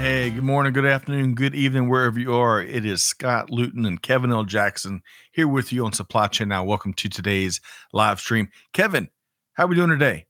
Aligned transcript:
Hey, 0.00 0.30
good 0.30 0.44
morning, 0.44 0.72
good 0.72 0.86
afternoon, 0.86 1.34
good 1.34 1.54
evening, 1.54 1.90
wherever 1.90 2.18
you 2.18 2.32
are. 2.32 2.62
It 2.62 2.86
is 2.86 3.02
Scott 3.02 3.50
Luton 3.50 3.84
and 3.84 4.00
Kevin 4.00 4.32
L. 4.32 4.44
Jackson 4.44 5.02
here 5.30 5.46
with 5.46 5.74
you 5.74 5.84
on 5.84 5.92
Supply 5.92 6.26
Chain 6.26 6.48
Now. 6.48 6.64
Welcome 6.64 6.94
to 6.94 7.10
today's 7.10 7.60
live 7.92 8.18
stream. 8.18 8.48
Kevin, 8.72 9.10
how 9.52 9.64
are 9.64 9.66
we 9.66 9.76
doing 9.76 9.90
today? 9.90 10.24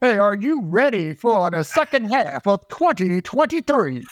Hey, 0.00 0.16
are 0.16 0.36
you 0.36 0.62
ready 0.62 1.12
for 1.12 1.50
the 1.50 1.64
second 1.64 2.04
half 2.12 2.46
of 2.46 2.68
2023? 2.68 4.06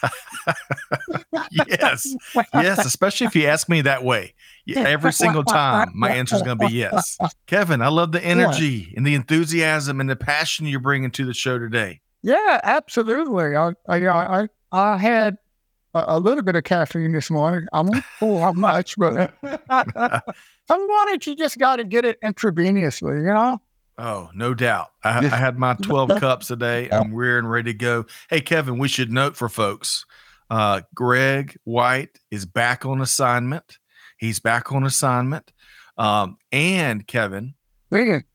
yes. 1.68 2.16
Yes, 2.52 2.84
especially 2.84 3.28
if 3.28 3.36
you 3.36 3.46
ask 3.46 3.68
me 3.68 3.82
that 3.82 4.02
way. 4.02 4.34
Every 4.74 5.12
single 5.12 5.44
time, 5.44 5.92
my 5.94 6.10
answer 6.10 6.34
is 6.34 6.42
going 6.42 6.58
to 6.58 6.66
be 6.66 6.74
yes. 6.74 7.18
Kevin, 7.46 7.82
I 7.82 7.88
love 7.88 8.10
the 8.10 8.24
energy 8.24 8.92
and 8.96 9.06
the 9.06 9.14
enthusiasm 9.14 10.00
and 10.00 10.10
the 10.10 10.16
passion 10.16 10.66
you're 10.66 10.80
bringing 10.80 11.12
to 11.12 11.24
the 11.24 11.34
show 11.34 11.56
today. 11.56 12.00
Yeah, 12.24 12.58
absolutely. 12.64 13.54
I, 13.54 13.74
I, 13.86 14.08
I, 14.08 14.48
I 14.74 14.98
had 14.98 15.38
a, 15.94 16.04
a, 16.16 16.18
little 16.18 16.42
bit 16.42 16.56
of 16.56 16.64
caffeine 16.64 17.12
this 17.12 17.30
morning. 17.30 17.68
I 17.72 17.80
won't 17.80 18.04
pull 18.18 18.40
how 18.40 18.52
much, 18.52 18.96
but 18.98 19.32
some 20.68 20.86
mornings 20.86 21.26
you 21.26 21.36
just 21.36 21.58
got 21.58 21.76
to 21.76 21.84
get 21.84 22.04
it 22.04 22.20
intravenously, 22.22 23.18
you 23.18 23.32
know? 23.32 23.60
Oh, 23.96 24.30
no 24.34 24.54
doubt. 24.54 24.90
I, 25.04 25.18
I 25.18 25.36
had 25.36 25.56
my 25.56 25.74
12 25.82 26.20
cups 26.20 26.50
a 26.50 26.56
day. 26.56 26.88
I'm 26.90 27.14
rearing, 27.14 27.46
ready 27.46 27.72
to 27.72 27.78
go. 27.78 28.06
Hey, 28.28 28.40
Kevin, 28.40 28.78
we 28.78 28.88
should 28.88 29.12
note 29.12 29.36
for 29.36 29.48
folks 29.48 30.04
uh, 30.50 30.82
Greg 30.94 31.56
White 31.62 32.18
is 32.32 32.44
back 32.44 32.84
on 32.84 33.00
assignment. 33.00 33.78
He's 34.18 34.40
back 34.40 34.72
on 34.72 34.84
assignment. 34.84 35.52
Um, 35.96 36.38
and 36.50 37.06
Kevin, 37.06 37.54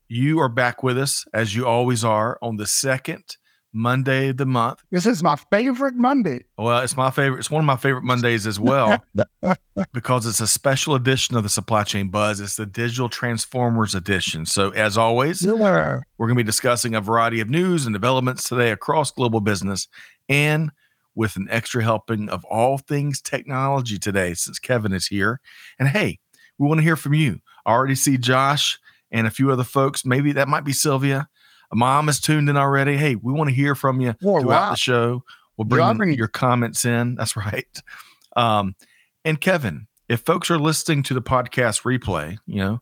you 0.08 0.40
are 0.40 0.48
back 0.48 0.82
with 0.82 0.96
us 0.96 1.26
as 1.34 1.54
you 1.54 1.66
always 1.66 2.04
are 2.04 2.38
on 2.40 2.56
the 2.56 2.66
second 2.66 3.36
Monday 3.72 4.30
of 4.30 4.36
the 4.36 4.46
month. 4.46 4.82
This 4.90 5.06
is 5.06 5.22
my 5.22 5.36
favorite 5.50 5.94
Monday. 5.94 6.44
Well, 6.58 6.80
it's 6.80 6.96
my 6.96 7.10
favorite. 7.10 7.38
It's 7.38 7.50
one 7.50 7.60
of 7.60 7.66
my 7.66 7.76
favorite 7.76 8.04
Mondays 8.04 8.46
as 8.46 8.58
well 8.58 9.02
because 9.92 10.26
it's 10.26 10.40
a 10.40 10.46
special 10.46 10.94
edition 10.94 11.36
of 11.36 11.42
the 11.42 11.48
Supply 11.48 11.84
Chain 11.84 12.08
Buzz. 12.08 12.40
It's 12.40 12.56
the 12.56 12.66
Digital 12.66 13.08
Transformers 13.08 13.94
edition. 13.94 14.46
So, 14.46 14.70
as 14.70 14.98
always, 14.98 15.42
yeah. 15.42 16.00
we're 16.18 16.26
going 16.26 16.36
to 16.36 16.42
be 16.42 16.46
discussing 16.46 16.94
a 16.94 17.00
variety 17.00 17.40
of 17.40 17.48
news 17.48 17.86
and 17.86 17.94
developments 17.94 18.48
today 18.48 18.70
across 18.70 19.10
global 19.10 19.40
business 19.40 19.88
and 20.28 20.70
with 21.14 21.36
an 21.36 21.48
extra 21.50 21.82
helping 21.82 22.28
of 22.28 22.44
all 22.46 22.78
things 22.78 23.20
technology 23.20 23.98
today 23.98 24.34
since 24.34 24.58
Kevin 24.58 24.92
is 24.92 25.06
here. 25.06 25.40
And 25.78 25.88
hey, 25.88 26.18
we 26.58 26.66
want 26.66 26.78
to 26.78 26.84
hear 26.84 26.96
from 26.96 27.14
you. 27.14 27.40
I 27.66 27.72
already 27.72 27.94
see 27.94 28.16
Josh 28.16 28.78
and 29.10 29.26
a 29.26 29.30
few 29.30 29.50
other 29.50 29.64
folks. 29.64 30.04
Maybe 30.04 30.32
that 30.32 30.48
might 30.48 30.64
be 30.64 30.72
Sylvia 30.72 31.28
mom 31.76 32.08
is 32.08 32.20
tuned 32.20 32.48
in 32.48 32.56
already. 32.56 32.96
Hey, 32.96 33.14
we 33.14 33.32
want 33.32 33.48
to 33.48 33.54
hear 33.54 33.74
from 33.74 34.00
you 34.00 34.14
oh, 34.24 34.40
throughout 34.40 34.46
wow. 34.62 34.70
the 34.70 34.76
show. 34.76 35.24
We'll 35.56 35.66
bring 35.66 35.96
bringing... 35.96 36.18
your 36.18 36.28
comments 36.28 36.84
in. 36.84 37.16
That's 37.16 37.36
right. 37.36 37.66
Um, 38.36 38.74
and 39.24 39.40
Kevin, 39.40 39.86
if 40.08 40.20
folks 40.20 40.50
are 40.50 40.58
listening 40.58 41.02
to 41.04 41.14
the 41.14 41.22
podcast 41.22 41.82
replay, 41.82 42.38
you 42.46 42.56
know, 42.56 42.80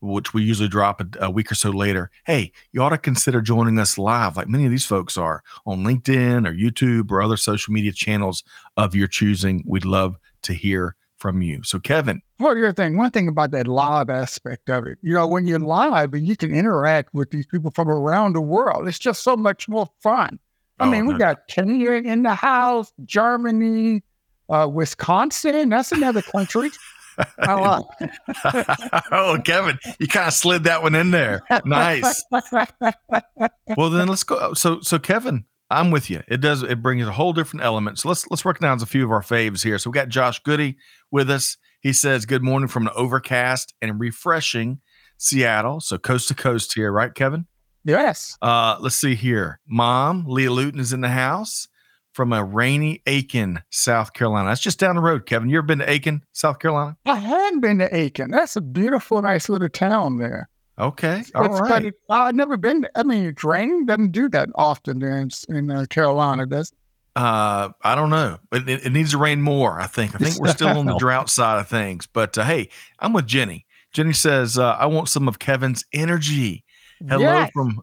which 0.00 0.32
we 0.32 0.42
usually 0.42 0.68
drop 0.68 1.00
a, 1.00 1.26
a, 1.26 1.30
week 1.30 1.52
or 1.52 1.54
so 1.54 1.70
later, 1.70 2.10
hey, 2.24 2.52
you 2.72 2.82
ought 2.82 2.90
to 2.90 2.98
consider 2.98 3.40
joining 3.40 3.78
us 3.78 3.98
live, 3.98 4.36
like 4.36 4.48
many 4.48 4.64
of 4.64 4.70
these 4.70 4.86
folks 4.86 5.18
are 5.18 5.42
on 5.66 5.84
LinkedIn 5.84 6.48
or 6.48 6.54
YouTube 6.54 7.10
or 7.10 7.20
other 7.20 7.36
social 7.36 7.72
media 7.72 7.92
channels 7.92 8.42
of 8.76 8.94
your 8.94 9.08
choosing. 9.08 9.62
We'd 9.66 9.84
love 9.84 10.16
to 10.42 10.54
hear 10.54 10.96
from 11.20 11.42
you. 11.42 11.62
So, 11.62 11.78
Kevin. 11.78 12.22
Well, 12.38 12.56
your 12.56 12.72
thing, 12.72 12.96
one 12.96 13.10
thing 13.10 13.28
about 13.28 13.50
that 13.52 13.68
live 13.68 14.10
aspect 14.10 14.68
of 14.70 14.86
it, 14.86 14.98
you 15.02 15.14
know, 15.14 15.26
when 15.26 15.46
you're 15.46 15.58
live 15.58 16.14
and 16.14 16.26
you 16.26 16.36
can 16.36 16.52
interact 16.52 17.14
with 17.14 17.30
these 17.30 17.46
people 17.46 17.70
from 17.70 17.88
around 17.88 18.34
the 18.34 18.40
world, 18.40 18.88
it's 18.88 18.98
just 18.98 19.22
so 19.22 19.36
much 19.36 19.68
more 19.68 19.88
fun. 20.00 20.38
I 20.80 20.86
oh, 20.86 20.90
mean, 20.90 21.06
we 21.06 21.12
no. 21.12 21.18
got 21.18 21.46
Kenya 21.46 21.92
in 21.92 22.22
the 22.22 22.34
house, 22.34 22.90
Germany, 23.04 24.02
uh, 24.48 24.68
Wisconsin. 24.72 25.68
That's 25.68 25.92
another 25.92 26.22
country. 26.22 26.70
oh, 27.48 29.38
Kevin, 29.44 29.78
you 29.98 30.06
kind 30.06 30.28
of 30.28 30.32
slid 30.32 30.64
that 30.64 30.82
one 30.82 30.94
in 30.94 31.10
there. 31.10 31.42
Nice. 31.66 32.24
well, 33.76 33.90
then 33.90 34.08
let's 34.08 34.24
go. 34.24 34.54
So, 34.54 34.80
so 34.80 34.98
Kevin, 34.98 35.44
I'm 35.70 35.90
with 35.90 36.10
you. 36.10 36.22
It 36.26 36.40
does. 36.40 36.62
It 36.62 36.82
brings 36.82 37.06
a 37.06 37.12
whole 37.12 37.32
different 37.32 37.64
element. 37.64 37.98
So 37.98 38.08
let's 38.08 38.28
let's 38.30 38.44
recognize 38.44 38.82
a 38.82 38.86
few 38.86 39.04
of 39.04 39.10
our 39.10 39.22
faves 39.22 39.62
here. 39.62 39.78
So 39.78 39.90
we 39.90 39.94
got 39.94 40.08
Josh 40.08 40.42
Goody 40.42 40.76
with 41.10 41.30
us. 41.30 41.56
He 41.80 41.92
says, 41.92 42.26
"Good 42.26 42.42
morning 42.42 42.68
from 42.68 42.86
an 42.86 42.92
overcast 42.96 43.74
and 43.80 44.00
refreshing 44.00 44.80
Seattle." 45.16 45.80
So 45.80 45.96
coast 45.98 46.28
to 46.28 46.34
coast 46.34 46.74
here, 46.74 46.90
right, 46.90 47.14
Kevin? 47.14 47.46
Yes. 47.84 48.36
Uh, 48.42 48.76
let's 48.80 48.96
see 48.96 49.14
here. 49.14 49.60
Mom 49.66 50.24
Leah 50.26 50.50
Luton 50.50 50.80
is 50.80 50.92
in 50.92 51.00
the 51.00 51.08
house 51.08 51.68
from 52.12 52.32
a 52.32 52.44
rainy 52.44 53.02
Aiken, 53.06 53.62
South 53.70 54.12
Carolina. 54.12 54.48
That's 54.48 54.60
just 54.60 54.78
down 54.78 54.96
the 54.96 55.00
road, 55.00 55.26
Kevin. 55.26 55.48
You 55.48 55.58
ever 55.58 55.66
been 55.66 55.78
to 55.78 55.88
Aiken, 55.90 56.22
South 56.32 56.58
Carolina? 56.58 56.96
I 57.06 57.16
have 57.16 57.60
been 57.60 57.78
to 57.78 57.94
Aiken. 57.94 58.32
That's 58.32 58.56
a 58.56 58.60
beautiful, 58.60 59.22
nice 59.22 59.48
little 59.48 59.68
town 59.68 60.18
there. 60.18 60.48
Okay. 60.78 61.22
All 61.34 61.48
right. 61.48 61.68
Kind 61.68 61.86
of, 61.86 61.94
I've 62.08 62.34
never 62.34 62.56
been. 62.56 62.86
I 62.94 63.02
mean, 63.02 63.34
training 63.34 63.86
doesn't 63.86 64.12
do 64.12 64.28
that 64.30 64.48
often 64.54 64.98
there 64.98 65.18
in, 65.18 65.30
in 65.48 65.70
uh, 65.70 65.86
Carolina, 65.90 66.46
does 66.46 66.72
uh, 67.16 67.70
I 67.82 67.94
don't 67.94 68.10
know, 68.10 68.38
but 68.50 68.68
it, 68.68 68.86
it, 68.86 68.92
needs 68.92 69.10
to 69.10 69.18
rain 69.18 69.42
more. 69.42 69.80
I 69.80 69.86
think. 69.86 70.14
I 70.14 70.18
think 70.18 70.38
we're 70.38 70.52
still 70.52 70.78
on 70.78 70.86
the 70.86 70.96
drought 70.98 71.28
side 71.28 71.58
of 71.58 71.68
things. 71.68 72.06
But 72.06 72.38
uh, 72.38 72.44
hey, 72.44 72.68
I'm 73.00 73.12
with 73.12 73.26
Jenny. 73.26 73.66
Jenny 73.92 74.12
says, 74.12 74.58
uh, 74.58 74.76
"I 74.78 74.86
want 74.86 75.08
some 75.08 75.26
of 75.26 75.38
Kevin's 75.38 75.84
energy." 75.92 76.64
Hello 77.08 77.20
yes. 77.20 77.50
from 77.52 77.82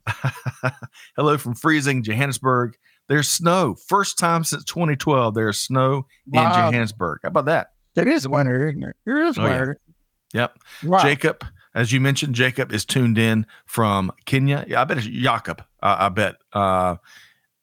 hello 1.15 1.37
from 1.37 1.55
freezing 1.55 2.03
Johannesburg. 2.03 2.77
There's 3.09 3.27
snow. 3.27 3.75
First 3.87 4.17
time 4.17 4.43
since 4.43 4.63
2012. 4.65 5.33
There's 5.33 5.59
snow 5.59 6.05
wow. 6.27 6.45
in 6.45 6.71
Johannesburg. 6.73 7.19
How 7.23 7.29
about 7.29 7.45
that? 7.45 7.71
It 7.95 8.07
is 8.07 8.27
winter, 8.27 8.69
isn't 8.69 8.83
it? 8.83 8.95
It 9.05 9.17
is 9.17 9.37
winter. 9.37 9.77
Oh, 9.79 9.93
yeah. 10.33 10.41
Yep. 10.41 10.57
Wow. 10.83 11.03
Jacob 11.03 11.45
as 11.77 11.91
you 11.91 12.01
mentioned, 12.01 12.33
Jacob 12.33 12.73
is 12.73 12.85
tuned 12.85 13.19
in 13.19 13.45
from 13.67 14.11
Kenya. 14.25 14.65
Yeah, 14.67 14.81
I 14.81 14.83
bet 14.85 14.97
it's 14.97 15.05
Jacob. 15.05 15.63
Uh, 15.81 15.95
I 15.99 16.09
bet. 16.09 16.37
Uh, 16.51 16.95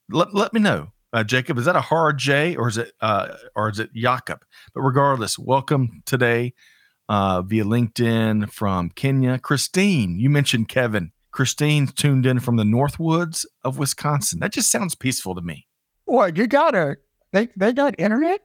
let, 0.09 0.33
let 0.33 0.53
me 0.53 0.61
know, 0.61 0.87
uh, 1.11 1.25
Jacob. 1.25 1.57
Is 1.57 1.65
that 1.65 1.75
a 1.75 1.81
hard 1.81 2.17
J 2.17 2.55
or 2.55 2.69
is 2.69 2.77
it 2.77 2.93
uh, 3.01 3.35
or 3.57 3.69
is 3.69 3.77
it 3.77 3.93
Jacob? 3.93 4.45
But 4.73 4.83
regardless, 4.83 5.37
welcome 5.37 6.01
today 6.05 6.53
uh, 7.09 7.41
via 7.41 7.65
LinkedIn 7.65 8.49
from 8.51 8.89
Kenya. 8.91 9.37
Christine, 9.37 10.17
you 10.17 10.29
mentioned 10.29 10.69
Kevin. 10.69 11.11
Christine 11.31 11.87
tuned 11.87 12.25
in 12.25 12.39
from 12.39 12.55
the 12.55 12.63
Northwoods 12.63 13.45
of 13.65 13.77
Wisconsin. 13.77 14.39
That 14.39 14.53
just 14.53 14.71
sounds 14.71 14.95
peaceful 14.95 15.35
to 15.35 15.41
me. 15.41 15.67
What 16.05 16.37
you 16.37 16.47
got 16.47 16.73
a 16.73 16.95
they 17.33 17.49
they 17.57 17.73
got 17.73 17.99
internet 17.99 18.39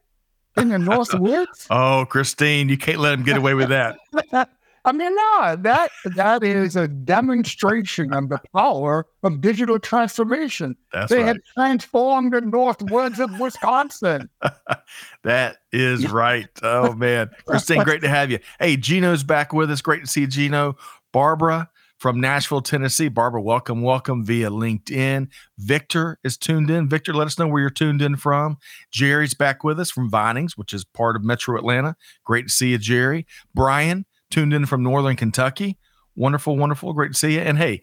in 0.57 0.71
the 0.71 0.79
Northwoods? 0.79 1.67
oh, 1.71 2.07
Christine, 2.07 2.69
you 2.69 2.77
can't 2.77 2.99
let 2.99 3.13
them 3.13 3.23
get 3.23 3.37
away 3.37 3.55
with 3.55 3.69
that. 3.69 4.01
I 4.85 4.93
mean, 4.93 5.15
no, 5.15 5.57
that 5.61 5.91
that 6.17 6.43
is 6.43 6.77
a 6.77 6.89
demonstration 6.89 8.13
of 8.15 8.29
the 8.29 8.41
power 8.55 9.07
of 9.23 9.41
digital 9.41 9.79
transformation. 9.79 10.77
That's 10.93 11.11
they 11.11 11.19
right. 11.19 11.27
have 11.27 11.37
transformed 11.55 12.33
the 12.33 12.41
northwoods 12.41 13.19
of 13.19 13.39
Wisconsin. 13.39 14.31
that 15.23 15.59
is 15.73 16.11
right. 16.11 16.49
Oh 16.63 16.95
man, 16.95 17.31
Christine, 17.47 17.83
great 17.83 18.01
to 18.03 18.09
have 18.09 18.31
you. 18.31 18.39
Hey, 18.59 18.77
Gino's 18.77 19.23
back 19.23 19.53
with 19.53 19.71
us. 19.71 19.83
Great 19.83 20.03
to 20.03 20.07
see 20.07 20.27
Gino. 20.27 20.77
Barbara 21.13 21.69
from 22.01 22.19
Nashville, 22.19 22.63
Tennessee. 22.63 23.09
Barbara, 23.09 23.43
welcome, 23.43 23.83
welcome 23.83 24.25
via 24.25 24.49
LinkedIn. 24.49 25.29
Victor 25.59 26.19
is 26.25 26.39
tuned 26.39 26.71
in. 26.71 26.89
Victor, 26.89 27.13
let 27.13 27.27
us 27.27 27.39
know 27.39 27.47
where 27.47 27.61
you're 27.61 27.69
tuned 27.69 28.01
in 28.01 28.17
from. 28.17 28.57
Jerry's 28.91 29.35
back 29.35 29.63
with 29.63 29.79
us 29.79 29.91
from 29.91 30.11
Vinings, 30.11 30.57
which 30.57 30.73
is 30.73 30.85
part 30.85 31.15
of 31.15 31.23
Metro 31.23 31.59
Atlanta. 31.59 31.97
Great 32.25 32.49
to 32.49 32.53
see 32.53 32.71
you, 32.71 32.79
Jerry. 32.79 33.27
Brian 33.55 34.07
tuned 34.31 34.53
in 34.53 34.67
from 34.67 34.83
Northern 34.83 35.17
Kentucky. 35.17 35.79
Wonderful, 36.17 36.57
wonderful. 36.57 36.93
Great 36.93 37.13
to 37.13 37.19
see 37.19 37.35
you. 37.35 37.41
And 37.41 37.59
hey, 37.59 37.83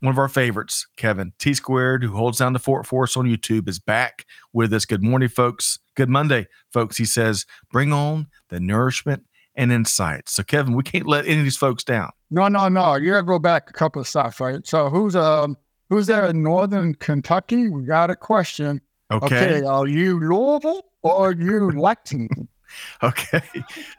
one 0.00 0.12
of 0.12 0.18
our 0.18 0.28
favorites, 0.28 0.86
Kevin 0.96 1.32
T 1.38 1.54
Squared, 1.54 2.02
who 2.02 2.12
holds 2.12 2.38
down 2.38 2.52
the 2.52 2.58
fort 2.58 2.86
for 2.86 3.04
us 3.04 3.16
on 3.16 3.26
YouTube, 3.26 3.68
is 3.68 3.78
back 3.78 4.24
with 4.52 4.72
us. 4.72 4.84
Good 4.84 5.02
morning, 5.02 5.28
folks. 5.28 5.78
Good 5.94 6.08
Monday, 6.08 6.46
folks. 6.72 6.96
He 6.96 7.04
says, 7.04 7.44
bring 7.70 7.92
on 7.92 8.28
the 8.48 8.60
nourishment 8.60 9.24
and 9.54 9.70
insight. 9.70 10.28
So, 10.28 10.42
Kevin, 10.42 10.74
we 10.74 10.82
can't 10.82 11.06
let 11.06 11.26
any 11.26 11.38
of 11.38 11.44
these 11.44 11.56
folks 11.56 11.84
down. 11.84 12.10
No, 12.30 12.48
no, 12.48 12.68
no. 12.68 12.94
You 12.94 13.10
gotta 13.12 13.26
go 13.26 13.38
back 13.38 13.68
a 13.68 13.72
couple 13.72 14.00
of 14.00 14.08
stuff, 14.08 14.40
right? 14.40 14.66
So, 14.66 14.88
who's 14.88 15.14
um 15.14 15.56
who's 15.90 16.06
there 16.06 16.26
in 16.26 16.42
Northern 16.42 16.94
Kentucky? 16.94 17.68
We 17.68 17.84
got 17.84 18.10
a 18.10 18.16
question. 18.16 18.80
Okay. 19.10 19.56
Okay. 19.56 19.66
Are 19.66 19.86
you 19.86 20.18
Louisville 20.18 20.84
or 21.02 21.28
are 21.28 21.32
you 21.32 21.70
Lexington? 21.72 22.48
okay. 23.02 23.42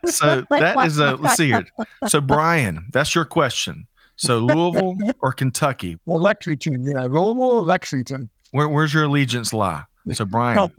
So 0.05 0.45
that 0.49 0.85
is 0.85 0.97
a 0.97 1.15
let's 1.15 1.35
see 1.35 1.47
here. 1.47 1.65
So 2.07 2.21
Brian, 2.21 2.87
that's 2.91 3.13
your 3.15 3.25
question. 3.25 3.87
So 4.15 4.39
Louisville 4.39 4.97
or 5.19 5.33
Kentucky? 5.33 5.97
Well, 6.05 6.19
Lexington, 6.19 6.83
yeah, 6.83 7.03
Louisville, 7.03 7.43
or 7.43 7.61
Lexington. 7.61 8.29
Where, 8.51 8.67
where's 8.67 8.93
your 8.93 9.05
allegiance 9.05 9.53
lie? 9.53 9.83
So 10.13 10.25
Brian, 10.25 10.71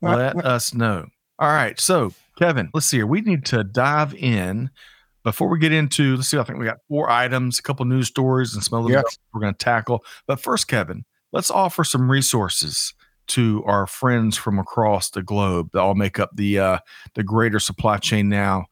let 0.00 0.44
us 0.44 0.74
know. 0.74 1.06
All 1.38 1.48
right. 1.48 1.78
So 1.78 2.12
Kevin, 2.38 2.70
let's 2.74 2.86
see 2.86 2.98
here. 2.98 3.06
We 3.06 3.20
need 3.20 3.44
to 3.46 3.64
dive 3.64 4.14
in 4.14 4.70
before 5.24 5.48
we 5.48 5.58
get 5.58 5.72
into. 5.72 6.16
Let's 6.16 6.28
see. 6.28 6.38
I 6.38 6.44
think 6.44 6.58
we 6.58 6.64
got 6.64 6.78
four 6.88 7.10
items, 7.10 7.58
a 7.58 7.62
couple 7.62 7.84
news 7.84 8.08
stories, 8.08 8.54
and 8.54 8.62
some 8.62 8.82
other 8.82 8.92
yes. 8.92 9.18
we're 9.32 9.40
going 9.40 9.54
to 9.54 9.58
tackle. 9.58 10.04
But 10.26 10.40
first, 10.40 10.68
Kevin, 10.68 11.04
let's 11.32 11.50
offer 11.50 11.84
some 11.84 12.10
resources 12.10 12.94
to 13.28 13.62
our 13.66 13.86
friends 13.86 14.36
from 14.36 14.58
across 14.58 15.10
the 15.10 15.22
globe 15.22 15.70
that 15.72 15.80
all 15.80 15.94
make 15.94 16.18
up 16.18 16.30
the 16.34 16.58
uh, 16.58 16.78
the 17.14 17.22
greater 17.22 17.58
supply 17.58 17.98
chain 17.98 18.28
now 18.28 18.66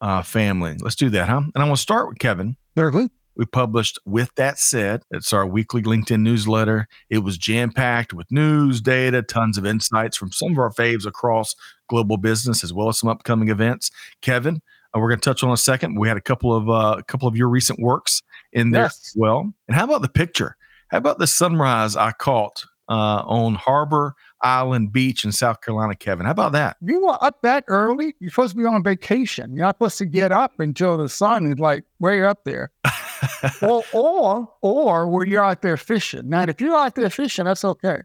uh, 0.00 0.22
family. 0.22 0.76
Let's 0.80 0.96
do 0.96 1.10
that, 1.10 1.28
huh? 1.28 1.42
And 1.54 1.62
I 1.62 1.64
want 1.64 1.76
to 1.76 1.82
start 1.82 2.08
with 2.08 2.18
Kevin. 2.18 2.56
Certainly. 2.76 3.10
We 3.36 3.44
published 3.44 3.98
With 4.06 4.34
That 4.36 4.58
Said. 4.58 5.02
It's 5.10 5.32
our 5.32 5.46
weekly 5.46 5.82
LinkedIn 5.82 6.20
newsletter. 6.20 6.88
It 7.10 7.18
was 7.18 7.36
jam 7.36 7.70
packed 7.70 8.14
with 8.14 8.30
news, 8.32 8.80
data, 8.80 9.22
tons 9.22 9.58
of 9.58 9.66
insights 9.66 10.16
from 10.16 10.32
some 10.32 10.52
of 10.52 10.58
our 10.58 10.72
faves 10.72 11.04
across 11.04 11.54
global 11.88 12.16
business, 12.16 12.64
as 12.64 12.72
well 12.72 12.88
as 12.88 12.98
some 12.98 13.10
upcoming 13.10 13.50
events. 13.50 13.90
Kevin, 14.22 14.62
uh, 14.94 15.00
we're 15.00 15.10
going 15.10 15.20
to 15.20 15.24
touch 15.28 15.44
on 15.44 15.52
a 15.52 15.56
second. 15.58 15.98
We 15.98 16.08
had 16.08 16.16
a 16.16 16.22
couple 16.22 16.54
of 16.54 16.70
uh, 16.70 16.96
a 16.98 17.02
couple 17.02 17.28
of 17.28 17.36
your 17.36 17.48
recent 17.48 17.78
works 17.78 18.22
in 18.52 18.70
there 18.70 18.84
yes. 18.84 19.00
as 19.08 19.14
well. 19.14 19.52
And 19.68 19.76
how 19.76 19.84
about 19.84 20.00
the 20.00 20.08
picture? 20.08 20.56
How 20.88 20.98
about 20.98 21.18
the 21.18 21.26
sunrise 21.26 21.94
I 21.94 22.12
caught 22.12 22.64
uh, 22.88 23.22
on 23.26 23.54
Harbor 23.54 24.14
Island 24.42 24.92
Beach 24.92 25.24
in 25.24 25.32
South 25.32 25.60
Carolina, 25.60 25.94
Kevin. 25.94 26.26
How 26.26 26.32
about 26.32 26.52
that? 26.52 26.76
You 26.80 27.04
were 27.06 27.18
up 27.24 27.42
that 27.42 27.64
early? 27.68 28.14
You're 28.20 28.30
supposed 28.30 28.52
to 28.52 28.58
be 28.58 28.64
on 28.64 28.82
vacation. 28.82 29.54
You're 29.54 29.66
not 29.66 29.76
supposed 29.76 29.98
to 29.98 30.06
get 30.06 30.32
up 30.32 30.58
until 30.60 30.96
the 30.96 31.08
sun 31.08 31.52
is 31.52 31.58
like 31.58 31.84
way 31.98 32.22
up 32.22 32.44
there. 32.44 32.70
or, 33.62 33.82
or, 33.92 34.48
or 34.62 35.08
were 35.08 35.26
you're 35.26 35.44
out 35.44 35.62
there 35.62 35.76
fishing? 35.76 36.28
Now, 36.28 36.42
if 36.42 36.60
you're 36.60 36.76
out 36.76 36.94
there 36.94 37.10
fishing, 37.10 37.46
that's 37.46 37.64
okay. 37.64 38.02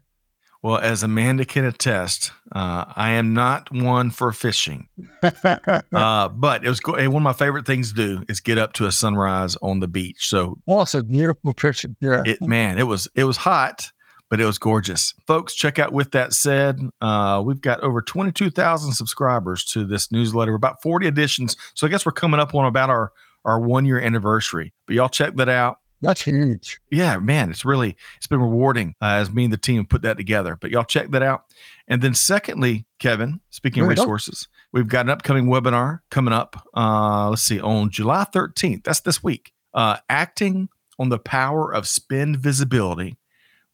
Well, 0.62 0.78
as 0.78 1.02
Amanda 1.02 1.44
can 1.44 1.64
attest, 1.64 2.30
uh, 2.52 2.84
I 2.94 3.12
am 3.12 3.34
not 3.34 3.72
one 3.72 4.10
for 4.10 4.30
fishing. 4.30 4.88
uh, 5.22 6.28
but 6.28 6.64
it 6.64 6.68
was 6.68 6.80
one 6.84 7.16
of 7.16 7.22
my 7.22 7.32
favorite 7.32 7.66
things 7.66 7.88
to 7.90 7.94
do 7.96 8.24
is 8.28 8.38
get 8.38 8.58
up 8.58 8.72
to 8.74 8.86
a 8.86 8.92
sunrise 8.92 9.56
on 9.60 9.80
the 9.80 9.88
beach. 9.88 10.28
So, 10.28 10.58
awesome, 10.66 11.08
beautiful 11.08 11.52
picture. 11.52 11.88
Yeah, 12.00 12.22
it 12.24 12.40
man, 12.40 12.78
it 12.78 12.84
was 12.84 13.08
it 13.16 13.24
was 13.24 13.36
hot, 13.36 13.90
but 14.32 14.40
it 14.40 14.46
was 14.46 14.56
gorgeous. 14.56 15.12
Folks, 15.26 15.54
check 15.54 15.78
out 15.78 15.92
With 15.92 16.12
That 16.12 16.32
Said. 16.32 16.80
Uh, 17.02 17.42
we've 17.44 17.60
got 17.60 17.80
over 17.80 18.00
22,000 18.00 18.94
subscribers 18.94 19.62
to 19.66 19.84
this 19.84 20.10
newsletter, 20.10 20.54
about 20.54 20.80
40 20.80 21.06
editions. 21.06 21.54
So 21.74 21.86
I 21.86 21.90
guess 21.90 22.06
we're 22.06 22.12
coming 22.12 22.40
up 22.40 22.54
on 22.54 22.64
about 22.64 22.88
our, 22.88 23.12
our 23.44 23.60
one 23.60 23.84
year 23.84 24.00
anniversary. 24.00 24.72
But 24.86 24.96
y'all 24.96 25.10
check 25.10 25.36
that 25.36 25.50
out. 25.50 25.80
That's 26.00 26.22
huge. 26.22 26.80
Yeah, 26.90 27.18
man, 27.18 27.50
it's 27.50 27.66
really 27.66 27.94
it's 28.16 28.26
been 28.26 28.40
rewarding 28.40 28.94
uh, 29.02 29.20
as 29.20 29.30
me 29.30 29.44
and 29.44 29.52
the 29.52 29.58
team 29.58 29.84
put 29.84 30.00
that 30.00 30.16
together. 30.16 30.56
But 30.58 30.70
y'all 30.70 30.82
check 30.84 31.10
that 31.10 31.22
out. 31.22 31.44
And 31.86 32.00
then 32.00 32.14
secondly, 32.14 32.86
Kevin, 33.00 33.38
speaking 33.50 33.82
of 33.82 33.90
resources, 33.90 34.48
we've 34.72 34.88
got 34.88 35.04
an 35.04 35.10
upcoming 35.10 35.48
webinar 35.48 35.98
coming 36.10 36.32
up. 36.32 36.56
Uh, 36.74 37.28
let's 37.28 37.42
see, 37.42 37.60
on 37.60 37.90
July 37.90 38.24
13th. 38.32 38.84
That's 38.84 39.00
this 39.00 39.22
week. 39.22 39.52
Uh, 39.74 39.98
acting 40.08 40.70
on 40.98 41.10
the 41.10 41.18
power 41.18 41.70
of 41.70 41.86
spend 41.86 42.38
visibility 42.38 43.18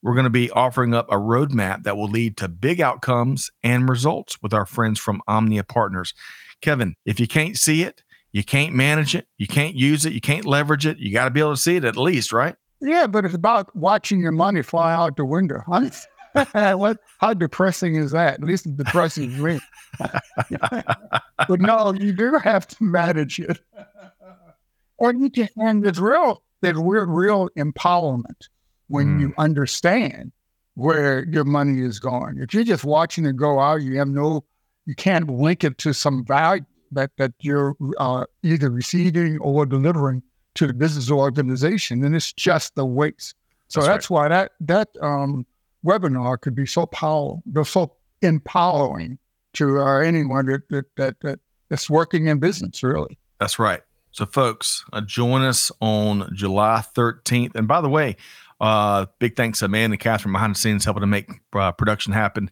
we're 0.02 0.14
going 0.14 0.24
to 0.24 0.30
be 0.30 0.50
offering 0.50 0.94
up 0.94 1.10
a 1.10 1.16
roadmap 1.16 1.82
that 1.82 1.96
will 1.96 2.08
lead 2.08 2.36
to 2.38 2.48
big 2.48 2.80
outcomes 2.80 3.50
and 3.62 3.88
results 3.88 4.40
with 4.42 4.54
our 4.54 4.66
friends 4.66 4.98
from 4.98 5.20
Omnia 5.26 5.64
Partners. 5.64 6.14
Kevin, 6.60 6.94
if 7.04 7.18
you 7.18 7.26
can't 7.26 7.56
see 7.56 7.82
it, 7.82 8.02
you 8.32 8.44
can't 8.44 8.74
manage 8.74 9.14
it, 9.14 9.26
you 9.38 9.46
can't 9.46 9.74
use 9.74 10.04
it, 10.04 10.12
you 10.12 10.20
can't 10.20 10.44
leverage 10.44 10.86
it, 10.86 10.98
you 10.98 11.12
got 11.12 11.24
to 11.24 11.30
be 11.30 11.40
able 11.40 11.54
to 11.54 11.60
see 11.60 11.76
it 11.76 11.84
at 11.84 11.96
least, 11.96 12.32
right? 12.32 12.54
Yeah, 12.80 13.06
but 13.06 13.24
it's 13.24 13.34
about 13.34 13.74
watching 13.74 14.20
your 14.20 14.32
money 14.32 14.62
fly 14.62 14.92
out 14.92 15.16
the 15.16 15.24
window. 15.24 15.62
what? 16.52 16.98
How 17.18 17.34
depressing 17.34 17.96
is 17.96 18.12
that? 18.12 18.34
At 18.34 18.44
least 18.44 18.76
depressing 18.76 19.34
to 19.34 19.42
me. 19.42 19.60
but 19.98 21.60
no, 21.60 21.92
you 21.94 22.12
do 22.12 22.38
have 22.38 22.68
to 22.68 22.84
manage 22.84 23.40
it, 23.40 23.58
or 24.98 25.12
you 25.12 25.28
just 25.28 25.50
and 25.56 25.84
it's 25.84 25.98
real. 25.98 26.42
That 26.60 26.74
real, 26.74 27.06
real 27.06 27.48
empowerment 27.56 28.48
when 28.88 29.18
mm. 29.18 29.20
you 29.20 29.34
understand 29.38 30.32
where 30.74 31.24
your 31.26 31.44
money 31.44 31.82
is 31.82 31.98
going. 31.98 32.38
If 32.38 32.54
you're 32.54 32.64
just 32.64 32.84
watching 32.84 33.26
it 33.26 33.36
go 33.36 33.58
out, 33.58 33.82
you 33.82 33.98
have 33.98 34.08
no, 34.08 34.44
you 34.86 34.94
can't 34.94 35.28
link 35.28 35.64
it 35.64 35.78
to 35.78 35.92
some 35.92 36.24
value 36.24 36.64
that 36.92 37.10
that 37.18 37.32
you're 37.40 37.76
uh, 37.98 38.24
either 38.42 38.70
receiving 38.70 39.38
or 39.38 39.66
delivering 39.66 40.22
to 40.54 40.66
the 40.66 40.74
business 40.74 41.10
or 41.10 41.20
organization, 41.20 42.00
then 42.00 42.14
it's 42.14 42.32
just 42.32 42.74
the 42.74 42.84
waste. 42.84 43.34
So 43.68 43.80
that's, 43.80 43.88
that's 43.88 44.10
right. 44.10 44.14
why 44.14 44.28
that 44.28 44.52
that 44.60 44.88
um, 45.00 45.46
webinar 45.84 46.40
could 46.40 46.54
be 46.54 46.66
so 46.66 46.86
powerful, 46.86 47.42
so 47.64 47.92
empowering 48.22 49.18
to 49.54 49.80
uh, 49.80 49.98
anyone 49.98 50.46
that, 50.46 50.68
that 50.70 50.86
that 50.96 51.20
that 51.20 51.40
that's 51.68 51.90
working 51.90 52.26
in 52.26 52.38
business. 52.38 52.82
Really, 52.82 53.18
that's 53.38 53.58
right. 53.58 53.80
So, 54.12 54.26
folks, 54.26 54.84
uh, 54.92 55.02
join 55.02 55.42
us 55.42 55.70
on 55.80 56.30
July 56.34 56.82
13th. 56.96 57.54
And 57.54 57.68
by 57.68 57.80
the 57.80 57.88
way, 57.88 58.16
uh, 58.60 59.06
big 59.18 59.36
thanks 59.36 59.60
to 59.60 59.66
Amanda 59.66 59.94
and 59.94 60.00
Catherine 60.00 60.32
behind 60.32 60.54
the 60.54 60.58
scenes 60.58 60.84
helping 60.84 61.02
to 61.02 61.06
make 61.06 61.30
uh, 61.52 61.72
production 61.72 62.12
happen. 62.12 62.50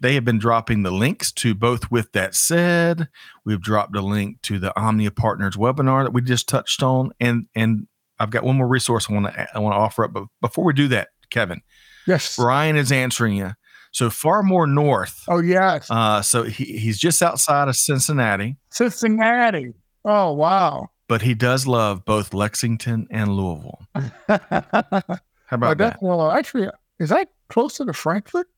They 0.00 0.14
have 0.14 0.24
been 0.24 0.38
dropping 0.38 0.82
the 0.82 0.90
links 0.90 1.30
to 1.32 1.54
both. 1.54 1.90
With 1.90 2.12
that 2.12 2.34
said, 2.34 3.08
we've 3.44 3.60
dropped 3.60 3.94
a 3.96 4.00
link 4.00 4.42
to 4.42 4.58
the 4.58 4.78
Omnia 4.78 5.12
Partners 5.12 5.56
webinar 5.56 6.04
that 6.04 6.12
we 6.12 6.22
just 6.22 6.48
touched 6.48 6.82
on, 6.82 7.12
and 7.20 7.46
and 7.54 7.86
I've 8.18 8.30
got 8.30 8.42
one 8.42 8.56
more 8.56 8.66
resource 8.66 9.06
I 9.08 9.14
want 9.14 9.26
to 9.26 9.48
I 9.54 9.58
want 9.58 9.74
to 9.74 9.78
offer 9.78 10.04
up. 10.04 10.12
But 10.12 10.24
before 10.40 10.64
we 10.64 10.72
do 10.72 10.88
that, 10.88 11.08
Kevin, 11.30 11.60
yes, 12.06 12.38
Ryan 12.38 12.76
is 12.76 12.90
answering 12.90 13.36
you. 13.36 13.52
So 13.92 14.10
far 14.10 14.42
more 14.42 14.66
north. 14.66 15.22
Oh 15.28 15.40
yes. 15.40 15.90
Uh, 15.90 16.22
so 16.22 16.42
he, 16.42 16.64
he's 16.78 16.98
just 16.98 17.22
outside 17.22 17.68
of 17.68 17.76
Cincinnati. 17.76 18.56
Cincinnati. 18.70 19.72
Oh 20.04 20.32
wow. 20.32 20.90
But 21.08 21.22
he 21.22 21.34
does 21.34 21.66
love 21.66 22.04
both 22.04 22.34
Lexington 22.34 23.06
and 23.10 23.30
Louisville. 23.30 23.80
How 25.46 25.56
about 25.56 25.78
that? 25.78 26.02
Well, 26.02 26.30
actually, 26.30 26.68
is 26.98 27.10
that 27.10 27.28
closer 27.48 27.84
to 27.84 27.92
Frankfurt? 27.92 28.48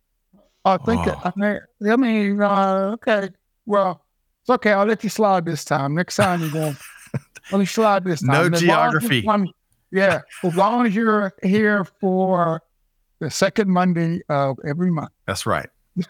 I 0.64 0.76
think. 0.78 1.06
Oh. 1.06 1.20
I 1.24 1.32
mean, 1.36 1.60
I 1.90 1.96
mean 1.96 2.42
uh, 2.42 2.90
okay. 2.94 3.30
Well, 3.66 4.04
it's 4.42 4.50
okay. 4.50 4.72
I'll 4.72 4.86
let 4.86 5.04
you 5.04 5.10
slide 5.10 5.44
this 5.44 5.64
time. 5.64 5.94
Next 5.94 6.16
time 6.16 6.42
you 6.42 6.50
go, 6.50 6.74
let 7.52 7.58
me 7.58 7.64
slide 7.66 8.04
this 8.04 8.20
time. 8.20 8.50
No 8.50 8.58
geography. 8.58 9.26
yeah, 9.90 10.20
as 10.42 10.56
long 10.56 10.86
as 10.86 10.94
you're 10.94 11.32
here 11.42 11.84
for 12.00 12.62
the 13.20 13.30
second 13.30 13.68
Monday 13.70 14.20
of 14.28 14.58
every 14.66 14.90
month. 14.90 15.10
That's 15.26 15.46
right. 15.46 15.68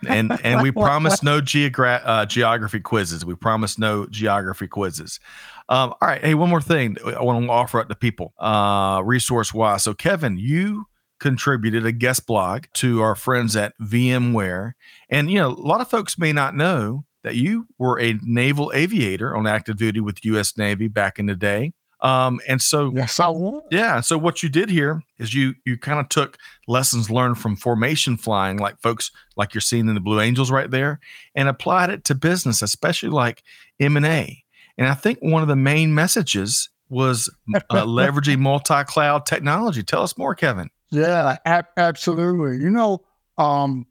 and 0.09 0.39
and 0.45 0.63
we 0.63 0.71
promise 0.87 1.23
no 1.23 1.41
geogra- 1.41 2.03
uh, 2.05 2.27
geography 2.27 2.81
quizzes. 2.81 3.25
We 3.25 3.35
promise 3.35 3.79
no 3.79 4.07
geography 4.07 4.69
quizzes. 4.69 5.21
Um, 5.69 5.95
all 6.01 6.09
right. 6.09 6.25
Hey, 6.25 6.35
one 6.35 6.49
more 6.49 6.63
thing 6.63 6.97
I 7.05 7.23
want 7.23 7.45
to 7.45 7.51
offer 7.51 7.81
up 7.81 7.89
to 7.89 7.95
people, 7.95 8.33
uh, 8.39 9.03
resource 9.05 9.53
wise. 9.53 9.85
So, 9.85 9.93
Kevin, 9.93 10.39
you 10.39 10.87
contributed 11.21 11.85
a 11.85 11.93
guest 11.93 12.27
blog 12.27 12.65
to 12.75 13.03
our 13.03 13.15
friends 13.15 13.57
at 13.57 13.75
VMware. 13.83 14.73
And, 15.11 15.31
you 15.31 15.39
know, 15.39 15.49
a 15.49 15.53
lot 15.53 15.81
of 15.81 15.91
folks 15.91 16.19
may 16.19 16.33
not 16.33 16.55
know 16.55 17.05
that 17.25 17.35
you 17.35 17.67
were 17.79 18.01
a 18.01 18.19
naval 18.23 18.73
aviator 18.75 19.37
on 19.37 19.47
active 19.47 19.77
duty 19.77 20.01
with 20.01 20.25
US 20.25 20.57
Navy 20.57 20.89
back 20.89 21.19
in 21.19 21.27
the 21.27 21.35
day. 21.35 21.73
Um, 22.01 22.41
and 22.47 22.63
so 22.63 22.93
yes, 22.95 23.19
I 23.19 23.29
was. 23.29 23.65
Yeah. 23.71 24.01
So 24.01 24.17
what 24.17 24.43
you 24.43 24.49
did 24.49 24.71
here 24.71 25.03
is 25.19 25.35
you 25.35 25.55
you 25.67 25.77
kind 25.77 25.99
of 25.99 26.09
took 26.09 26.39
lessons 26.69 27.11
learned 27.11 27.39
from 27.39 27.57
formation 27.57 28.17
flying, 28.17 28.59
like 28.59 28.81
folks 28.81 29.11
like 29.37 29.53
you're 29.53 29.61
seeing 29.61 29.89
in 29.89 29.95
the 29.95 30.01
Blue 30.01 30.21
Angels 30.21 30.53
right 30.53 30.71
there, 30.71 31.01
and 31.35 31.49
applied 31.49 31.91
it 31.91 32.05
to 32.05 32.15
business, 32.15 32.63
especially 32.63 33.09
like 33.09 33.43
M 33.81 33.97
and 33.97 34.07
A 34.07 34.45
and 34.79 34.87
I 34.87 34.95
think 34.95 35.19
one 35.21 35.43
of 35.43 35.49
the 35.49 35.57
main 35.57 35.95
messages 35.95 36.71
was 36.89 37.29
uh, 37.55 37.85
leveraging 37.85 38.39
multi-cloud 38.39 39.27
technology. 39.27 39.83
Tell 39.83 40.03
us 40.03 40.17
more, 40.17 40.35
Kevin. 40.35 40.71
Yeah, 40.91 41.37
ab- 41.45 41.67
absolutely. 41.77 42.57
You 42.63 42.71
know, 42.71 43.05
um, 43.37 43.87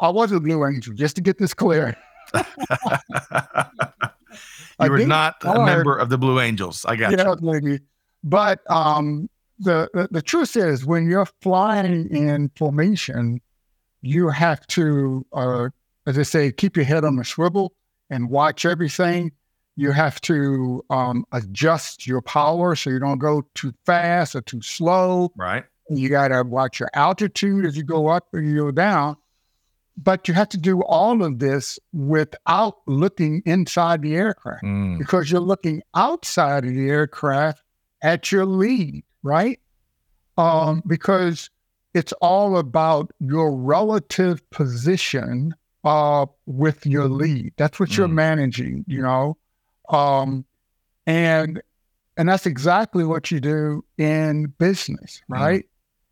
I 0.00 0.08
was 0.08 0.32
a 0.32 0.40
Blue 0.40 0.66
Angel, 0.66 0.94
just 0.94 1.14
to 1.16 1.22
get 1.22 1.38
this 1.38 1.54
clear. 1.54 1.96
you 2.34 2.42
were 4.80 5.06
not 5.06 5.36
a 5.42 5.64
member 5.64 5.96
of 5.96 6.08
the 6.08 6.18
Blue 6.18 6.40
Angels. 6.40 6.84
I 6.86 6.96
got 6.96 7.16
yeah, 7.16 7.28
you. 7.28 7.36
Maybe. 7.40 7.80
But 8.24 8.60
um, 8.70 9.28
the, 9.58 9.88
the, 9.92 10.08
the 10.10 10.22
truth 10.22 10.56
is, 10.56 10.84
when 10.84 11.08
you're 11.08 11.28
flying 11.42 12.08
in 12.10 12.50
formation, 12.56 13.40
you 14.02 14.28
have 14.30 14.66
to, 14.68 15.24
uh, 15.32 15.68
as 16.06 16.18
I 16.18 16.22
say, 16.22 16.50
keep 16.50 16.76
your 16.76 16.86
head 16.86 17.04
on 17.04 17.16
the 17.16 17.24
swivel 17.24 17.74
and 18.08 18.30
watch 18.30 18.64
everything 18.64 19.32
you 19.80 19.90
have 19.92 20.20
to 20.22 20.84
um, 20.90 21.24
adjust 21.32 22.06
your 22.06 22.20
power 22.22 22.74
so 22.76 22.90
you 22.90 22.98
don't 23.00 23.18
go 23.18 23.42
too 23.54 23.72
fast 23.86 24.34
or 24.36 24.42
too 24.42 24.60
slow. 24.62 25.32
Right. 25.36 25.64
You 25.88 26.08
got 26.08 26.28
to 26.28 26.42
watch 26.44 26.78
your 26.80 26.90
altitude 26.94 27.64
as 27.66 27.76
you 27.76 27.82
go 27.82 28.08
up 28.08 28.28
and 28.34 28.48
you 28.48 28.56
go 28.64 28.70
down. 28.70 29.16
but 30.02 30.26
you 30.28 30.32
have 30.34 30.48
to 30.48 30.56
do 30.56 30.82
all 30.84 31.22
of 31.22 31.40
this 31.40 31.78
without 31.92 32.76
looking 32.86 33.42
inside 33.44 34.00
the 34.02 34.14
aircraft 34.14 34.62
Mm. 34.64 34.98
because 34.98 35.30
you're 35.30 35.40
looking 35.52 35.82
outside 35.94 36.64
of 36.64 36.72
the 36.74 36.88
aircraft 36.88 37.62
at 38.02 38.32
your 38.32 38.46
lead, 38.46 39.02
right? 39.22 39.58
Um, 40.38 40.82
because 40.86 41.50
it's 41.92 42.12
all 42.22 42.56
about 42.56 43.10
your 43.18 43.54
relative 43.54 44.48
position 44.50 45.54
uh, 45.84 46.24
with 46.46 46.86
your 46.86 47.08
lead. 47.08 47.52
That's 47.58 47.78
what 47.80 47.96
you're 47.96 48.08
Mm. 48.08 48.12
managing, 48.26 48.84
you 48.86 49.02
know, 49.02 49.36
um, 49.90 50.44
and 51.06 51.62
and 52.16 52.28
that's 52.28 52.46
exactly 52.46 53.04
what 53.04 53.30
you 53.30 53.40
do 53.40 53.84
in 53.96 54.46
business, 54.58 55.22
Mm. 55.30 55.34
right? 55.34 55.64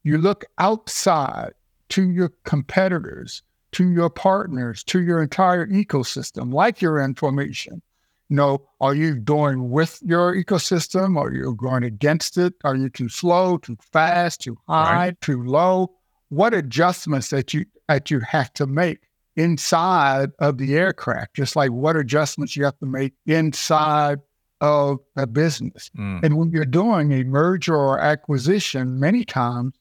You 0.05 0.19
look 0.19 0.45
outside 0.59 1.53
to 1.91 2.11
your 2.11 2.33
competitors, 2.45 3.43
to 3.73 3.91
your 3.91 4.09
partners, 4.09 4.83
to 4.85 5.03
your 5.03 5.23
entire 5.23 5.67
ecosystem, 5.67 6.53
like 6.53 6.81
your 6.81 7.01
information. 7.01 7.83
You 8.31 8.37
know, 8.37 8.63
are 8.81 8.95
you 8.95 9.17
going 9.17 9.71
with 9.71 10.01
your 10.05 10.35
ecosystem? 10.35 11.19
Are 11.19 11.33
you 11.33 11.55
going 11.55 11.83
against 11.83 12.37
it? 12.39 12.55
Are 12.65 12.77
you 12.77 12.89
too 12.91 13.09
slow, 13.09 13.57
too 13.59 13.77
fast, 13.93 14.43
too 14.43 14.59
high, 14.69 15.15
too 15.21 15.43
low? 15.43 15.93
What 16.29 16.53
adjustments 16.55 17.31
that 17.31 17.53
you 17.55 17.65
that 17.89 18.11
you 18.11 18.21
have 18.21 18.53
to 18.55 18.67
make 18.67 19.01
inside 19.39 20.31
of 20.41 20.59
the 20.59 20.77
aircraft, 20.77 21.35
just 21.35 21.57
like 21.57 21.71
what 21.71 21.97
adjustments 21.97 22.57
you 22.57 22.65
have 22.65 22.79
to 22.81 22.87
make 22.87 23.15
inside 23.27 24.19
of 24.61 24.99
a 25.17 25.27
business. 25.27 25.91
Mm. 25.97 26.25
And 26.25 26.37
when 26.37 26.51
you're 26.51 26.65
doing 26.65 27.13
a 27.13 27.23
merger 27.25 27.77
or 27.77 28.01
acquisition, 28.01 28.99
many 28.99 29.25
times 29.25 29.75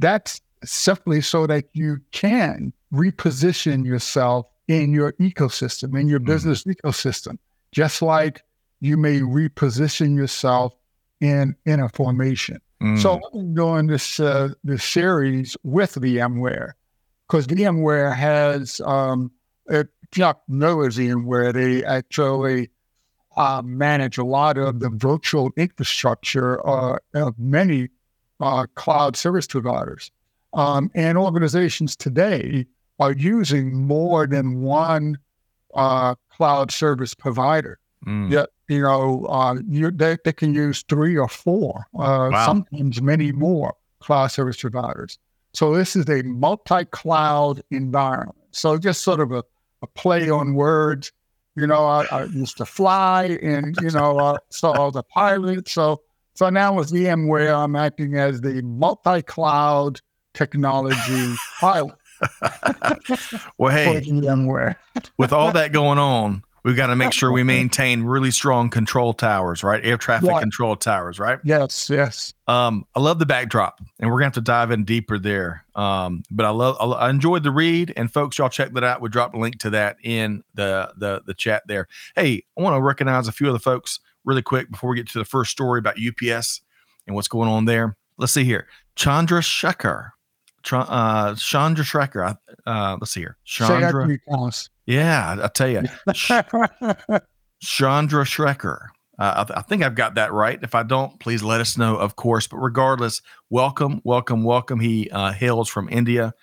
that's 0.00 0.40
simply 0.64 1.20
so 1.20 1.46
that 1.46 1.66
you 1.72 1.98
can 2.10 2.72
reposition 2.92 3.86
yourself 3.86 4.46
in 4.66 4.92
your 4.92 5.12
ecosystem, 5.14 5.98
in 5.98 6.08
your 6.08 6.20
Mhm. 6.20 6.26
business 6.26 6.64
ecosystem, 6.64 7.38
just 7.70 8.02
like 8.02 8.42
you 8.80 8.96
may 8.96 9.20
reposition 9.20 10.16
yourself 10.16 10.74
in 11.20 11.54
in 11.64 11.80
a 11.80 11.88
formation. 11.90 12.58
Mm. 12.82 12.98
So 13.00 13.20
I'm 13.32 13.54
doing 13.54 13.86
this 13.86 14.18
uh, 14.18 14.48
this 14.64 14.82
series 14.82 15.56
with 15.62 15.94
VMware 15.94 16.72
because 17.26 17.46
VMware 17.46 18.14
has 18.14 18.80
um, 18.84 19.30
if 19.68 19.86
you 20.16 20.22
not 20.22 20.42
know 20.48 20.82
as 20.82 20.96
VMware, 20.96 21.52
they 21.52 21.84
actually 21.84 22.70
uh, 23.36 23.62
manage 23.64 24.18
a 24.18 24.24
lot 24.24 24.58
of 24.58 24.80
the 24.80 24.90
virtual 24.90 25.50
infrastructure 25.56 26.64
uh, 26.66 26.98
of 27.14 27.38
many 27.38 27.88
uh, 28.40 28.66
cloud 28.74 29.16
service 29.16 29.46
providers. 29.46 30.10
Um, 30.52 30.90
and 30.94 31.18
organizations 31.18 31.96
today 31.96 32.64
are 33.00 33.12
using 33.12 33.74
more 33.74 34.26
than 34.26 34.60
one 34.60 35.18
uh, 35.74 36.14
cloud 36.30 36.70
service 36.70 37.12
provider. 37.12 37.80
Mm. 38.06 38.30
Yeah, 38.30 38.44
you 38.68 38.82
know, 38.82 39.26
uh, 39.28 39.56
you, 39.68 39.90
they, 39.90 40.16
they 40.24 40.32
can 40.32 40.54
use 40.54 40.84
three 40.88 41.16
or 41.16 41.28
four, 41.28 41.86
uh, 41.98 42.28
Wow. 42.30 42.46
sometimes 42.46 43.02
many 43.02 43.32
more 43.32 43.74
cloud 43.98 44.28
service 44.28 44.60
providers. 44.60 45.18
So 45.54 45.74
this 45.74 45.96
is 45.96 46.08
a 46.08 46.22
multi-cloud 46.22 47.62
environment. 47.70 48.36
So 48.50 48.76
just 48.78 49.02
sort 49.02 49.20
of 49.20 49.32
a, 49.32 49.42
a 49.82 49.86
play 49.86 50.28
on 50.28 50.54
words. 50.54 51.12
You 51.56 51.66
know, 51.66 51.84
I, 51.86 52.06
I 52.10 52.24
used 52.24 52.56
to 52.56 52.66
fly, 52.66 53.38
and 53.40 53.76
you 53.80 53.90
know, 53.90 54.18
uh, 54.18 54.38
so 54.50 54.72
I 54.72 54.80
was 54.80 54.96
a 54.96 55.04
pilot. 55.04 55.68
So 55.68 56.02
so 56.34 56.50
now 56.50 56.74
with 56.74 56.90
VMware, 56.90 57.56
I'm 57.56 57.76
acting 57.76 58.16
as 58.16 58.40
the 58.40 58.60
multi-cloud 58.62 60.00
technology 60.34 61.34
pilot 61.60 61.94
Well, 63.58 63.72
hey, 63.72 64.00
VMware. 64.00 64.76
with 65.18 65.32
all 65.32 65.52
that 65.52 65.72
going 65.72 65.98
on, 65.98 66.42
we've 66.64 66.76
got 66.76 66.86
to 66.88 66.96
make 66.96 67.12
sure 67.12 67.30
we 67.30 67.42
maintain 67.42 68.02
really 68.02 68.30
strong 68.30 68.70
control 68.70 69.12
towers, 69.12 69.62
right? 69.62 69.84
Air 69.84 69.98
traffic 69.98 70.30
Right. 70.30 70.40
control 70.40 70.74
towers, 70.76 71.18
right? 71.18 71.38
Yes, 71.44 71.90
yes. 71.90 72.32
Um, 72.46 72.86
I 72.94 73.00
love 73.00 73.18
the 73.18 73.26
backdrop, 73.26 73.80
and 74.00 74.10
we're 74.10 74.16
gonna 74.16 74.26
have 74.26 74.32
to 74.34 74.40
dive 74.40 74.70
in 74.70 74.84
deeper 74.84 75.18
there. 75.18 75.64
Um, 75.74 76.22
but 76.30 76.46
I 76.46 76.50
love, 76.50 76.76
I, 76.80 77.10
enjoyed 77.10 77.42
the 77.42 77.50
read, 77.50 77.92
and 77.96 78.12
folks, 78.12 78.38
y'all 78.38 78.48
check 78.48 78.72
that 78.72 78.84
out. 78.84 79.00
We 79.00 79.08
dropped 79.08 79.34
a 79.34 79.38
link 79.38 79.58
to 79.60 79.70
that 79.70 79.96
in 80.02 80.42
the 80.54 80.92
the 80.96 81.22
the 81.26 81.34
chat 81.34 81.62
there. 81.66 81.86
Hey, 82.16 82.44
I 82.58 82.62
want 82.62 82.76
to 82.76 82.82
recognize 82.82 83.28
a 83.28 83.32
few 83.32 83.46
of 83.46 83.52
the 83.52 83.58
folks 83.60 84.00
really 84.24 84.42
quick 84.42 84.70
before 84.70 84.90
we 84.90 84.96
get 84.96 85.08
to 85.10 85.18
the 85.18 85.24
first 85.24 85.50
story 85.50 85.78
about 85.78 85.96
UPS 85.98 86.62
and 87.06 87.14
what's 87.14 87.28
going 87.28 87.48
on 87.48 87.66
there. 87.66 87.96
Let's 88.16 88.32
see 88.32 88.44
here, 88.44 88.66
Chandra 88.96 89.40
Shekhar, 89.40 90.10
uh, 90.72 91.34
Chandra 91.34 91.84
Shekhar. 91.84 92.38
Uh, 92.64 92.96
let's 93.00 93.12
see 93.12 93.20
here, 93.20 93.36
Chandra. 93.44 94.06
Yeah, 94.86 95.36
I 95.42 95.48
tell 95.48 95.68
you, 95.68 95.82
Chandra 97.60 98.24
Schrecker. 98.24 98.78
Uh, 99.18 99.44
I, 99.48 99.58
I 99.58 99.62
think 99.62 99.82
I've 99.82 99.94
got 99.94 100.16
that 100.16 100.32
right. 100.32 100.58
If 100.62 100.74
I 100.74 100.82
don't, 100.82 101.18
please 101.20 101.42
let 101.42 101.60
us 101.60 101.78
know, 101.78 101.96
of 101.96 102.16
course. 102.16 102.46
But 102.46 102.58
regardless, 102.58 103.22
welcome, 103.48 104.00
welcome, 104.04 104.44
welcome. 104.44 104.80
He 104.80 105.08
uh, 105.10 105.32
hails 105.32 105.68
from 105.68 105.88
India. 105.88 106.34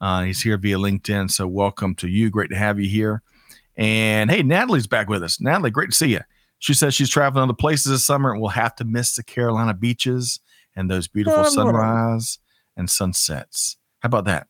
Uh, 0.00 0.22
he's 0.22 0.40
here 0.42 0.56
via 0.56 0.78
LinkedIn. 0.78 1.30
So 1.30 1.46
welcome 1.46 1.94
to 1.96 2.08
you. 2.08 2.30
Great 2.30 2.50
to 2.50 2.56
have 2.56 2.80
you 2.80 2.88
here. 2.88 3.22
And 3.76 4.30
hey, 4.30 4.42
Natalie's 4.42 4.86
back 4.86 5.08
with 5.08 5.22
us. 5.22 5.40
Natalie, 5.40 5.70
great 5.70 5.90
to 5.90 5.96
see 5.96 6.08
you. 6.12 6.20
She 6.58 6.74
says 6.74 6.94
she's 6.94 7.10
traveling 7.10 7.42
other 7.42 7.54
places 7.54 7.90
this 7.90 8.04
summer 8.04 8.30
and 8.32 8.40
will 8.40 8.48
have 8.48 8.74
to 8.76 8.84
miss 8.84 9.16
the 9.16 9.22
Carolina 9.24 9.74
beaches 9.74 10.38
and 10.76 10.90
those 10.90 11.08
beautiful 11.08 11.40
Oh, 11.40 11.48
sunrise 11.48 12.38
and 12.76 12.88
sunsets. 12.88 13.76
How 14.00 14.06
about 14.06 14.24
that? 14.26 14.46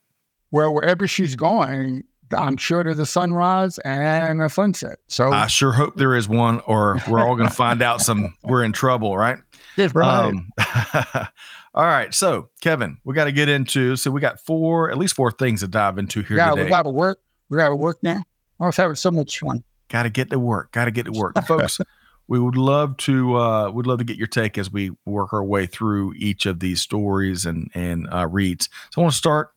well, 0.50 0.74
wherever 0.74 1.06
she's 1.08 1.34
going, 1.34 2.04
I'm 2.34 2.56
sure 2.56 2.84
there's 2.84 2.98
a 2.98 3.06
sunrise 3.06 3.78
and 3.78 4.40
a 4.40 4.48
sunset. 4.48 4.98
So 5.08 5.32
I 5.32 5.46
sure 5.46 5.72
hope 5.72 5.96
there 5.96 6.14
is 6.14 6.28
one, 6.28 6.60
or 6.66 7.00
we're 7.08 7.20
all 7.20 7.36
going 7.36 7.48
to 7.50 7.54
find 7.54 7.82
out 7.82 8.00
some. 8.00 8.34
We're 8.42 8.64
in 8.64 8.72
trouble, 8.72 9.16
right? 9.16 9.38
right. 9.76 10.26
Um, 10.26 10.50
all 11.74 11.84
right. 11.84 12.12
So, 12.12 12.48
Kevin, 12.60 12.98
we 13.04 13.14
got 13.14 13.24
to 13.24 13.32
get 13.32 13.48
into. 13.48 13.96
So, 13.96 14.10
we 14.10 14.20
got 14.20 14.40
four, 14.40 14.90
at 14.90 14.98
least 14.98 15.14
four 15.14 15.30
things 15.30 15.60
to 15.60 15.68
dive 15.68 15.98
into 15.98 16.22
here 16.22 16.36
yeah, 16.36 16.50
today. 16.50 16.64
we 16.64 16.70
got 16.70 16.82
to 16.82 16.90
work. 16.90 17.20
We 17.48 17.58
got 17.58 17.68
to 17.68 17.76
work 17.76 17.98
now. 18.02 18.22
I 18.60 18.66
was 18.66 18.76
having 18.76 18.96
so 18.96 19.10
much 19.10 19.38
fun. 19.38 19.64
Got 19.88 20.04
to 20.04 20.10
get 20.10 20.30
to 20.30 20.38
work. 20.38 20.72
Got 20.72 20.86
to 20.86 20.90
get 20.90 21.06
to 21.06 21.12
work, 21.12 21.36
folks. 21.46 21.80
We 22.28 22.38
would 22.38 22.56
love 22.56 22.96
to. 22.98 23.36
Uh, 23.36 23.70
we'd 23.70 23.86
love 23.86 23.98
to 23.98 24.04
get 24.04 24.16
your 24.16 24.26
take 24.26 24.56
as 24.56 24.70
we 24.70 24.92
work 25.04 25.32
our 25.32 25.44
way 25.44 25.66
through 25.66 26.14
each 26.14 26.46
of 26.46 26.60
these 26.60 26.80
stories 26.80 27.44
and 27.46 27.70
and 27.74 28.08
uh, 28.12 28.26
reads. 28.28 28.68
So, 28.90 29.00
I 29.00 29.04
want 29.04 29.12
to 29.12 29.18
start 29.18 29.50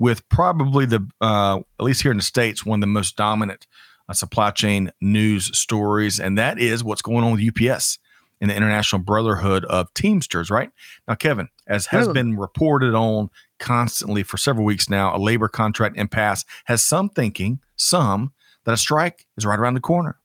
with 0.00 0.26
probably 0.30 0.86
the 0.86 1.06
uh, 1.20 1.60
at 1.78 1.84
least 1.84 2.02
here 2.02 2.10
in 2.10 2.16
the 2.16 2.24
states 2.24 2.66
one 2.66 2.78
of 2.78 2.80
the 2.80 2.86
most 2.88 3.16
dominant 3.16 3.68
uh, 4.08 4.12
supply 4.14 4.50
chain 4.50 4.90
news 5.00 5.56
stories, 5.56 6.18
and 6.18 6.36
that 6.36 6.58
is 6.58 6.82
what's 6.82 7.02
going 7.02 7.22
on 7.22 7.32
with 7.32 7.46
UPS 7.46 7.98
and 8.40 8.50
the 8.50 8.56
International 8.56 9.00
Brotherhood 9.00 9.66
of 9.66 9.92
Teamsters. 9.94 10.50
Right 10.50 10.70
now, 11.06 11.14
Kevin, 11.14 11.50
as 11.68 11.86
has 11.86 12.06
Really? 12.06 12.14
been 12.14 12.36
reported 12.38 12.94
on 12.94 13.30
constantly 13.58 14.22
for 14.22 14.38
several 14.38 14.64
weeks 14.64 14.88
now, 14.88 15.14
a 15.14 15.18
labor 15.18 15.48
contract 15.48 15.98
impasse 15.98 16.44
has 16.64 16.82
some 16.82 17.10
thinking, 17.10 17.60
some 17.76 18.32
that 18.64 18.72
a 18.72 18.78
strike 18.78 19.26
is 19.36 19.44
right 19.44 19.58
around 19.58 19.74
the 19.74 19.80
corner. 19.80 20.18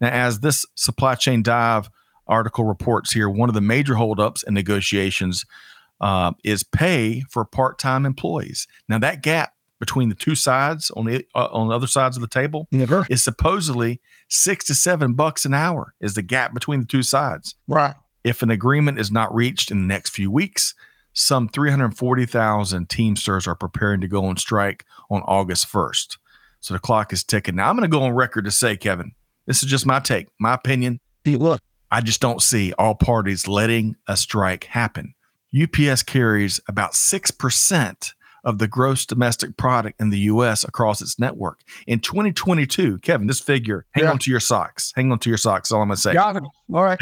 Now, 0.00 0.08
as 0.08 0.40
this 0.40 0.66
supply 0.74 1.14
chain 1.14 1.44
dive 1.44 1.88
article 2.26 2.64
reports 2.64 3.12
here, 3.12 3.28
one 3.28 3.48
of 3.48 3.54
the 3.54 3.60
major 3.60 3.94
holdups 3.94 4.42
in 4.42 4.52
negotiations 4.54 5.46
uh, 6.02 6.32
is 6.44 6.64
pay 6.64 7.22
for 7.30 7.44
part-time 7.44 8.04
employees. 8.04 8.66
Now, 8.88 8.98
that 8.98 9.22
gap 9.22 9.54
between 9.78 10.08
the 10.08 10.14
two 10.14 10.34
sides 10.34 10.90
on 10.92 11.06
the 11.06 11.26
uh, 11.34 11.48
on 11.50 11.68
the 11.68 11.74
other 11.74 11.86
sides 11.86 12.16
of 12.16 12.20
the 12.20 12.28
table 12.28 12.68
Never. 12.70 13.06
is 13.08 13.24
supposedly 13.24 14.00
six 14.28 14.64
to 14.66 14.74
seven 14.74 15.14
bucks 15.14 15.44
an 15.44 15.54
hour. 15.54 15.94
Is 16.00 16.14
the 16.14 16.22
gap 16.22 16.54
between 16.54 16.80
the 16.80 16.86
two 16.86 17.02
sides? 17.02 17.54
Right. 17.66 17.94
If 18.22 18.42
an 18.42 18.50
agreement 18.50 19.00
is 19.00 19.10
not 19.10 19.34
reached 19.34 19.70
in 19.70 19.80
the 19.80 19.86
next 19.86 20.10
few 20.10 20.30
weeks, 20.30 20.74
some 21.12 21.48
340,000 21.48 22.88
Teamsters 22.88 23.46
are 23.46 23.56
preparing 23.56 24.00
to 24.00 24.08
go 24.08 24.24
on 24.24 24.36
strike 24.36 24.84
on 25.10 25.22
August 25.22 25.66
1st. 25.70 26.16
So 26.60 26.74
the 26.74 26.80
clock 26.80 27.12
is 27.12 27.24
ticking. 27.24 27.56
Now, 27.56 27.68
I'm 27.68 27.76
going 27.76 27.88
to 27.90 27.94
go 27.94 28.04
on 28.04 28.14
record 28.14 28.44
to 28.44 28.52
say, 28.52 28.76
Kevin, 28.76 29.12
this 29.46 29.62
is 29.64 29.68
just 29.68 29.84
my 29.84 29.98
take, 29.98 30.28
my 30.38 30.54
opinion. 30.54 31.00
See, 31.26 31.36
look, 31.36 31.60
I 31.90 32.00
just 32.00 32.20
don't 32.20 32.40
see 32.40 32.72
all 32.78 32.94
parties 32.94 33.48
letting 33.48 33.96
a 34.06 34.16
strike 34.16 34.64
happen. 34.64 35.14
UPS 35.54 36.02
carries 36.02 36.60
about 36.68 36.92
6% 36.92 38.12
of 38.44 38.58
the 38.58 38.66
gross 38.66 39.06
domestic 39.06 39.56
product 39.56 40.00
in 40.00 40.10
the 40.10 40.18
US 40.20 40.64
across 40.64 41.00
its 41.00 41.16
network. 41.18 41.60
In 41.86 42.00
2022, 42.00 42.98
Kevin, 42.98 43.28
this 43.28 43.38
figure, 43.38 43.86
hang 43.92 44.04
Yeah. 44.04 44.10
on 44.10 44.18
to 44.18 44.30
your 44.32 44.40
socks. 44.40 44.92
Hang 44.96 45.12
on 45.12 45.20
to 45.20 45.28
your 45.28 45.36
socks, 45.38 45.70
all 45.70 45.80
I'm 45.80 45.88
going 45.88 45.94
to 45.96 46.00
say. 46.02 46.12
got 46.12 46.34
it. 46.36 46.42
All 46.72 46.82
right. 46.82 46.98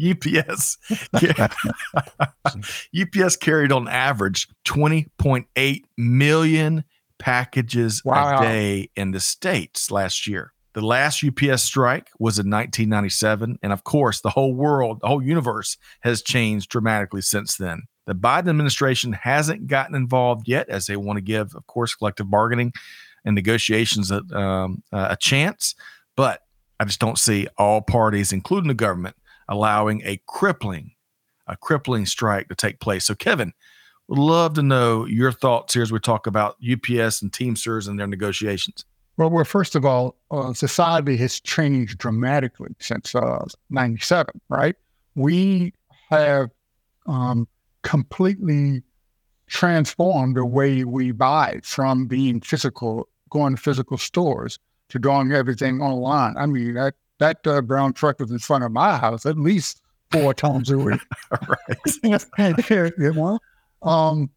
UPS 0.00 0.78
UPS 2.98 3.36
carried 3.40 3.72
on 3.72 3.86
average 3.88 4.48
20.8 4.64 5.82
million 5.98 6.84
packages 7.18 8.02
Wow. 8.04 8.38
a 8.38 8.42
day 8.42 8.90
in 8.96 9.10
the 9.10 9.20
states 9.20 9.90
last 9.90 10.26
year. 10.26 10.52
The 10.74 10.80
last 10.80 11.24
UPS 11.24 11.62
strike 11.62 12.10
was 12.18 12.38
in 12.38 12.50
1997 12.50 13.58
and 13.62 13.72
of 13.72 13.84
course 13.84 14.20
the 14.20 14.30
whole 14.30 14.54
world, 14.54 14.98
the 15.00 15.08
whole 15.08 15.22
universe 15.22 15.76
has 16.00 16.22
changed 16.22 16.70
dramatically 16.70 17.22
since 17.22 17.56
then. 17.56 17.82
The 18.06 18.14
Biden 18.14 18.50
administration 18.50 19.12
hasn't 19.12 19.66
gotten 19.66 19.94
involved 19.94 20.46
yet 20.48 20.68
as 20.68 20.86
they 20.86 20.96
want 20.96 21.16
to 21.16 21.22
give 21.22 21.54
of 21.54 21.66
course 21.66 21.94
collective 21.94 22.30
bargaining 22.30 22.72
and 23.24 23.34
negotiations 23.34 24.10
a, 24.10 24.22
um, 24.36 24.82
a 24.92 25.16
chance, 25.18 25.74
but 26.16 26.40
I 26.78 26.84
just 26.84 27.00
don't 27.00 27.18
see 27.18 27.48
all 27.56 27.80
parties, 27.80 28.32
including 28.32 28.68
the 28.68 28.74
government, 28.74 29.16
allowing 29.48 30.02
a 30.04 30.20
crippling, 30.26 30.92
a 31.46 31.56
crippling 31.56 32.06
strike 32.06 32.48
to 32.48 32.54
take 32.54 32.80
place. 32.80 33.06
So, 33.06 33.14
Kevin, 33.14 33.52
would 34.08 34.18
love 34.18 34.54
to 34.54 34.62
know 34.62 35.06
your 35.06 35.32
thoughts 35.32 35.74
here 35.74 35.82
as 35.82 35.92
we 35.92 35.98
talk 35.98 36.26
about 36.26 36.56
UPS 36.62 37.22
and 37.22 37.32
Teamsters 37.32 37.86
and 37.86 37.98
their 37.98 38.06
negotiations. 38.06 38.84
Well, 39.16 39.30
well, 39.30 39.44
first 39.44 39.74
of 39.74 39.84
all, 39.84 40.16
uh, 40.30 40.52
society 40.54 41.16
has 41.18 41.40
changed 41.40 41.98
dramatically 41.98 42.74
since 42.80 43.14
uh, 43.14 43.44
97, 43.70 44.40
right? 44.48 44.74
We 45.14 45.72
have 46.10 46.50
um, 47.06 47.46
completely 47.82 48.82
transformed 49.46 50.36
the 50.36 50.44
way 50.44 50.84
we 50.84 51.12
buy 51.12 51.60
from 51.62 52.06
being 52.06 52.40
physical, 52.40 53.08
going 53.30 53.54
to 53.54 53.62
physical 53.62 53.98
stores 53.98 54.58
to 54.88 54.98
doing 54.98 55.32
everything 55.32 55.80
online. 55.80 56.36
I 56.36 56.46
mean, 56.46 56.74
that, 56.74 56.94
that 57.18 57.46
uh, 57.46 57.62
brown 57.62 57.92
truck 57.92 58.18
was 58.18 58.32
in 58.32 58.38
front 58.40 58.64
of 58.64 58.72
my 58.72 58.96
house 58.96 59.26
at 59.26 59.38
least 59.38 59.80
four 60.10 60.34
times 60.34 60.70
a 60.70 60.78
week. 60.78 61.00
right. 61.30 61.78
you 62.98 63.12
know? 63.12 63.38
um, 63.82 64.30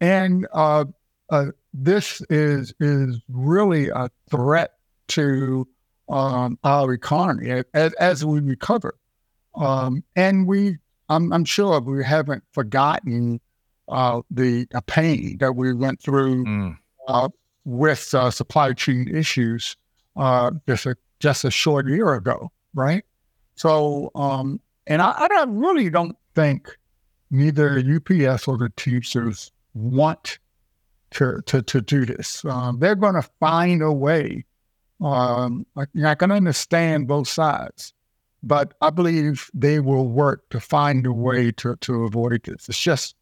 and 0.00 0.46
uh, 0.52 0.84
uh, 1.30 1.46
this 1.74 2.22
is 2.30 2.72
is 2.78 3.20
really 3.28 3.88
a 3.88 4.08
threat 4.30 4.74
to 5.08 5.66
um, 6.08 6.58
our 6.62 6.92
economy 6.92 7.64
as, 7.74 7.92
as 7.94 8.24
we 8.24 8.40
recover. 8.40 8.94
Um, 9.56 10.04
and 10.16 10.46
we, 10.46 10.78
I'm, 11.08 11.32
I'm, 11.32 11.44
sure 11.44 11.80
we 11.80 12.04
haven't 12.04 12.42
forgotten 12.52 13.40
uh, 13.88 14.22
the 14.30 14.66
pain 14.86 15.38
that 15.38 15.52
we 15.54 15.72
went 15.74 16.00
through 16.00 16.44
mm. 16.44 16.76
uh, 17.06 17.28
with 17.64 18.12
uh, 18.14 18.30
supply 18.30 18.72
chain 18.72 19.08
issues 19.14 19.76
uh, 20.16 20.50
just 20.66 20.86
a 20.86 20.96
just 21.20 21.44
a 21.44 21.50
short 21.50 21.88
year 21.88 22.14
ago, 22.14 22.50
right? 22.74 23.04
So, 23.56 24.10
um, 24.14 24.60
and 24.86 25.00
I, 25.00 25.12
I 25.30 25.44
really 25.48 25.88
don't 25.88 26.16
think 26.34 26.76
neither 27.30 27.78
UPS 27.78 28.46
or 28.46 28.58
the 28.58 28.70
teachers 28.76 29.50
want 29.74 30.38
to, 31.14 31.40
to, 31.46 31.62
to 31.62 31.80
do 31.80 32.06
this. 32.06 32.44
Um, 32.44 32.78
they're 32.78 32.94
going 32.94 33.14
to 33.14 33.28
find 33.40 33.82
a 33.82 33.92
way. 33.92 34.44
Um, 35.00 35.66
I 35.76 36.14
can 36.14 36.30
understand 36.30 37.08
both 37.08 37.28
sides, 37.28 37.92
but 38.42 38.74
I 38.80 38.90
believe 38.90 39.50
they 39.52 39.80
will 39.80 40.08
work 40.08 40.48
to 40.50 40.60
find 40.60 41.06
a 41.06 41.12
way 41.12 41.50
to, 41.52 41.76
to 41.76 42.04
avoid 42.04 42.44
this. 42.44 42.68
It's 42.68 42.80
just 42.80 43.16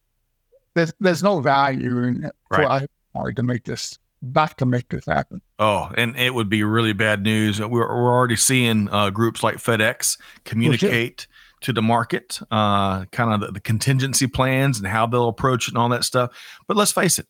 there's 0.75 0.93
there's 1.01 1.23
no 1.23 1.41
value 1.41 2.03
in 2.03 2.25
it 2.25 2.33
right. 2.51 2.89
for 3.13 3.33
to 3.33 3.43
make 3.43 3.65
this 3.65 3.99
back 4.23 4.57
to 4.59 4.67
make 4.67 4.89
this 4.89 5.07
happen. 5.07 5.43
Oh, 5.59 5.91
and 5.97 6.17
it 6.17 6.35
would 6.35 6.49
be 6.49 6.63
really 6.63 6.93
bad 6.93 7.23
news. 7.23 7.61
We're, 7.61 7.69
we're 7.69 8.13
already 8.13 8.37
seeing 8.37 8.89
uh, 8.91 9.11
groups 9.11 9.43
like 9.43 9.57
FedEx 9.57 10.19
communicate 10.45 11.27
to 11.63 11.73
the 11.73 11.83
market, 11.83 12.41
uh, 12.51 13.05
kind 13.07 13.33
of 13.33 13.41
the, 13.41 13.53
the, 13.53 13.61
contingency 13.61 14.27
plans 14.27 14.79
and 14.79 14.87
how 14.87 15.07
they'll 15.07 15.29
approach 15.29 15.69
it 15.69 15.73
and 15.73 15.79
all 15.79 15.89
that 15.91 16.05
stuff. 16.05 16.31
But 16.67 16.77
let's 16.77 16.93
face 16.93 17.19
it, 17.19 17.27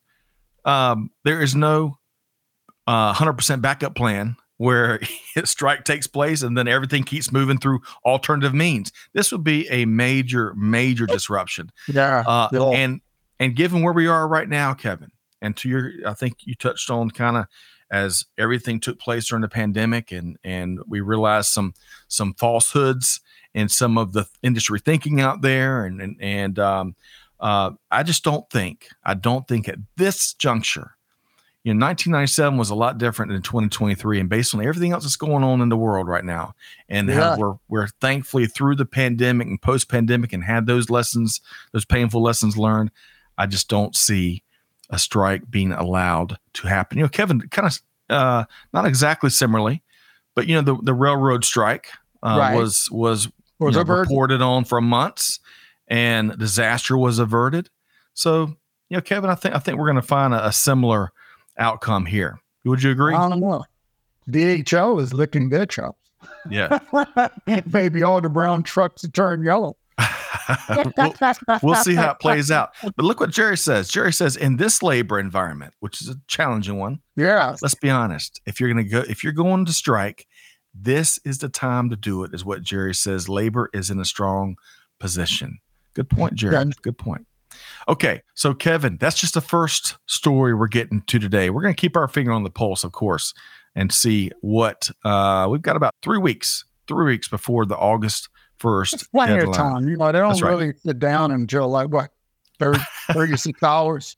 um, 0.65 1.11
there 1.25 1.43
is 1.43 1.55
no 1.55 1.99
uh, 2.87 3.15
100% 3.15 3.61
backup 3.61 3.95
plan 3.95 4.37
where 4.59 5.01
a 5.37 5.47
strike 5.47 5.85
takes 5.85 6.07
place 6.07 6.43
and 6.43 6.57
then 6.57 6.69
everything 6.69 7.03
keeps 7.03 7.33
moving 7.33 7.59
through 7.59 7.81
alternative 8.05 8.55
means. 8.55 8.93
This 9.13 9.33
would 9.33 9.45
be 9.45 9.69
a 9.71 9.85
major, 9.87 10.55
major 10.55 11.07
disruption. 11.07 11.71
Yeah. 11.89 12.23
Uh, 12.27 12.49
yeah. 12.53 12.71
And 12.71 13.01
and 13.41 13.57
given 13.57 13.83
where 13.83 13.93
we 13.93 14.07
are 14.07 14.29
right 14.29 14.49
now, 14.49 14.73
Kevin, 14.73 15.11
and 15.41 15.57
to 15.57 15.69
your, 15.69 15.91
I 16.07 16.15
think 16.15 16.37
you 16.45 16.55
touched 16.55 16.91
on 16.91 17.11
kind 17.11 17.37
of 17.37 17.47
as 17.91 18.25
everything 18.39 18.79
took 18.79 19.01
place 19.01 19.29
during 19.29 19.43
the 19.43 19.49
pandemic, 19.49 20.13
and 20.13 20.39
and 20.45 20.79
we 20.87 21.01
realized 21.01 21.49
some 21.49 21.75
some 22.07 22.35
falsehoods 22.35 23.21
and 23.53 23.69
some 23.69 23.99
of 23.99 24.13
the 24.13 24.27
industry 24.45 24.79
thinking 24.79 25.21
out 25.21 25.43
there, 25.43 25.85
and 25.85 26.01
and 26.01 26.17
and 26.21 26.59
um, 26.61 26.95
uh, 27.43 27.73
I 27.91 28.05
just 28.05 28.23
don't 28.23 28.49
think, 28.51 28.89
I 29.05 29.15
don't 29.15 29.47
think 29.49 29.69
at 29.69 29.79
this 29.97 30.33
juncture, 30.33 30.93
you 31.65 31.75
know, 31.75 31.85
1997 31.87 32.57
was 32.57 32.71
a 32.71 32.75
lot 32.75 32.99
different 32.99 33.33
than 33.33 33.43
2023, 33.43 34.21
and 34.21 34.29
based 34.29 34.55
on 34.55 34.65
everything 34.65 34.93
else 34.93 35.03
that's 35.03 35.17
going 35.17 35.45
on 35.45 35.61
in 35.61 35.69
the 35.69 35.77
world 35.77 36.09
right 36.09 36.25
now, 36.25 36.55
and 36.89 37.09
yeah. 37.09 37.15
how 37.15 37.37
we're 37.37 37.55
we're 37.69 37.89
thankfully 38.01 38.47
through 38.47 38.75
the 38.77 38.85
pandemic 38.85 39.47
and 39.47 39.63
post 39.63 39.89
pandemic 39.89 40.33
and 40.33 40.43
had 40.43 40.67
those 40.67 40.91
lessons, 40.91 41.41
those 41.73 41.85
painful 41.85 42.21
lessons 42.21 42.57
learned. 42.57 42.91
I 43.39 43.47
just 43.47 43.69
don't 43.69 43.95
see 43.95 44.43
a 44.91 44.99
strike 44.99 45.51
being 45.51 45.71
allowed 45.73 46.37
to 46.55 46.67
happen. 46.67 46.99
You 46.99 47.05
know, 47.05 47.09
Kevin, 47.09 47.41
kind 47.49 47.69
of 47.69 47.81
uh, 48.11 48.45
not 48.73 48.85
exactly 48.85 49.31
similarly, 49.31 49.85
but 50.35 50.49
you 50.49 50.57
know, 50.57 50.63
the 50.63 50.83
the 50.83 50.95
railroad 50.95 51.45
strike 51.45 51.91
uh, 52.25 52.37
right. 52.39 52.57
was 52.57 52.89
was, 52.91 53.29
was 53.61 53.77
know, 53.77 53.83
reported 53.83 54.43
on 54.43 54.65
for 54.65 54.81
months 54.81 55.39
and 55.89 56.37
disaster 56.39 56.97
was 56.97 57.19
averted. 57.19 57.69
So, 58.15 58.57
you 58.89 58.97
know, 58.97 59.01
Kevin, 59.01 59.31
I 59.31 59.35
think 59.35 59.55
I 59.55 59.59
think 59.59 59.79
we're 59.79 59.87
going 59.87 59.97
to 59.97 60.03
find 60.03 60.35
a, 60.35 60.47
a, 60.47 60.53
similar 60.53 61.13
outcome 61.59 62.07
here. 62.07 62.39
Would 62.65 62.83
you 62.83 62.91
agree? 62.91 63.15
I 63.15 63.29
don't 63.29 63.41
know. 63.41 63.65
DHL 64.29 65.01
is 65.01 65.13
licking 65.13 65.49
their 65.49 65.67
chops. 65.67 65.99
Yeah. 66.49 66.79
Maybe 67.73 68.03
all 68.03 68.21
the 68.21 68.29
brown 68.29 68.63
trucks 68.63 69.05
turn 69.13 69.43
yellow. 69.43 69.77
we'll, 70.97 71.15
we'll, 71.63 71.75
see 71.77 71.95
how 71.95 72.13
it 72.13 72.19
plays 72.19 72.51
out. 72.51 72.71
But 72.83 73.05
look 73.05 73.21
what 73.21 73.31
Jerry 73.31 73.57
says. 73.57 73.89
Jerry 73.89 74.13
says 74.13 74.37
in 74.37 74.57
this 74.57 74.83
labor 74.83 75.19
environment, 75.19 75.75
which 75.81 76.01
is 76.01 76.09
a 76.09 76.17
challenging 76.27 76.79
one. 76.79 77.01
Yeah. 77.17 77.57
Let's 77.61 77.75
be 77.75 77.91
honest. 77.91 78.41
If 78.47 78.61
you're 78.61 78.73
going 78.73 78.85
to 78.85 78.91
go, 78.91 79.01
if 79.01 79.23
you're 79.23 79.33
going 79.33 79.65
to 79.67 79.73
strike, 79.73 80.27
this 80.75 81.19
is 81.25 81.39
the 81.39 81.49
time 81.49 81.91
to 81.91 81.97
do 81.97 82.25
it. 82.25 82.35
Is 82.35 82.45
what 82.45 82.63
Jerry 82.63 82.95
says. 82.95 83.29
Labor 83.29 83.71
is 83.73 83.91
in 83.91 84.01
a 84.01 84.05
strong 84.05 84.57
position. 84.99 85.59
Good 85.95 86.09
point, 86.09 86.35
Jerry. 86.35 86.73
Good 86.83 86.99
point. 86.99 87.27
Okay, 87.89 88.23
so 88.35 88.55
Kevin, 88.55 88.97
that's 88.99 89.21
just 89.21 89.35
the 89.35 89.41
first 89.41 89.97
story 90.07 90.55
we're 90.55 90.69
getting 90.69 91.03
to 91.03 91.19
today. 91.19 91.51
We're 91.51 91.63
going 91.63 91.75
to 91.75 91.81
keep 91.81 91.97
our 91.97 92.09
finger 92.09 92.33
on 92.33 92.45
the 92.45 92.51
pulse, 92.51 92.85
of 92.85 92.93
course, 92.93 93.35
and 93.75 93.93
see 93.93 94.31
what 94.41 94.91
uh, 95.05 95.49
we've 95.51 95.63
got 95.63 95.77
about 95.77 95.95
three 96.03 96.19
weeks, 96.19 96.65
three 96.87 97.05
weeks 97.05 97.29
before 97.29 97.67
the 97.67 97.77
August 97.77 98.29
first. 98.59 99.11
Plenty 99.13 99.45
of 99.45 99.53
time. 99.53 99.89
You 99.89 99.97
know, 99.97 100.13
they 100.13 100.19
don't 100.19 100.41
really 100.41 100.75
sit 100.85 100.99
down 100.99 101.31
until 101.33 101.69
like 101.69 101.89
what 101.89 102.11
30, 102.59 102.81
36 103.13 103.63
hours. 103.63 104.17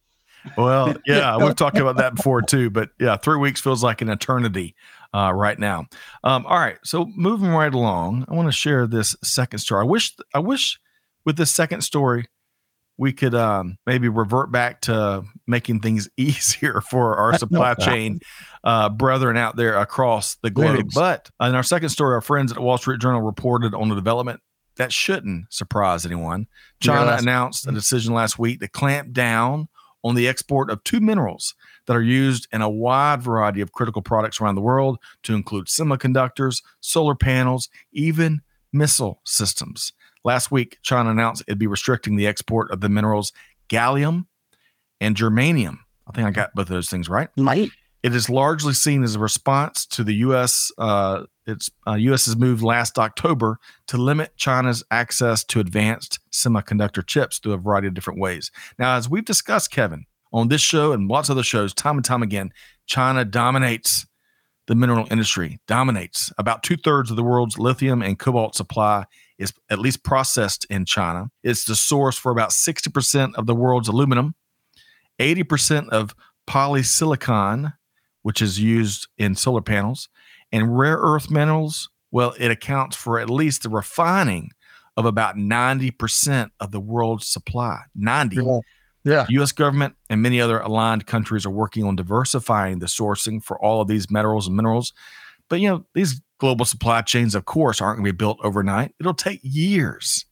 Well, 0.58 0.94
yeah, 1.06 1.38
we've 1.38 1.56
talked 1.56 1.78
about 1.78 1.96
that 1.96 2.16
before 2.16 2.42
too, 2.42 2.70
but 2.70 2.90
yeah, 3.00 3.16
three 3.16 3.38
weeks 3.38 3.60
feels 3.60 3.82
like 3.82 4.02
an 4.02 4.10
eternity 4.10 4.74
uh, 5.14 5.32
right 5.34 5.58
now. 5.58 5.86
Um, 6.22 6.44
all 6.46 6.58
right, 6.58 6.76
so 6.84 7.06
moving 7.16 7.48
right 7.48 7.72
along, 7.72 8.26
I 8.28 8.34
want 8.34 8.48
to 8.48 8.52
share 8.52 8.86
this 8.86 9.16
second 9.24 9.60
story. 9.60 9.82
I 9.82 9.88
wish, 9.88 10.14
I 10.34 10.40
wish 10.40 10.78
with 11.24 11.36
this 11.36 11.52
second 11.52 11.82
story, 11.82 12.26
we 12.96 13.12
could 13.12 13.34
um, 13.34 13.76
maybe 13.86 14.08
revert 14.08 14.52
back 14.52 14.80
to 14.82 15.24
making 15.46 15.80
things 15.80 16.08
easier 16.16 16.80
for 16.80 17.16
our 17.16 17.38
supply 17.38 17.74
chain 17.74 18.20
uh, 18.62 18.88
brethren 18.88 19.36
out 19.36 19.56
there 19.56 19.76
across 19.76 20.36
the 20.36 20.50
globe. 20.50 20.90
But 20.94 21.30
in 21.40 21.54
our 21.54 21.62
second 21.62 21.88
story, 21.88 22.14
our 22.14 22.20
friends 22.20 22.52
at 22.52 22.56
the 22.56 22.62
Wall 22.62 22.78
Street 22.78 23.00
Journal 23.00 23.20
reported 23.20 23.74
on 23.74 23.88
the 23.88 23.94
development 23.94 24.40
that 24.76 24.92
shouldn't 24.92 25.52
surprise 25.52 26.04
anyone. 26.04 26.46
China 26.80 27.10
yeah, 27.10 27.18
announced 27.18 27.66
a 27.66 27.72
decision 27.72 28.12
last 28.12 28.38
week 28.38 28.60
to 28.60 28.68
clamp 28.68 29.12
down 29.12 29.68
on 30.02 30.14
the 30.14 30.28
export 30.28 30.70
of 30.70 30.82
two 30.84 31.00
minerals 31.00 31.54
that 31.86 31.96
are 31.96 32.02
used 32.02 32.46
in 32.52 32.60
a 32.60 32.68
wide 32.68 33.22
variety 33.22 33.60
of 33.60 33.72
critical 33.72 34.02
products 34.02 34.40
around 34.40 34.54
the 34.54 34.60
world, 34.60 34.98
to 35.22 35.34
include 35.34 35.66
semiconductors, 35.66 36.62
solar 36.80 37.14
panels, 37.14 37.68
even 37.92 38.40
missile 38.72 39.20
systems. 39.24 39.92
Last 40.24 40.50
week, 40.50 40.78
China 40.82 41.10
announced 41.10 41.44
it'd 41.46 41.58
be 41.58 41.66
restricting 41.66 42.16
the 42.16 42.26
export 42.26 42.70
of 42.70 42.80
the 42.80 42.88
minerals 42.88 43.32
gallium 43.68 44.26
and 45.00 45.16
germanium. 45.16 45.78
I 46.06 46.12
think 46.12 46.26
I 46.26 46.30
got 46.30 46.54
both 46.54 46.64
of 46.64 46.74
those 46.74 46.90
things 46.90 47.08
right. 47.08 47.28
Might. 47.36 47.70
It 48.02 48.14
is 48.14 48.28
largely 48.28 48.74
seen 48.74 49.02
as 49.02 49.14
a 49.14 49.18
response 49.18 49.86
to 49.86 50.04
the 50.04 50.14
U.S. 50.16 50.70
Uh, 50.76 51.24
its 51.46 51.70
uh, 51.86 51.94
U.S.'s 51.94 52.36
move 52.36 52.62
last 52.62 52.98
October 52.98 53.58
to 53.86 53.96
limit 53.96 54.36
China's 54.36 54.84
access 54.90 55.42
to 55.44 55.60
advanced 55.60 56.18
semiconductor 56.30 57.06
chips 57.06 57.38
through 57.38 57.54
a 57.54 57.58
variety 57.58 57.88
of 57.88 57.94
different 57.94 58.20
ways. 58.20 58.50
Now, 58.78 58.96
as 58.96 59.08
we've 59.08 59.24
discussed, 59.24 59.70
Kevin, 59.70 60.04
on 60.32 60.48
this 60.48 60.60
show 60.60 60.92
and 60.92 61.08
lots 61.08 61.28
of 61.30 61.36
other 61.36 61.42
shows, 61.42 61.72
time 61.72 61.96
and 61.96 62.04
time 62.04 62.22
again, 62.22 62.52
China 62.86 63.24
dominates 63.24 64.06
the 64.66 64.74
mineral 64.74 65.06
industry, 65.10 65.60
dominates 65.66 66.32
about 66.36 66.62
two 66.62 66.76
thirds 66.76 67.10
of 67.10 67.16
the 67.16 67.22
world's 67.22 67.58
lithium 67.58 68.02
and 68.02 68.18
cobalt 68.18 68.54
supply 68.54 69.06
is 69.38 69.52
at 69.70 69.78
least 69.78 70.04
processed 70.04 70.66
in 70.70 70.84
China. 70.84 71.30
It's 71.42 71.64
the 71.64 71.74
source 71.74 72.16
for 72.16 72.30
about 72.30 72.50
60% 72.50 73.34
of 73.34 73.46
the 73.46 73.54
world's 73.54 73.88
aluminum, 73.88 74.34
80% 75.18 75.88
of 75.88 76.14
polysilicon, 76.48 77.74
which 78.22 78.40
is 78.40 78.60
used 78.60 79.08
in 79.18 79.34
solar 79.34 79.60
panels, 79.60 80.08
and 80.52 80.78
rare 80.78 80.96
earth 80.96 81.30
minerals. 81.30 81.88
Well, 82.10 82.34
it 82.38 82.50
accounts 82.50 82.96
for 82.96 83.18
at 83.18 83.28
least 83.28 83.64
the 83.64 83.68
refining 83.68 84.50
of 84.96 85.04
about 85.04 85.36
90% 85.36 86.50
of 86.60 86.70
the 86.70 86.80
world's 86.80 87.26
supply. 87.26 87.80
90. 87.94 88.36
Yeah. 88.36 88.60
Yeah. 89.04 89.24
The 89.28 89.34
U.S. 89.34 89.52
government 89.52 89.96
and 90.08 90.22
many 90.22 90.40
other 90.40 90.60
aligned 90.60 91.06
countries 91.06 91.44
are 91.44 91.50
working 91.50 91.84
on 91.84 91.94
diversifying 91.96 92.78
the 92.78 92.86
sourcing 92.86 93.42
for 93.42 93.62
all 93.62 93.82
of 93.82 93.88
these 93.88 94.10
metals 94.10 94.46
and 94.46 94.56
minerals. 94.56 94.94
But, 95.50 95.60
you 95.60 95.68
know, 95.68 95.84
these 95.94 96.22
global 96.44 96.66
supply 96.66 97.00
chains, 97.00 97.34
of 97.34 97.46
course, 97.46 97.80
aren't 97.80 97.96
going 97.96 98.04
to 98.04 98.12
be 98.12 98.16
built 98.16 98.38
overnight. 98.42 98.94
It'll 99.00 99.14
take 99.14 99.40
years. 99.42 100.26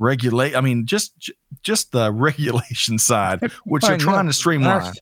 Regulate, 0.00 0.56
I 0.56 0.60
mean, 0.60 0.86
just 0.86 1.30
just 1.62 1.92
the 1.92 2.10
regulation 2.28 2.98
side, 2.98 3.48
which 3.64 3.84
they're 3.84 3.96
trying 3.96 4.26
to 4.26 4.32
streamline. 4.32 4.92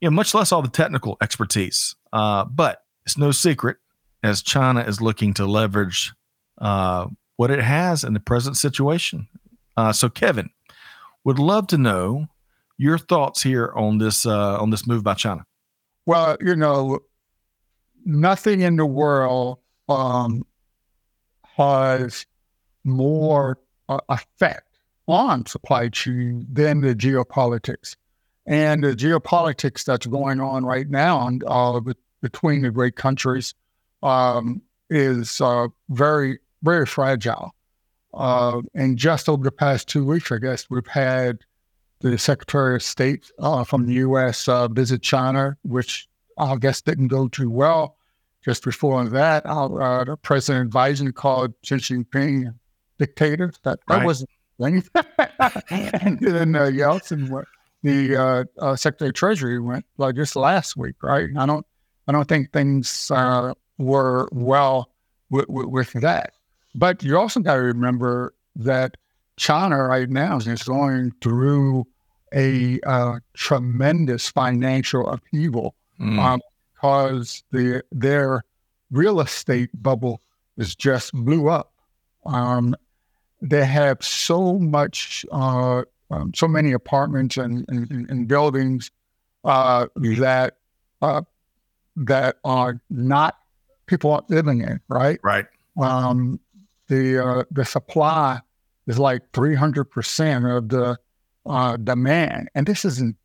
You 0.00 0.08
know, 0.08 0.14
much 0.14 0.32
less 0.32 0.52
all 0.52 0.62
the 0.62 0.68
technical 0.68 1.16
expertise. 1.20 1.96
Uh, 2.12 2.44
but 2.44 2.84
it's 3.04 3.18
no 3.18 3.32
secret 3.32 3.78
as 4.22 4.42
China 4.42 4.82
is 4.82 5.00
looking 5.00 5.34
to 5.34 5.44
leverage 5.44 6.12
uh, 6.60 7.08
what 7.34 7.50
it 7.50 7.60
has 7.60 8.04
in 8.04 8.14
the 8.14 8.20
present 8.20 8.56
situation. 8.56 9.26
Uh, 9.76 9.92
so, 9.92 10.08
Kevin, 10.08 10.50
would 11.24 11.40
love 11.40 11.66
to 11.66 11.78
know 11.78 12.28
your 12.78 12.96
thoughts 12.96 13.42
here 13.42 13.72
on 13.74 13.98
this 13.98 14.24
uh, 14.24 14.56
on 14.60 14.70
this 14.70 14.86
move 14.86 15.02
by 15.02 15.14
China. 15.14 15.44
Well, 16.06 16.36
you 16.40 16.54
know, 16.54 17.00
nothing 18.04 18.60
in 18.60 18.76
the 18.76 18.86
world 18.86 19.58
um, 19.90 20.44
has 21.56 22.26
more 22.84 23.58
uh, 23.88 24.00
effect 24.08 24.78
on 25.08 25.44
supply 25.46 25.88
chain 25.88 26.46
than 26.50 26.80
the 26.80 26.94
geopolitics. 26.94 27.96
And 28.46 28.82
the 28.82 28.94
geopolitics 28.94 29.84
that's 29.84 30.06
going 30.06 30.40
on 30.40 30.64
right 30.64 30.88
now 30.88 31.30
uh, 31.46 31.80
between 32.22 32.62
the 32.62 32.70
great 32.70 32.96
countries 32.96 33.54
um, 34.02 34.62
is 34.88 35.40
uh, 35.40 35.68
very, 35.90 36.38
very 36.62 36.86
fragile. 36.86 37.54
Uh, 38.14 38.62
and 38.74 38.96
just 38.96 39.28
over 39.28 39.44
the 39.44 39.52
past 39.52 39.88
two 39.88 40.04
weeks, 40.04 40.32
I 40.32 40.38
guess, 40.38 40.68
we've 40.68 40.86
had 40.86 41.40
the 42.00 42.16
Secretary 42.18 42.76
of 42.76 42.82
State 42.82 43.30
uh, 43.38 43.62
from 43.62 43.86
the 43.86 43.94
U.S. 43.94 44.48
Uh, 44.48 44.68
visit 44.68 45.02
China, 45.02 45.56
which 45.62 46.08
I 46.38 46.56
guess 46.56 46.80
didn't 46.80 47.08
go 47.08 47.28
too 47.28 47.50
well. 47.50 47.96
Just 48.42 48.64
before 48.64 49.04
that, 49.04 49.42
uh, 49.44 50.16
President 50.22 50.72
Biden 50.72 51.14
called 51.14 51.52
Xi 51.62 51.76
Jinping 51.76 52.54
dictator. 52.98 53.52
That, 53.64 53.80
that 53.88 53.96
right. 53.96 54.04
wasn't 54.06 54.30
anything. 54.62 54.90
and 55.70 56.18
then 56.20 56.56
uh, 56.56 56.70
Yellen, 56.70 57.44
the 57.82 58.16
uh, 58.16 58.44
uh, 58.58 58.76
Secretary 58.76 59.10
of 59.10 59.14
Treasury, 59.14 59.60
went 59.60 59.84
like 59.98 60.14
just 60.16 60.36
last 60.36 60.76
week, 60.76 61.02
right? 61.02 61.28
I 61.36 61.44
don't, 61.44 61.66
I 62.08 62.12
don't 62.12 62.28
think 62.28 62.52
things 62.52 63.10
uh, 63.10 63.52
were 63.78 64.28
well 64.32 64.90
with, 65.28 65.48
with, 65.48 65.66
with 65.66 65.92
that. 66.00 66.32
But 66.74 67.02
you 67.02 67.18
also 67.18 67.40
got 67.40 67.56
to 67.56 67.60
remember 67.60 68.34
that 68.56 68.96
China 69.36 69.84
right 69.84 70.08
now 70.08 70.36
is 70.36 70.62
going 70.62 71.12
through 71.20 71.86
a 72.34 72.78
uh, 72.86 73.18
tremendous 73.34 74.28
financial 74.28 75.08
upheaval 75.08 75.74
mm. 76.00 76.18
um, 76.18 76.40
because 76.80 77.42
the, 77.50 77.82
their 77.92 78.44
real 78.90 79.20
estate 79.20 79.70
bubble 79.82 80.20
is 80.56 80.74
just 80.74 81.12
blew 81.12 81.48
up. 81.48 81.72
Um, 82.24 82.74
they 83.42 83.64
have 83.64 84.02
so 84.02 84.58
much, 84.58 85.24
uh, 85.30 85.82
um, 86.10 86.32
so 86.34 86.48
many 86.48 86.72
apartments 86.72 87.36
and, 87.36 87.64
and, 87.68 88.08
and 88.10 88.28
buildings 88.28 88.90
uh, 89.44 89.86
that 89.96 90.56
uh, 91.00 91.22
that 91.96 92.36
are 92.44 92.80
not 92.90 93.38
people 93.86 94.12
aren't 94.12 94.28
living 94.28 94.60
in, 94.60 94.80
right? 94.88 95.18
Right. 95.22 95.46
Um, 95.80 96.38
the 96.88 97.24
uh, 97.24 97.44
the 97.50 97.64
supply 97.64 98.40
is 98.86 98.98
like 98.98 99.22
three 99.32 99.54
hundred 99.54 99.84
percent 99.84 100.44
of 100.44 100.68
the 100.68 100.98
uh, 101.46 101.76
demand, 101.78 102.50
and 102.54 102.66
this 102.66 102.84
isn't 102.84 103.16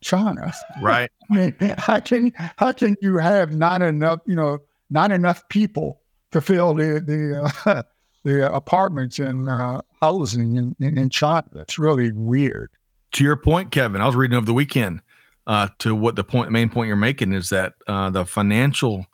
China, 0.00 0.52
right? 0.80 1.10
I 1.30 1.34
mean, 1.34 1.54
how 1.78 2.00
can 2.00 2.32
how 2.56 2.72
can 2.72 2.96
you 3.00 3.18
have 3.18 3.54
not 3.54 3.82
enough, 3.82 4.20
you 4.26 4.34
know, 4.34 4.58
not 4.90 5.10
enough 5.10 5.48
people 5.48 6.00
to 6.32 6.40
fill 6.40 6.74
the 6.74 7.00
the 7.00 7.52
uh, 7.66 7.82
the 8.24 8.52
apartments 8.52 9.18
and 9.18 9.48
uh, 9.48 9.80
housing 10.00 10.56
in, 10.56 10.76
in, 10.80 10.98
in 10.98 11.10
China? 11.10 11.44
That's 11.52 11.78
really 11.78 12.12
weird. 12.12 12.70
To 13.12 13.24
your 13.24 13.36
point, 13.36 13.70
Kevin, 13.70 14.00
I 14.00 14.06
was 14.06 14.16
reading 14.16 14.36
over 14.36 14.46
the 14.46 14.54
weekend. 14.54 15.00
Uh, 15.46 15.66
to 15.78 15.94
what 15.94 16.14
the 16.14 16.22
point, 16.22 16.50
main 16.50 16.68
point 16.68 16.88
you're 16.88 16.96
making 16.96 17.32
is 17.32 17.48
that 17.48 17.72
uh, 17.86 18.10
the 18.10 18.26
financial 18.26 19.06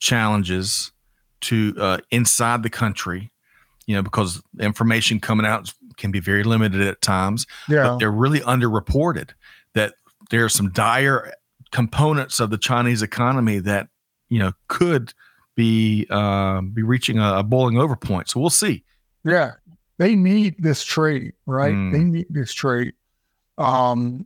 challenges 0.00 0.90
to 1.42 1.72
uh, 1.78 1.98
inside 2.10 2.64
the 2.64 2.70
country, 2.70 3.30
you 3.86 3.94
know, 3.94 4.02
because 4.02 4.42
information 4.58 5.20
coming 5.20 5.46
out 5.46 5.72
can 5.96 6.10
be 6.10 6.18
very 6.18 6.42
limited 6.42 6.80
at 6.80 7.00
times. 7.02 7.46
Yeah. 7.68 7.84
But 7.84 7.98
they're 7.98 8.10
really 8.10 8.40
underreported 8.40 9.30
there 10.30 10.44
are 10.44 10.48
some 10.48 10.70
dire 10.70 11.32
components 11.70 12.40
of 12.40 12.50
the 12.50 12.58
Chinese 12.58 13.02
economy 13.02 13.58
that, 13.60 13.88
you 14.28 14.38
know, 14.38 14.52
could 14.68 15.12
be 15.56 16.06
uh, 16.10 16.60
be 16.60 16.82
reaching 16.82 17.18
a, 17.18 17.38
a 17.38 17.42
boiling 17.42 17.78
over 17.78 17.96
point. 17.96 18.28
So 18.28 18.40
we'll 18.40 18.50
see. 18.50 18.84
Yeah. 19.24 19.52
They 19.98 20.16
need 20.16 20.54
this 20.58 20.82
trade, 20.82 21.34
right? 21.44 21.74
Mm. 21.74 21.92
They 21.92 22.04
need 22.04 22.26
this 22.30 22.54
trade. 22.54 22.94
Um, 23.58 24.24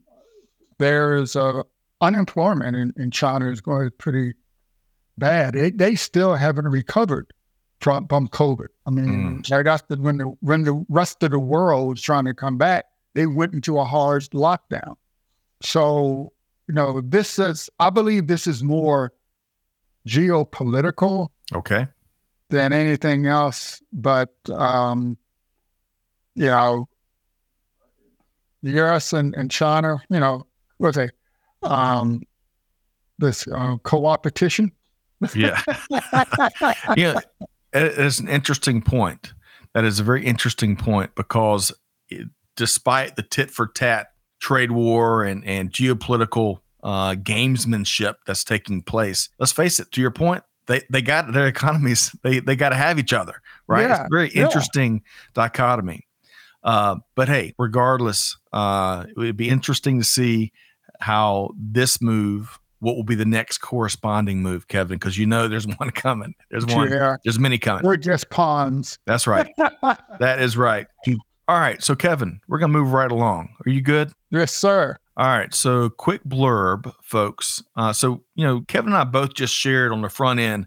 there's 0.79 1.35
uh, 1.35 1.63
unemployment 2.01 2.77
in, 2.77 2.93
in 2.97 3.11
China 3.11 3.51
is 3.51 3.61
going 3.61 3.91
pretty 3.99 4.35
bad. 5.19 5.55
They, 5.55 5.71
they 5.71 5.97
still 5.97 6.37
haven't 6.37 6.69
recovered 6.69 7.33
from, 7.81 8.07
from 8.07 8.29
COVID. 8.29 8.69
I 8.87 8.91
mean, 8.91 9.43
mm. 9.43 9.51
right 9.51 9.67
after 9.67 9.97
when 9.97 10.19
the 10.19 10.27
when 10.41 10.63
the 10.63 10.85
rest 10.89 11.23
of 11.25 11.33
the 11.33 11.41
world 11.41 11.89
was 11.89 12.03
trying 12.03 12.27
to 12.27 12.35
come 12.35 12.57
back, 12.57 12.85
they 13.15 13.27
went 13.27 13.53
into 13.53 13.79
a 13.79 13.85
hard 13.85 14.23
lockdown. 14.31 14.95
So, 15.65 16.33
you 16.69 16.75
know, 16.75 17.01
this 17.01 17.39
is 17.39 17.71
I 17.79 17.91
believe 17.91 18.27
this 18.27 18.47
is 18.47 18.63
more 18.63 19.13
geopolitical. 20.07 21.29
Okay. 21.53 21.87
Than 22.51 22.73
anything 22.73 23.27
else. 23.27 23.83
But 23.93 24.35
um, 24.51 25.17
you 26.35 26.47
know, 26.47 26.89
the 28.63 28.73
US 28.83 29.13
and, 29.13 29.35
and 29.35 29.51
China, 29.51 30.03
you 30.11 30.21
know, 30.21 30.47
what's 30.79 30.97
a 30.97 31.11
um 31.63 32.23
this 33.19 33.47
uh, 33.49 33.77
co-opetition 33.85 34.71
yeah. 35.35 35.63
yeah. 36.97 37.21
It 37.73 37.99
is 37.99 38.21
an 38.21 38.29
interesting 38.29 38.83
point. 38.83 39.33
That 39.73 39.85
is 39.85 40.01
a 40.01 40.05
very 40.05 40.25
interesting 40.25 40.77
point 40.77 41.15
because 41.15 41.73
it, 42.09 42.29
despite 42.57 43.17
the 43.17 43.23
tit 43.23 43.51
for 43.51 43.67
tat 43.67 44.09
trade 44.45 44.71
war 44.71 45.25
and, 45.25 45.43
and 45.47 45.71
geopolitical 45.71 46.59
uh, 46.83 47.15
gamesmanship 47.15 48.17
that's 48.27 48.45
taking 48.45 48.83
place, 48.83 49.31
let's 49.39 49.53
face 49.53 49.81
it, 49.81 49.91
to 49.93 50.03
your 50.03 50.11
point, 50.11 50.45
they, 50.67 50.83
they 50.91 51.01
got 51.01 51.33
their 51.33 51.47
economies, 51.47 52.15
they, 52.23 52.41
they 52.41 52.55
got 52.55 52.69
to 52.69 52.77
have 52.77 52.99
each 52.99 53.15
other, 53.15 53.41
right? 53.67 53.89
Yeah, 53.89 53.91
it's 53.93 54.01
a 54.01 54.09
very 54.11 54.31
yeah. 54.35 54.43
interesting 54.43 55.03
dichotomy. 55.33 56.07
Uh, 56.63 56.97
but 57.15 57.27
hey, 57.27 57.55
regardless, 57.59 58.37
uh, 58.53 59.07
it 59.09 59.17
would 59.17 59.37
be 59.39 59.49
interesting 59.49 59.99
to 59.99 60.05
see 60.05 60.53
how 61.01 61.51
this 61.57 62.03
move 62.03 62.59
what 62.81 62.97
will 62.97 63.05
be 63.05 63.15
the 63.15 63.25
next 63.25 63.59
corresponding 63.59 64.43
move, 64.43 64.69
Kevin? 64.69 64.99
Because 64.99 65.17
you 65.17 65.25
know 65.25 65.49
there's 65.49 65.67
one 65.79 65.91
coming. 65.93 66.35
There's 66.51 66.67
one. 66.67 66.91
Yeah. 66.91 67.17
There's 67.25 67.39
many 67.39 67.57
coming. 67.57 67.83
We're 67.83 67.97
just 67.97 68.29
pawns. 68.29 68.99
That's 69.07 69.27
right. 69.27 69.51
that 70.19 70.41
is 70.41 70.59
right. 70.59 70.87
All 71.47 71.59
right. 71.59 71.83
So, 71.83 71.95
Kevin, 71.95 72.41
we're 72.49 72.59
going 72.59 72.73
to 72.73 72.79
move 72.79 72.93
right 72.93 73.11
along. 73.11 73.55
Are 73.67 73.71
you 73.71 73.83
good? 73.83 74.13
Yes, 74.35 74.53
sir. 74.53 74.99
All 75.17 75.29
right. 75.29 75.55
So, 75.55 75.91
quick 75.91 76.25
blurb, 76.25 76.93
folks. 77.05 77.63
Uh, 77.77 77.93
so, 77.93 78.25
you 78.35 78.45
know, 78.45 78.63
Kevin 78.63 78.93
and 78.93 78.97
I 78.97 79.05
both 79.05 79.35
just 79.35 79.55
shared 79.55 79.93
on 79.93 80.03
the 80.03 80.09
front 80.09 80.41
end 80.41 80.67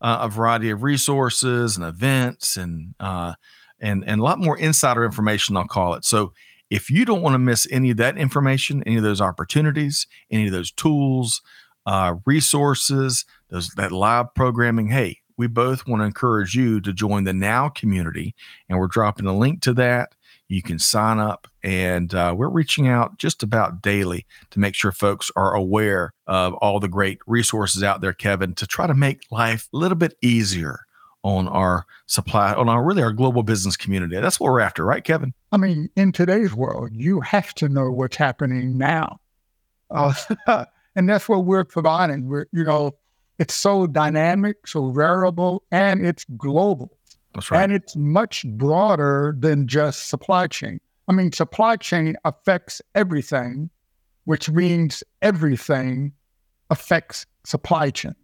uh, 0.00 0.20
a 0.22 0.28
variety 0.30 0.70
of 0.70 0.82
resources 0.82 1.76
and 1.76 1.84
events 1.84 2.56
and, 2.56 2.94
uh, 2.98 3.34
and, 3.80 4.02
and 4.06 4.22
a 4.22 4.24
lot 4.24 4.38
more 4.38 4.56
insider 4.56 5.04
information, 5.04 5.58
I'll 5.58 5.66
call 5.66 5.92
it. 5.92 6.06
So, 6.06 6.32
if 6.70 6.88
you 6.88 7.04
don't 7.04 7.20
want 7.20 7.34
to 7.34 7.38
miss 7.38 7.66
any 7.70 7.90
of 7.90 7.98
that 7.98 8.16
information, 8.16 8.82
any 8.86 8.96
of 8.96 9.02
those 9.02 9.20
opportunities, 9.20 10.06
any 10.30 10.46
of 10.46 10.52
those 10.52 10.72
tools, 10.72 11.42
uh, 11.84 12.14
resources, 12.24 13.26
those 13.50 13.68
that 13.76 13.92
live 13.92 14.34
programming, 14.34 14.88
hey, 14.88 15.18
we 15.36 15.48
both 15.48 15.86
want 15.86 16.00
to 16.00 16.06
encourage 16.06 16.54
you 16.54 16.80
to 16.80 16.94
join 16.94 17.24
the 17.24 17.34
Now 17.34 17.68
community, 17.68 18.34
and 18.70 18.78
we're 18.78 18.86
dropping 18.86 19.26
a 19.26 19.36
link 19.36 19.60
to 19.62 19.74
that. 19.74 20.14
You 20.52 20.62
can 20.62 20.78
sign 20.78 21.18
up, 21.18 21.48
and 21.62 22.14
uh, 22.14 22.34
we're 22.36 22.50
reaching 22.50 22.86
out 22.86 23.16
just 23.16 23.42
about 23.42 23.80
daily 23.80 24.26
to 24.50 24.60
make 24.60 24.74
sure 24.74 24.92
folks 24.92 25.30
are 25.34 25.54
aware 25.54 26.12
of 26.26 26.52
all 26.54 26.78
the 26.78 26.88
great 26.88 27.20
resources 27.26 27.82
out 27.82 28.02
there, 28.02 28.12
Kevin, 28.12 28.54
to 28.56 28.66
try 28.66 28.86
to 28.86 28.92
make 28.92 29.22
life 29.30 29.68
a 29.72 29.78
little 29.78 29.96
bit 29.96 30.14
easier 30.20 30.80
on 31.22 31.48
our 31.48 31.86
supply, 32.04 32.52
on 32.52 32.68
our 32.68 32.84
really 32.84 33.02
our 33.02 33.12
global 33.12 33.42
business 33.42 33.78
community. 33.78 34.20
That's 34.20 34.38
what 34.38 34.52
we're 34.52 34.60
after, 34.60 34.84
right, 34.84 35.02
Kevin? 35.02 35.32
I 35.52 35.56
mean, 35.56 35.88
in 35.96 36.12
today's 36.12 36.52
world, 36.52 36.90
you 36.92 37.20
have 37.22 37.54
to 37.54 37.70
know 37.70 37.90
what's 37.90 38.16
happening 38.16 38.76
now. 38.76 39.20
Uh, 39.90 40.12
and 40.94 41.08
that's 41.08 41.30
what 41.30 41.46
we're 41.46 41.64
providing. 41.64 42.28
We're, 42.28 42.46
you 42.52 42.64
know, 42.64 42.96
it's 43.38 43.54
so 43.54 43.86
dynamic, 43.86 44.66
so 44.66 44.90
variable, 44.90 45.62
and 45.70 46.04
it's 46.04 46.26
global. 46.36 46.90
That's 47.34 47.50
right. 47.50 47.62
And 47.62 47.72
it's 47.72 47.96
much 47.96 48.44
broader 48.46 49.34
than 49.38 49.66
just 49.66 50.08
supply 50.08 50.46
chain. 50.46 50.80
I 51.08 51.12
mean, 51.12 51.32
supply 51.32 51.76
chain 51.76 52.16
affects 52.24 52.80
everything, 52.94 53.70
which 54.24 54.50
means 54.50 55.02
everything 55.20 56.12
affects 56.70 57.26
supply 57.44 57.90
chain. 57.90 58.14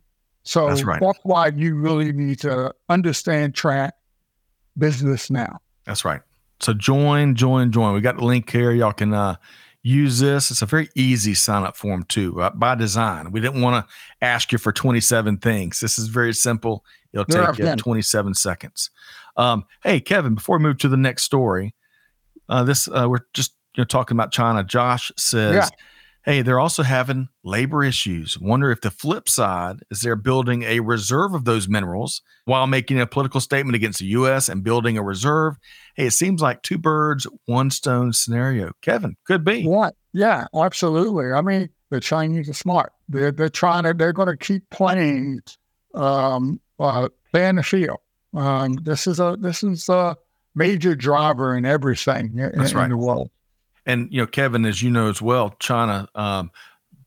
So 0.42 0.68
That's 0.68 0.84
right. 0.84 1.00
that's 1.00 1.18
why 1.24 1.48
you 1.48 1.74
really 1.74 2.12
need 2.12 2.40
to 2.40 2.72
understand 2.88 3.54
track 3.54 3.94
business 4.78 5.30
now. 5.30 5.60
That's 5.84 6.04
right. 6.04 6.22
So 6.60 6.72
join, 6.72 7.34
join, 7.34 7.70
join. 7.70 7.94
We 7.94 8.00
got 8.00 8.16
the 8.16 8.24
link 8.24 8.50
here. 8.50 8.72
Y'all 8.72 8.92
can 8.92 9.12
uh, 9.12 9.36
use 9.82 10.20
this. 10.20 10.50
It's 10.50 10.62
a 10.62 10.66
very 10.66 10.88
easy 10.94 11.34
sign 11.34 11.64
up 11.64 11.76
form 11.76 12.04
too, 12.04 12.40
uh, 12.40 12.50
by 12.50 12.74
design. 12.74 13.30
We 13.30 13.40
didn't 13.40 13.60
want 13.60 13.86
to 13.86 13.94
ask 14.24 14.50
you 14.50 14.58
for 14.58 14.72
27 14.72 15.38
things. 15.38 15.80
This 15.80 15.98
is 15.98 16.08
very 16.08 16.32
simple. 16.32 16.84
It'll 17.12 17.24
take 17.24 17.58
you 17.58 17.64
yeah. 17.64 17.76
27 17.76 18.34
seconds. 18.34 18.90
Um, 19.36 19.64
hey, 19.82 20.00
Kevin, 20.00 20.34
before 20.34 20.58
we 20.58 20.62
move 20.62 20.78
to 20.78 20.88
the 20.88 20.96
next 20.96 21.22
story, 21.22 21.74
uh, 22.48 22.64
this 22.64 22.88
uh, 22.88 23.06
we're 23.08 23.20
just 23.34 23.54
you 23.76 23.82
know 23.82 23.86
talking 23.86 24.16
about 24.16 24.32
China. 24.32 24.64
Josh 24.64 25.12
says, 25.16 25.54
Yeah. 25.54 25.68
"Hey, 26.24 26.42
they're 26.42 26.58
also 26.58 26.82
having 26.82 27.28
labor 27.44 27.84
issues. 27.84 28.38
Wonder 28.38 28.70
if 28.70 28.80
the 28.80 28.90
flip 28.90 29.28
side 29.28 29.80
is 29.90 30.00
they're 30.00 30.16
building 30.16 30.64
a 30.64 30.80
reserve 30.80 31.34
of 31.34 31.44
those 31.44 31.68
minerals 31.68 32.20
while 32.44 32.66
making 32.66 33.00
a 33.00 33.06
political 33.06 33.40
statement 33.40 33.76
against 33.76 34.00
the 34.00 34.06
U.S. 34.06 34.48
and 34.48 34.64
building 34.64 34.98
a 34.98 35.02
reserve. 35.02 35.56
Hey, 35.94 36.06
it 36.06 36.12
seems 36.12 36.42
like 36.42 36.62
two 36.62 36.78
birds, 36.78 37.26
one 37.46 37.70
stone 37.70 38.12
scenario. 38.12 38.72
Kevin, 38.82 39.16
could 39.24 39.44
be. 39.44 39.64
What? 39.64 39.94
Yeah, 40.12 40.46
absolutely. 40.54 41.32
I 41.32 41.42
mean, 41.42 41.68
the 41.90 42.00
Chinese 42.00 42.48
are 42.48 42.54
smart. 42.54 42.92
They're 43.08 43.32
they're 43.32 43.48
trying 43.48 43.84
to 43.84 43.94
they're 43.94 44.12
going 44.12 44.28
to 44.28 44.36
keep 44.36 44.68
playing, 44.70 45.40
um, 45.94 46.60
uh, 46.78 47.08
the 47.32 47.62
field. 47.62 47.98
Um, 48.34 48.74
this 48.82 49.06
is 49.06 49.20
a 49.20 49.36
this 49.40 49.62
is 49.62 49.88
a 49.88 50.16
major 50.54 50.94
driver 50.94 51.56
in 51.56 51.64
everything 51.64 52.38
in, 52.38 52.52
That's 52.56 52.72
in 52.72 52.90
the 52.90 52.96
world. 52.96 53.30
And 53.86 54.08
you 54.12 54.20
know, 54.20 54.26
Kevin, 54.26 54.66
as 54.66 54.82
you 54.82 54.90
know 54.90 55.08
as 55.08 55.22
well, 55.22 55.54
China, 55.58 56.08
um, 56.14 56.50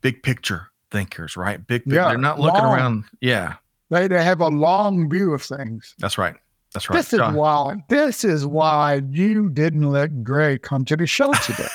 big 0.01 0.23
picture 0.23 0.67
thinkers, 0.89 1.37
right? 1.37 1.65
Big. 1.65 1.83
pic- 1.83 1.93
Yeah, 1.93 2.07
they're 2.09 2.17
not 2.17 2.39
looking 2.39 2.61
long. 2.63 2.73
around. 2.75 3.03
Yeah, 3.21 3.55
They 3.89 4.07
they 4.07 4.23
have 4.23 4.41
a 4.41 4.47
long 4.47 5.09
view 5.09 5.33
of 5.33 5.41
things. 5.43 5.93
that's 5.99 6.17
right. 6.17 6.35
That's 6.73 6.89
right. 6.89 6.97
This 6.97 7.11
is 7.11 7.19
John- 7.19 7.33
why 7.35 7.83
this 7.89 8.23
is 8.23 8.45
why 8.45 9.01
you 9.09 9.49
didn't 9.49 9.89
let 9.89 10.23
Greg 10.23 10.61
come 10.61 10.85
to 10.85 10.95
the 10.95 11.05
show 11.05 11.33
today. 11.33 11.67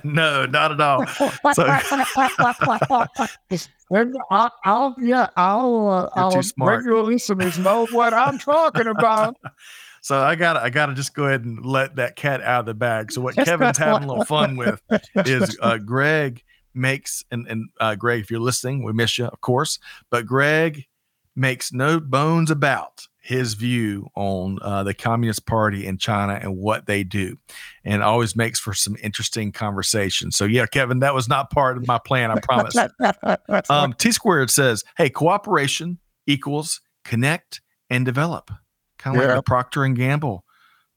no, 0.04 0.44
not 0.44 0.72
at 0.72 0.80
all. 0.80 1.00
And 3.90 4.16
I, 4.30 4.50
I'll 4.64 4.94
yeah, 5.00 5.28
I'll 5.36 6.10
uh, 6.14 6.30
too 6.30 6.42
regular 6.58 7.02
listeners 7.02 7.58
know 7.58 7.86
what 7.92 8.12
I'm 8.12 8.38
talking 8.38 8.86
about. 8.86 9.36
So 10.04 10.18
I 10.18 10.34
got 10.34 10.56
I 10.56 10.68
got 10.68 10.86
to 10.86 10.94
just 10.94 11.14
go 11.14 11.26
ahead 11.26 11.44
and 11.44 11.64
let 11.64 11.94
that 11.94 12.16
cat 12.16 12.42
out 12.42 12.58
of 12.58 12.66
the 12.66 12.74
bag. 12.74 13.12
So 13.12 13.20
what 13.20 13.36
Kevin's 13.36 13.78
having 13.78 14.02
a 14.02 14.06
little 14.08 14.24
fun 14.24 14.56
with 14.56 14.82
is 15.14 15.56
uh, 15.62 15.78
Greg 15.78 16.42
makes 16.74 17.24
and 17.30 17.46
and 17.46 17.68
uh, 17.78 17.94
Greg, 17.94 18.20
if 18.20 18.28
you're 18.28 18.40
listening, 18.40 18.82
we 18.82 18.92
miss 18.92 19.16
you, 19.16 19.26
of 19.26 19.40
course. 19.42 19.78
But 20.10 20.26
Greg 20.26 20.86
makes 21.36 21.72
no 21.72 22.00
bones 22.00 22.50
about 22.50 23.06
his 23.22 23.54
view 23.54 24.08
on 24.16 24.58
uh, 24.62 24.82
the 24.82 24.92
Communist 24.94 25.46
Party 25.46 25.86
in 25.86 25.96
China 25.96 26.34
and 26.42 26.56
what 26.56 26.86
they 26.86 27.04
do, 27.04 27.36
and 27.84 28.02
always 28.02 28.34
makes 28.34 28.58
for 28.58 28.74
some 28.74 28.96
interesting 29.02 29.52
conversation. 29.52 30.32
So 30.32 30.44
yeah, 30.44 30.66
Kevin, 30.66 30.98
that 31.00 31.14
was 31.14 31.28
not 31.28 31.50
part 31.50 31.76
of 31.76 31.86
my 31.86 31.98
plan. 31.98 32.30
I 32.30 32.40
promise. 32.40 32.74
Um, 33.70 33.92
T 33.94 34.10
squared 34.12 34.50
says, 34.50 34.82
"Hey, 34.96 35.08
cooperation 35.08 35.98
equals 36.26 36.80
connect 37.04 37.60
and 37.90 38.04
develop." 38.04 38.50
Kind 38.98 39.16
of 39.16 39.22
Yeah. 39.22 39.28
like 39.28 39.36
the 39.38 39.42
Procter 39.42 39.84
and 39.84 39.96
Gamble 39.96 40.44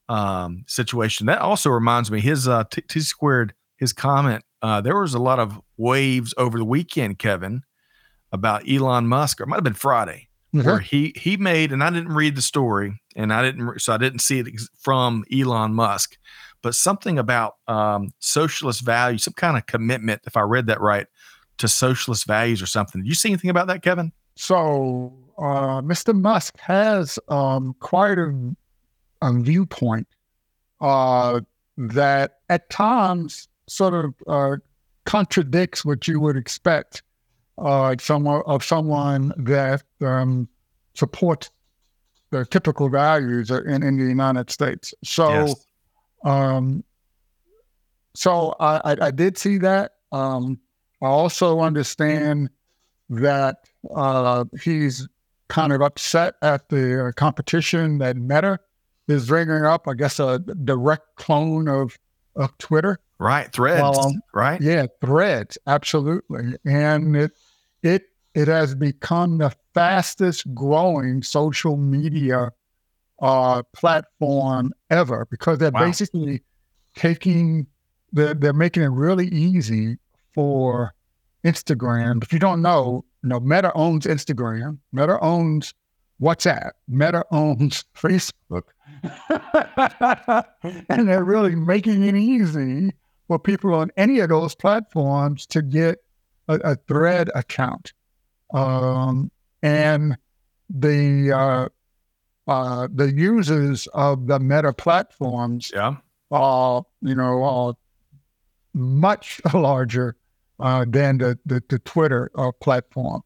um, 0.08 0.64
situation. 0.66 1.26
That 1.26 1.40
also 1.40 1.70
reminds 1.70 2.10
me 2.10 2.20
his 2.20 2.46
uh, 2.48 2.64
T, 2.70 2.82
T 2.88 3.00
squared 3.00 3.54
his 3.76 3.92
comment. 3.92 4.44
Uh, 4.62 4.80
there 4.80 4.98
was 4.98 5.14
a 5.14 5.18
lot 5.18 5.38
of 5.38 5.60
waves 5.76 6.32
over 6.38 6.58
the 6.58 6.64
weekend, 6.64 7.18
Kevin, 7.18 7.62
about 8.32 8.68
Elon 8.68 9.06
Musk. 9.06 9.40
Or 9.40 9.44
it 9.44 9.46
might 9.48 9.56
have 9.56 9.64
been 9.64 9.74
Friday, 9.74 10.25
where 10.52 10.78
he 10.78 11.12
he 11.16 11.36
made, 11.36 11.72
and 11.72 11.82
I 11.82 11.90
didn't 11.90 12.12
read 12.12 12.36
the 12.36 12.42
story, 12.42 13.00
and 13.14 13.32
I 13.32 13.42
didn't, 13.42 13.80
so 13.80 13.92
I 13.92 13.98
didn't 13.98 14.20
see 14.20 14.38
it 14.38 14.48
ex- 14.48 14.68
from 14.78 15.24
Elon 15.32 15.74
Musk, 15.74 16.16
but 16.62 16.74
something 16.74 17.18
about 17.18 17.56
um, 17.68 18.12
socialist 18.20 18.84
values, 18.84 19.24
some 19.24 19.34
kind 19.34 19.56
of 19.56 19.66
commitment, 19.66 20.22
if 20.26 20.36
I 20.36 20.42
read 20.42 20.66
that 20.66 20.80
right, 20.80 21.06
to 21.58 21.68
socialist 21.68 22.26
values 22.26 22.62
or 22.62 22.66
something. 22.66 23.02
Did 23.02 23.08
you 23.08 23.14
see 23.14 23.30
anything 23.30 23.50
about 23.50 23.66
that, 23.68 23.82
Kevin? 23.82 24.12
So, 24.36 25.12
uh, 25.38 25.80
Mr. 25.82 26.18
Musk 26.18 26.58
has 26.58 27.18
um, 27.28 27.74
quite 27.80 28.18
a, 28.18 28.32
a 29.22 29.32
viewpoint 29.32 30.06
uh, 30.80 31.40
that 31.76 32.38
at 32.48 32.68
times 32.70 33.48
sort 33.66 33.94
of 33.94 34.14
uh, 34.26 34.56
contradicts 35.04 35.84
what 35.84 36.06
you 36.06 36.20
would 36.20 36.36
expect 36.36 37.02
uh, 37.58 37.94
someone, 38.00 38.42
of 38.46 38.64
someone 38.64 39.32
that 39.36 39.82
um, 40.00 40.48
supports 40.94 41.50
the 42.30 42.44
typical 42.46 42.88
values 42.88 43.50
in, 43.50 43.82
in 43.82 43.96
the 43.98 44.04
United 44.04 44.50
States. 44.50 44.92
So, 45.04 45.30
Yes. 45.30 45.66
um, 46.24 46.84
so 48.14 48.54
I, 48.60 48.92
I, 48.92 48.96
I 49.06 49.10
did 49.10 49.38
see 49.38 49.58
that. 49.58 49.92
Um, 50.12 50.58
I 51.02 51.06
also 51.06 51.60
understand 51.60 52.50
that 53.10 53.56
uh, 53.94 54.44
he's 54.62 55.06
kind 55.48 55.72
of 55.72 55.82
upset 55.82 56.34
at 56.42 56.68
the 56.68 57.12
competition 57.16 57.98
that 57.98 58.16
Meta 58.16 58.58
is 59.06 59.28
bringing 59.28 59.64
up. 59.64 59.86
I 59.86 59.94
guess 59.94 60.18
a 60.18 60.38
direct 60.64 61.16
clone 61.16 61.68
of 61.68 61.96
of 62.34 62.56
Twitter. 62.58 62.98
Right, 63.18 63.50
threads, 63.52 63.80
Well, 63.80 64.14
right? 64.34 64.60
Yeah, 64.60 64.86
Threads, 65.00 65.56
absolutely, 65.66 66.54
and 66.66 67.16
it 67.16 67.32
it 67.86 68.04
it 68.34 68.48
has 68.48 68.74
become 68.74 69.38
the 69.38 69.50
fastest 69.72 70.52
growing 70.54 71.22
social 71.22 71.76
media 71.78 72.52
uh, 73.22 73.62
platform 73.72 74.72
ever 74.90 75.26
because 75.30 75.58
they're 75.58 75.70
Wow. 75.70 75.86
basically 75.86 76.42
taking 76.96 77.66
they're, 78.12 78.34
they're 78.34 78.52
making 78.52 78.82
it 78.82 78.88
really 78.88 79.28
easy 79.28 79.96
for 80.34 80.94
Instagram. 81.44 82.22
If 82.22 82.32
you 82.32 82.38
don't 82.38 82.60
know, 82.62 83.04
you 83.22 83.28
know, 83.30 83.40
Meta 83.40 83.72
owns 83.74 84.06
Instagram, 84.06 84.78
Meta 84.92 85.18
owns 85.20 85.72
WhatsApp, 86.20 86.70
Meta 86.88 87.24
owns 87.30 87.84
Facebook, 87.96 88.62
and 90.88 91.08
they're 91.08 91.24
really 91.24 91.54
making 91.54 92.04
it 92.04 92.14
easy 92.14 92.92
for 93.28 93.38
people 93.38 93.74
on 93.74 93.90
any 93.96 94.20
of 94.20 94.28
those 94.28 94.54
platforms 94.54 95.46
to 95.46 95.62
get 95.62 95.98
a, 96.48 96.54
a 96.72 96.76
thread 96.88 97.30
account. 97.34 97.92
Um, 98.52 99.30
and 99.62 100.16
the 100.70 101.32
uh, 101.32 101.68
uh, 102.50 102.88
the 102.94 103.12
users 103.12 103.86
of 103.88 104.26
the 104.28 104.38
Meta 104.38 104.72
platforms 104.72 105.72
Yeah. 105.74 105.96
are, 106.30 106.84
you 107.02 107.14
know, 107.14 107.42
are 107.42 107.74
much 108.74 109.40
larger 109.54 110.16
uh, 110.60 110.84
than 110.88 111.18
the, 111.18 111.38
the, 111.44 111.62
the 111.68 111.78
Twitter 111.80 112.30
uh, 112.36 112.52
platform. 112.60 113.22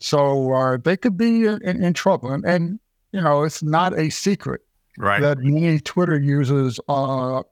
So 0.00 0.52
uh, 0.52 0.78
they 0.82 0.96
could 0.96 1.16
be 1.16 1.44
in, 1.46 1.60
in 1.62 1.92
trouble. 1.92 2.32
And, 2.32 2.44
and, 2.44 2.80
you 3.12 3.20
know, 3.20 3.42
it's 3.44 3.62
not 3.62 3.96
a 3.98 4.10
secret 4.10 4.62
Right. 4.98 5.22
that 5.22 5.38
many 5.38 5.80
Twitter 5.80 6.18
users 6.20 6.78
are 6.88 7.44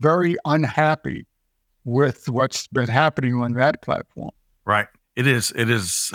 very 0.00 0.36
unhappy 0.44 1.26
with 1.84 2.28
what's 2.28 2.66
been 2.68 2.88
happening 2.88 3.34
on 3.36 3.52
that 3.52 3.82
platform. 3.82 4.30
Right. 4.64 4.86
It 5.16 5.26
is. 5.26 5.52
It 5.54 5.68
is. 5.68 6.10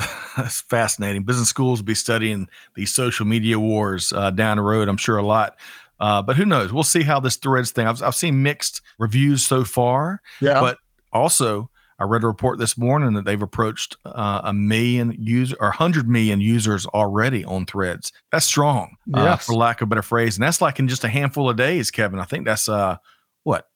Fascinating. 0.69 1.23
Business 1.23 1.49
schools 1.49 1.79
will 1.79 1.85
be 1.85 1.93
studying 1.95 2.47
these 2.75 2.93
social 2.93 3.25
media 3.25 3.59
wars 3.59 4.11
uh, 4.13 4.31
down 4.31 4.57
the 4.57 4.63
road. 4.63 4.87
I'm 4.87 4.97
sure 4.97 5.17
a 5.17 5.23
lot. 5.25 5.57
Uh, 5.99 6.21
but 6.21 6.35
who 6.35 6.45
knows? 6.45 6.71
We'll 6.71 6.83
see 6.83 7.03
how 7.03 7.19
this 7.19 7.35
threads 7.35 7.71
thing. 7.71 7.87
I've, 7.87 8.01
I've 8.03 8.15
seen 8.15 8.43
mixed 8.43 8.81
reviews 8.99 9.45
so 9.45 9.63
far. 9.63 10.21
Yeah. 10.41 10.59
But 10.61 10.77
also, 11.11 11.69
I 11.99 12.03
read 12.03 12.23
a 12.23 12.27
report 12.27 12.59
this 12.59 12.77
morning 12.77 13.13
that 13.13 13.25
they've 13.25 13.41
approached 13.41 13.97
uh, 14.05 14.41
a 14.43 14.53
million 14.53 15.15
user 15.19 15.55
or 15.59 15.69
100 15.69 16.07
million 16.07 16.39
users 16.39 16.85
already 16.87 17.43
on 17.45 17.65
Threads. 17.65 18.11
That's 18.31 18.45
strong, 18.45 18.95
uh, 19.15 19.23
Yes. 19.23 19.45
for 19.47 19.53
lack 19.55 19.81
of 19.81 19.87
a 19.87 19.89
better 19.89 20.03
phrase. 20.03 20.37
And 20.37 20.43
that's 20.43 20.61
like 20.61 20.77
in 20.79 20.87
just 20.87 21.03
a 21.03 21.09
handful 21.09 21.49
of 21.49 21.55
days, 21.57 21.89
Kevin. 21.89 22.19
I 22.19 22.25
think 22.25 22.45
that's 22.45 22.69
uh, 22.69 22.97
what 23.43 23.67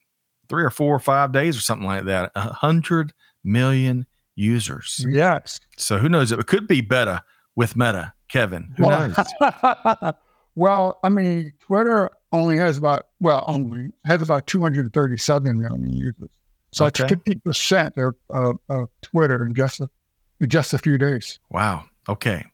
three 0.49 0.63
or 0.63 0.69
four 0.69 0.95
or 0.95 0.99
five 0.99 1.31
days 1.31 1.57
or 1.57 1.61
something 1.61 1.87
like 1.87 2.05
that. 2.05 2.31
A 2.35 2.53
hundred 2.53 3.13
million 3.43 4.05
users. 4.35 5.05
yes. 5.07 5.59
So 5.77 5.97
who 5.97 6.09
knows? 6.09 6.31
It 6.31 6.45
could 6.47 6.67
be 6.67 6.81
better 6.81 7.21
with 7.55 7.75
Meta, 7.75 8.13
Kevin. 8.29 8.73
Who 8.77 8.85
Well, 8.85 9.09
knows? 9.09 10.13
well, 10.55 10.99
I 11.03 11.09
mean, 11.09 11.53
Twitter 11.59 12.09
only 12.31 12.57
has 12.57 12.77
about, 12.77 13.07
well, 13.19 13.43
only 13.47 13.89
has 14.05 14.21
about 14.21 14.47
237 14.47 15.59
million 15.61 15.89
users. 15.93 16.29
So 16.71 16.85
Okay. 16.85 17.03
it's 17.03 17.13
50% 17.13 17.97
of, 18.07 18.15
of, 18.29 18.57
of 18.69 18.89
Twitter 19.01 19.45
in 19.45 19.53
just 19.53 19.81
a, 19.81 19.89
in 20.39 20.49
just 20.49 20.73
a 20.73 20.77
few 20.77 20.97
days. 20.97 21.39
Wow. 21.49 21.85
Okay. 22.07 22.45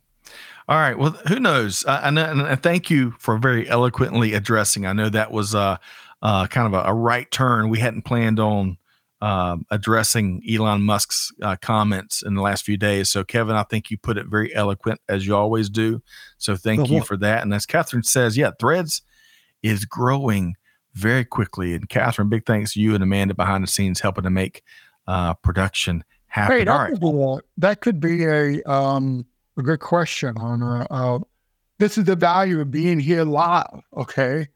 All 0.68 0.78
right. 0.78 0.98
Well, 0.98 1.12
who 1.28 1.40
knows? 1.40 1.86
I, 1.86 1.98
I 2.00 2.08
and 2.10 2.20
and 2.20 2.62
thank 2.64 2.90
you 2.90 3.14
for 3.20 3.38
very 3.38 3.70
eloquently 3.70 4.34
addressing. 4.34 4.86
I 4.86 4.92
know 4.92 5.08
that 5.08 5.32
was 5.32 5.56
uh, 5.56 5.78
uh, 6.22 6.48
kind 6.48 6.68
of 6.68 6.74
a, 6.74 6.90
a, 6.90 6.94
right 6.94 7.30
turn. 7.32 7.70
We 7.70 7.80
hadn't 7.80 8.02
planned 8.02 8.40
on 8.40 8.78
uh, 9.22 9.58
addressing 9.72 10.44
Elon 10.50 10.84
Musk's 10.84 11.32
uh, 11.42 11.56
comments 11.62 12.22
in 12.22 12.36
the 12.36 12.42
last 12.42 12.64
few 12.64 12.78
days. 12.78 13.10
So, 13.10 13.24
Kevin, 13.24 13.56
I 13.56 13.64
think 13.64 13.90
you 13.90 13.98
put 13.98 14.18
it 14.18 14.28
very 14.28 14.54
eloquent 14.54 15.02
as 15.10 15.26
you 15.26 15.36
always 15.36 15.70
do. 15.70 16.02
So, 16.38 16.56
thank 16.56 16.90
you 16.90 17.02
for 17.02 17.18
that. 17.18 17.44
And 17.44 17.54
as 17.54 17.66
Catherine 17.66 18.04
says, 18.04 18.38
yeah, 18.38 18.52
Threads 18.60 19.02
is 19.64 19.86
growing 19.86 20.56
very 20.94 21.26
quickly. 21.26 21.74
And 21.74 21.90
Catherine, 21.90 22.30
big 22.30 22.46
thanks 22.46 22.74
to 22.74 22.82
you 22.82 22.94
and 22.94 23.04
Amanda 23.04 23.34
behind 23.34 23.64
the 23.64 23.68
scenes 23.68 24.00
helping 24.00 24.24
to 24.24 24.30
make 24.30 24.64
uh, 25.08 25.34
production 25.36 26.04
happen. 26.28 26.58
Hey, 26.58 26.64
that, 26.66 26.76
right. 26.76 26.92
could 26.92 27.02
be, 27.02 27.38
that 27.58 27.82
could 27.82 28.00
be 28.00 28.26
a 28.26 28.64
um, 28.64 29.26
a 29.58 29.64
good 29.64 29.80
question 29.80 30.38
on 30.38 30.62
uh, 30.64 31.20
this 31.80 31.98
is 31.98 32.06
the 32.06 32.16
value 32.16 32.60
of 32.60 32.72
being 32.72 33.00
here 33.00 33.24
live. 33.24 33.82
Okay. 33.96 34.48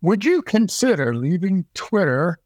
Would 0.00 0.24
you 0.24 0.42
consider 0.42 1.14
leaving 1.14 1.64
Twitter 1.74 2.38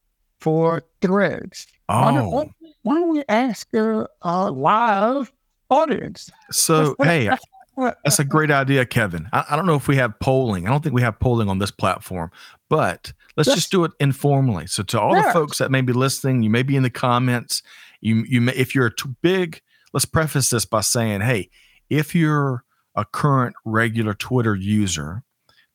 for 0.42 0.83
threads? 1.00 1.68
Oh. 1.88 2.02
Why 2.02 2.14
don't, 2.14 2.55
why 2.83 2.94
don't 2.96 3.11
we 3.11 3.24
ask 3.28 3.72
a, 3.74 4.00
a 4.00 4.09
uh, 4.22 4.50
live 4.50 5.33
audience? 5.70 6.31
So, 6.50 6.96
hey, 7.00 7.31
that's 7.76 8.18
a 8.18 8.24
great 8.24 8.50
idea, 8.50 8.85
Kevin. 8.85 9.28
I, 9.33 9.44
I, 9.50 9.57
don't 9.57 9.66
know 9.66 9.76
if 9.76 9.87
we 9.87 9.96
have 9.96 10.18
polling. 10.18 10.66
I 10.66 10.70
don't 10.70 10.83
think 10.83 10.94
we 10.94 11.02
have 11.02 11.20
polling 11.20 11.48
on 11.48 11.59
this 11.59 11.70
platform, 11.70 12.33
but 12.68 13.12
let's 13.37 13.55
just 13.55 13.70
do 13.70 13.85
it 13.85 13.92
informally. 14.00 14.66
So, 14.66 14.83
to 14.83 15.00
all 15.00 15.14
the 15.14 15.33
folks 15.33 15.59
that 15.59 15.70
may 15.70 15.81
be 15.81 15.92
listening, 15.92 16.42
you 16.42 16.50
may 16.50 16.64
be 16.64 16.76
in 16.76 16.83
the 16.83 16.90
comments. 16.90 17.62
You, 18.00 18.24
you 18.28 18.40
may, 18.40 18.52
if 18.55 18.74
you're 18.74 18.90
too 18.90 19.14
big, 19.22 19.62
let's 19.92 20.05
preface 20.05 20.50
this 20.50 20.64
by 20.64 20.81
saying, 20.81 21.20
hey, 21.20 21.50
if 21.88 22.16
you're 22.16 22.64
a 22.96 23.05
current 23.05 23.55
regular 23.64 24.12
Twitter 24.12 24.57
user, 24.57 25.22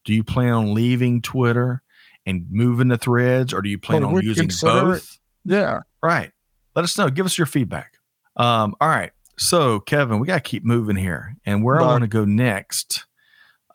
do 0.04 0.14
you 0.14 0.26
plan 0.26 0.52
on 0.52 0.74
leaving 0.74 1.22
Twitter 1.22 1.84
and 2.28 2.46
moving 2.52 2.90
the 2.90 2.98
threads 2.98 3.54
or 3.54 3.62
do 3.62 3.70
you 3.70 3.80
plan 3.80 4.02
well, 4.02 4.18
on 4.18 4.24
using 4.24 4.50
both? 4.62 4.98
It. 5.46 5.54
Yeah. 5.54 5.80
Right. 6.04 6.32
Let 6.76 6.84
us 6.84 6.98
know. 6.98 7.10
Give 7.10 7.26
us 7.26 7.38
your 7.38 7.48
feedback. 7.48 7.94
Um, 8.36 8.76
all 8.80 8.90
right. 8.90 9.12
So, 9.40 9.80
Kevin, 9.80 10.20
we 10.20 10.28
got 10.28 10.44
to 10.44 10.50
keep 10.50 10.64
moving 10.64 10.96
here. 10.96 11.36
And 11.46 11.64
where 11.64 11.78
but, 11.78 11.86
I 11.86 11.88
want 11.88 12.02
to 12.02 12.08
go 12.08 12.26
next 12.26 13.06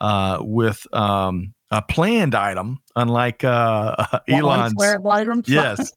uh, 0.00 0.38
with 0.40 0.86
um, 0.94 1.54
a 1.70 1.80
planned 1.82 2.34
item, 2.34 2.80
unlike 2.94 3.42
uh, 3.42 3.96
Elon's. 4.28 4.74
Items? 4.80 5.48
Yes. 5.48 5.92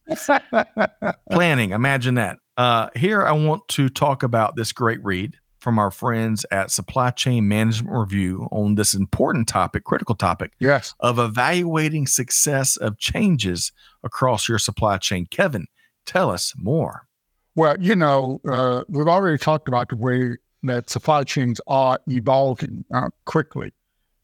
Planning. 1.31 1.71
Imagine 1.71 2.15
that. 2.15 2.37
Uh, 2.57 2.89
here, 2.95 3.21
I 3.25 3.33
want 3.33 3.67
to 3.69 3.89
talk 3.89 4.23
about 4.23 4.55
this 4.55 4.71
great 4.71 5.03
read 5.03 5.35
from 5.65 5.80
our 5.80 5.89
friends 5.89 6.45
at 6.51 6.69
Supply 6.69 7.10
Chain 7.10 7.47
Management 7.47 7.91
Review 7.91 8.47
on 8.51 8.75
this 8.75 8.93
important 8.93 9.47
topic, 9.47 9.84
critical 9.84 10.13
topic, 10.13 10.51
yes, 10.60 10.93
of 10.99 11.17
evaluating 11.17 12.06
success 12.06 12.78
of 12.78 12.99
changes 12.99 13.71
across 14.04 14.47
your 14.47 14.60
supply 14.60 14.99
chain. 14.99 15.25
Kevin, 15.25 15.65
tell 16.06 16.30
us 16.30 16.54
more. 16.56 17.08
Well, 17.56 17.78
you 17.80 17.95
know, 17.95 18.39
uh, 18.47 18.84
we've 18.89 19.08
already 19.08 19.39
talked 19.39 19.67
about 19.67 19.89
the 19.89 19.95
way 19.95 20.38
that 20.62 20.91
supply 20.91 21.23
chains 21.23 21.60
are 21.65 21.99
evolving 22.08 22.86
uh, 22.93 23.10
quickly. 23.25 23.73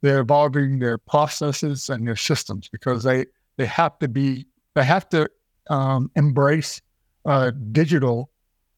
They're 0.01 0.19
evolving 0.19 0.77
their 0.77 0.99
processes 0.99 1.89
and 1.89 2.07
their 2.07 2.15
systems 2.15 2.69
because 2.69 3.01
they 3.01 3.25
they 3.57 3.65
have 3.65 3.97
to 3.97 4.07
be 4.07 4.45
they 4.75 4.83
have 4.83 5.09
to 5.09 5.27
um, 5.71 6.11
embrace 6.15 6.83
uh, 7.25 7.49
digital 7.71 8.30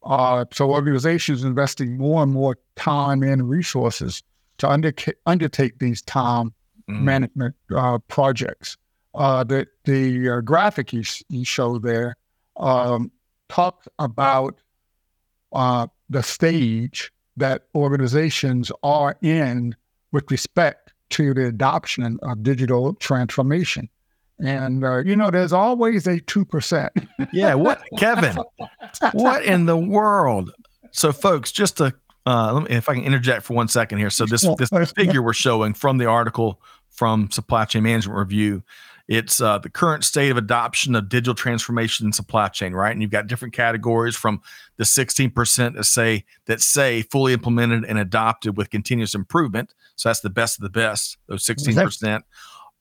uh, 0.05 0.45
so 0.51 0.71
organizations 0.71 1.43
investing 1.43 1.97
more 1.97 2.23
and 2.23 2.33
more 2.33 2.57
time 2.75 3.23
and 3.23 3.49
resources 3.49 4.23
to 4.57 4.67
underca- 4.67 5.13
undertake 5.25 5.79
these 5.79 6.01
time 6.01 6.53
mm. 6.89 7.01
management 7.01 7.55
uh, 7.75 7.97
projects. 8.07 8.77
Uh, 9.15 9.43
the 9.43 9.67
the 9.85 10.29
uh, 10.29 10.41
graphic 10.41 10.91
you, 10.91 11.03
you 11.29 11.45
show 11.45 11.77
there 11.77 12.15
um, 12.57 13.11
talks 13.47 13.87
about 13.99 14.55
uh, 15.53 15.87
the 16.09 16.23
stage 16.23 17.11
that 17.37 17.63
organizations 17.75 18.71
are 18.81 19.15
in 19.21 19.75
with 20.11 20.29
respect 20.31 20.93
to 21.09 21.33
the 21.33 21.45
adoption 21.45 22.19
of 22.23 22.41
digital 22.43 22.93
transformation. 22.95 23.87
And 24.39 24.83
uh, 24.83 24.99
you 24.99 25.15
know, 25.15 25.31
there's 25.31 25.53
always 25.53 26.07
a 26.07 26.19
two 26.21 26.45
percent. 26.45 26.91
yeah, 27.31 27.53
what, 27.53 27.81
Kevin? 27.97 28.37
What 29.13 29.45
in 29.45 29.65
the 29.65 29.77
world? 29.77 30.51
So, 30.91 31.11
folks, 31.11 31.51
just 31.51 31.77
to 31.77 31.93
uh, 32.25 32.53
let 32.53 32.69
me, 32.69 32.75
if 32.75 32.89
I 32.89 32.95
can 32.95 33.03
interject 33.03 33.45
for 33.45 33.53
one 33.53 33.67
second 33.67 33.99
here. 33.99 34.09
So, 34.09 34.25
this 34.25 34.47
this 34.57 34.91
figure 34.91 35.21
we're 35.21 35.33
showing 35.33 35.73
from 35.73 35.97
the 35.97 36.05
article 36.05 36.61
from 36.89 37.29
Supply 37.31 37.65
Chain 37.65 37.83
Management 37.83 38.17
Review, 38.17 38.63
it's 39.07 39.41
uh, 39.41 39.57
the 39.57 39.69
current 39.69 40.03
state 40.03 40.31
of 40.31 40.37
adoption 40.37 40.95
of 40.95 41.09
digital 41.09 41.35
transformation 41.35 42.05
in 42.05 42.13
supply 42.13 42.47
chain, 42.47 42.73
right? 42.73 42.91
And 42.91 43.01
you've 43.01 43.11
got 43.11 43.27
different 43.27 43.53
categories 43.53 44.15
from 44.15 44.41
the 44.77 44.85
16% 44.85 45.75
that 45.75 45.83
say 45.83 46.23
that 46.45 46.61
say 46.61 47.01
fully 47.01 47.33
implemented 47.33 47.83
and 47.83 47.99
adopted 47.99 48.55
with 48.55 48.69
continuous 48.69 49.13
improvement. 49.13 49.73
So 49.97 50.09
that's 50.09 50.21
the 50.21 50.29
best 50.29 50.57
of 50.57 50.63
the 50.63 50.69
best. 50.69 51.17
Those 51.27 51.45
16% 51.45 52.21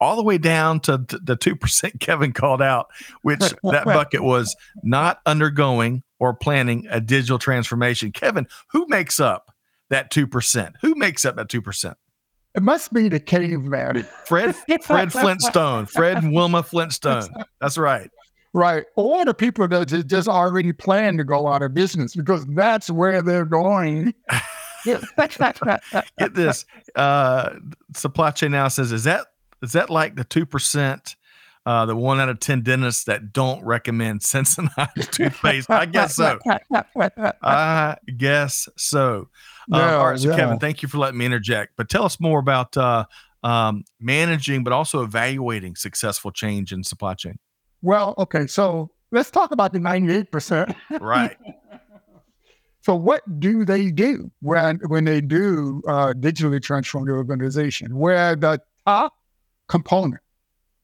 all 0.02 0.16
the 0.16 0.22
way 0.22 0.36
down 0.36 0.80
to 0.80 0.98
the 0.98 1.36
2% 1.36 2.00
Kevin 2.00 2.32
called 2.32 2.60
out, 2.60 2.88
which 3.22 3.38
that 3.38 3.84
bucket 3.84 4.22
was 4.22 4.56
not 4.82 5.20
undergoing 5.26 6.02
or 6.18 6.34
planning 6.34 6.86
a 6.90 7.00
digital 7.00 7.38
transformation. 7.38 8.10
Kevin, 8.10 8.48
who 8.70 8.84
makes 8.88 9.20
up 9.20 9.54
that 9.90 10.10
2%? 10.10 10.72
Who 10.80 10.96
makes 10.96 11.24
up 11.24 11.36
that 11.36 11.48
2%? 11.48 11.94
It 12.54 12.62
must 12.62 12.92
be 12.92 13.08
the 13.08 13.20
caveman. 13.20 14.02
Fred 14.26 14.56
Fred 14.82 15.12
Flintstone. 15.12 15.86
Fred 15.86 16.18
and 16.18 16.34
Wilma 16.34 16.64
Flintstone. 16.64 17.28
That's 17.60 17.78
right. 17.78 18.10
Right. 18.52 18.84
Or 18.96 19.24
the 19.24 19.32
people 19.32 19.66
that 19.68 19.86
just 20.06 20.28
already 20.28 20.72
plan 20.72 21.16
to 21.16 21.24
go 21.24 21.46
out 21.46 21.62
of 21.62 21.72
business 21.72 22.14
because 22.14 22.44
that's 22.48 22.90
where 22.90 23.22
they're 23.22 23.46
going. 23.46 24.12
Get 26.18 26.34
this. 26.34 26.66
Uh, 26.94 27.54
supply 27.94 28.30
chain 28.32 28.50
now 28.50 28.68
says, 28.68 28.92
is 28.92 29.04
that 29.04 29.28
is 29.62 29.72
that 29.72 29.90
like 29.90 30.16
the 30.16 30.24
two 30.24 30.46
percent? 30.46 31.16
Uh, 31.64 31.86
the 31.86 31.94
one 31.94 32.18
out 32.18 32.28
of 32.28 32.40
ten 32.40 32.62
dentists 32.62 33.04
that 33.04 33.32
don't 33.32 33.64
recommend 33.64 34.20
Sensodyne 34.22 35.10
toothpaste. 35.10 35.70
I 35.70 35.86
guess 35.86 36.16
so. 36.16 36.38
I 37.42 37.96
guess 38.16 38.68
so. 38.76 39.28
Uh, 39.72 39.78
yeah, 39.78 39.96
all 39.96 40.10
right, 40.10 40.18
so 40.18 40.30
yeah. 40.30 40.36
Kevin, 40.36 40.58
thank 40.58 40.82
you 40.82 40.88
for 40.88 40.98
letting 40.98 41.18
me 41.18 41.26
interject. 41.26 41.74
But 41.76 41.88
tell 41.88 42.04
us 42.04 42.18
more 42.18 42.40
about 42.40 42.76
uh, 42.76 43.04
um, 43.44 43.84
managing, 44.00 44.64
but 44.64 44.72
also 44.72 45.04
evaluating 45.04 45.76
successful 45.76 46.32
change 46.32 46.72
in 46.72 46.82
supply 46.82 47.14
chain. 47.14 47.38
Well, 47.80 48.14
okay, 48.18 48.48
so 48.48 48.90
let's 49.12 49.30
talk 49.30 49.52
about 49.52 49.72
the 49.72 49.78
ninety-eight 49.78 50.32
percent. 50.32 50.74
Right. 51.00 51.36
So, 52.84 52.96
what 52.96 53.22
do 53.38 53.64
they 53.64 53.92
do 53.92 54.30
when 54.40 54.80
when 54.88 55.04
they 55.04 55.20
do 55.20 55.82
uh, 55.86 56.14
digitally 56.14 56.60
transform 56.60 57.06
the 57.06 57.12
organization? 57.12 57.96
Where 57.96 58.34
the 58.34 58.60
top 58.86 59.14
component 59.72 60.20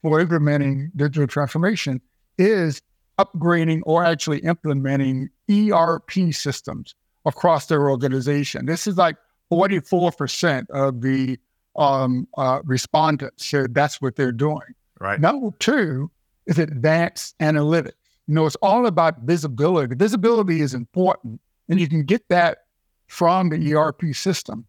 for 0.00 0.18
implementing 0.18 0.90
digital 0.96 1.26
transformation 1.26 2.00
is 2.38 2.80
upgrading 3.18 3.82
or 3.84 4.02
actually 4.02 4.38
implementing 4.38 5.28
ERP 5.50 6.32
systems 6.32 6.94
across 7.26 7.66
their 7.66 7.90
organization. 7.90 8.64
This 8.64 8.86
is 8.86 8.96
like 8.96 9.16
44% 9.52 10.70
of 10.70 11.02
the 11.02 11.38
um, 11.76 12.26
uh, 12.38 12.60
respondents 12.64 13.46
said 13.46 13.74
that's 13.74 14.00
what 14.00 14.16
they're 14.16 14.32
doing. 14.32 14.74
Right. 14.98 15.20
Number 15.20 15.50
two 15.58 16.10
is 16.46 16.58
advanced 16.58 17.38
analytics. 17.40 17.92
You 18.26 18.34
know, 18.36 18.46
it's 18.46 18.56
all 18.56 18.86
about 18.86 19.20
visibility. 19.20 19.94
Visibility 19.96 20.62
is 20.62 20.72
important, 20.72 21.42
and 21.68 21.78
you 21.78 21.88
can 21.88 22.04
get 22.04 22.26
that 22.30 22.58
from 23.06 23.50
the 23.50 23.74
ERP 23.74 24.14
system, 24.14 24.66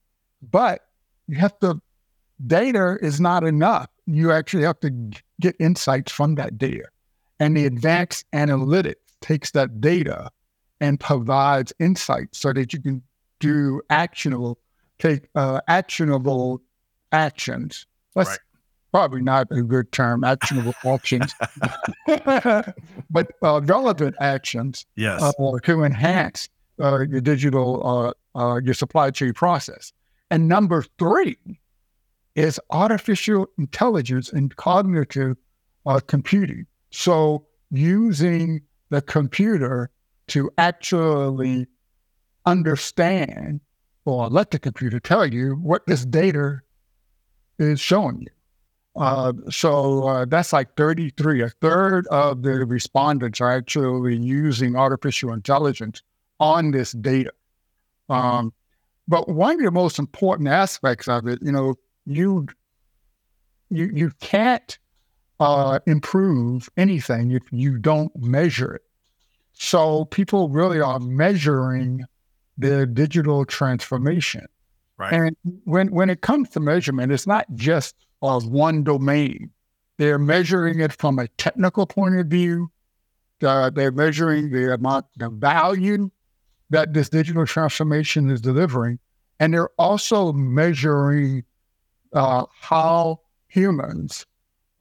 but 0.52 0.88
you 1.28 1.38
have 1.38 1.58
to, 1.60 1.82
data 2.48 2.98
is 3.02 3.20
not 3.20 3.44
enough 3.44 3.90
you 4.10 4.32
actually 4.32 4.64
have 4.64 4.80
to 4.80 5.12
get 5.40 5.56
insights 5.60 6.12
from 6.12 6.36
that 6.36 6.58
data. 6.58 6.86
And 7.40 7.56
the 7.56 7.66
advanced 7.66 8.26
analytics 8.34 8.96
takes 9.22 9.52
that 9.52 9.80
data 9.80 10.32
and 10.82 11.00
provides 11.00 11.72
insights 11.80 12.40
so 12.40 12.54
that 12.54 12.74
you 12.74 12.82
can 12.82 13.02
do 13.40 13.82
actionable, 13.90 14.58
take 14.98 15.30
uh, 15.36 15.62
actionable 15.68 16.62
actions. 17.12 17.86
That's 18.16 18.30
right. 18.30 18.40
probably 18.92 19.22
not 19.22 19.48
a 19.52 19.62
good 19.62 19.92
term, 19.92 20.24
actionable 20.24 20.74
actions, 20.86 21.34
but 22.08 23.32
uh, 23.44 23.62
relevant 23.64 24.16
actions 24.20 24.86
yes. 24.96 25.22
Uh, 25.22 25.60
to 25.64 25.84
enhance 25.84 26.50
uh, 26.82 27.02
your 27.02 27.22
digital, 27.22 28.16
uh, 28.36 28.40
uh, 28.40 28.60
your 28.64 28.74
supply 28.74 29.12
chain 29.12 29.34
process. 29.34 29.94
And 30.32 30.48
number 30.48 30.84
three 30.98 31.38
is 32.36 32.60
artificial 32.70 33.48
intelligence 33.58 34.32
and 34.32 34.56
cognitive 34.56 35.38
uh, 35.86 36.00
computing. 36.00 36.66
So 36.92 37.46
using 37.72 38.62
the 38.90 39.02
computer 39.02 39.90
to 40.28 40.50
actually 40.58 41.68
understand 42.46 43.62
or 44.06 44.30
let 44.30 44.52
the 44.52 44.60
computer 44.60 45.00
tell 45.00 45.26
you 45.26 45.56
what 45.56 45.86
this 45.86 46.06
data 46.06 46.60
is 47.60 47.80
showing 47.80 48.22
you. 48.22 48.28
Uh, 48.96 49.34
so 49.50 50.08
uh, 50.08 50.26
that's 50.26 50.52
like 50.52 50.76
33. 50.76 51.44
A 51.44 51.50
third 51.62 52.08
of 52.08 52.42
the 52.42 52.66
respondents 52.66 53.40
are 53.40 53.52
actually 53.52 54.18
using 54.18 54.76
artificial 54.76 55.32
intelligence 55.32 56.02
on 56.40 56.72
this 56.72 56.94
data. 56.94 57.32
Um, 58.10 58.52
but 59.08 59.30
one 59.30 59.56
of 59.56 59.62
the 59.62 59.72
most 59.72 60.00
important 60.00 60.50
aspects 60.50 61.08
of 61.08 61.28
it, 61.28 61.40
you 61.42 61.52
know, 61.52 61.76
you 62.10 62.48
you 63.70 63.90
you 63.94 64.12
can't 64.20 64.78
uh, 65.40 65.80
improve 65.86 66.70
anything 66.76 67.32
if 67.32 67.44
you 67.52 67.78
don't 67.78 68.12
measure 68.18 68.76
it. 68.76 68.82
So 69.54 70.06
people 70.06 70.50
really 70.50 70.82
are 70.82 71.00
measuring 71.00 72.04
their 72.58 72.86
digital 72.86 73.46
transformation. 73.46 74.46
Right. 74.98 75.14
And 75.14 75.38
when 75.64 75.92
when 75.92 76.10
it 76.10 76.22
comes 76.22 76.50
to 76.50 76.60
measurement, 76.60 77.12
it's 77.12 77.28
not 77.28 77.46
just 77.56 77.96
of 78.22 78.48
one 78.48 78.84
domain. 78.84 79.52
They're 79.98 80.20
measuring 80.20 80.80
it 80.80 80.94
from 80.94 81.20
a 81.20 81.28
technical 81.28 81.86
point 81.86 82.16
of 82.16 82.28
view. 82.28 82.72
Uh, 83.42 83.70
they're 83.70 83.92
measuring 83.92 84.52
the 84.52 84.74
amount, 84.74 85.06
the 85.18 85.30
value 85.30 86.10
that 86.70 86.94
this 86.94 87.10
digital 87.10 87.46
transformation 87.46 88.30
is 88.30 88.42
delivering, 88.42 89.00
and 89.40 89.54
they're 89.54 89.70
also 89.78 90.34
measuring 90.34 91.44
uh, 92.14 92.46
how 92.60 93.22
humans 93.48 94.26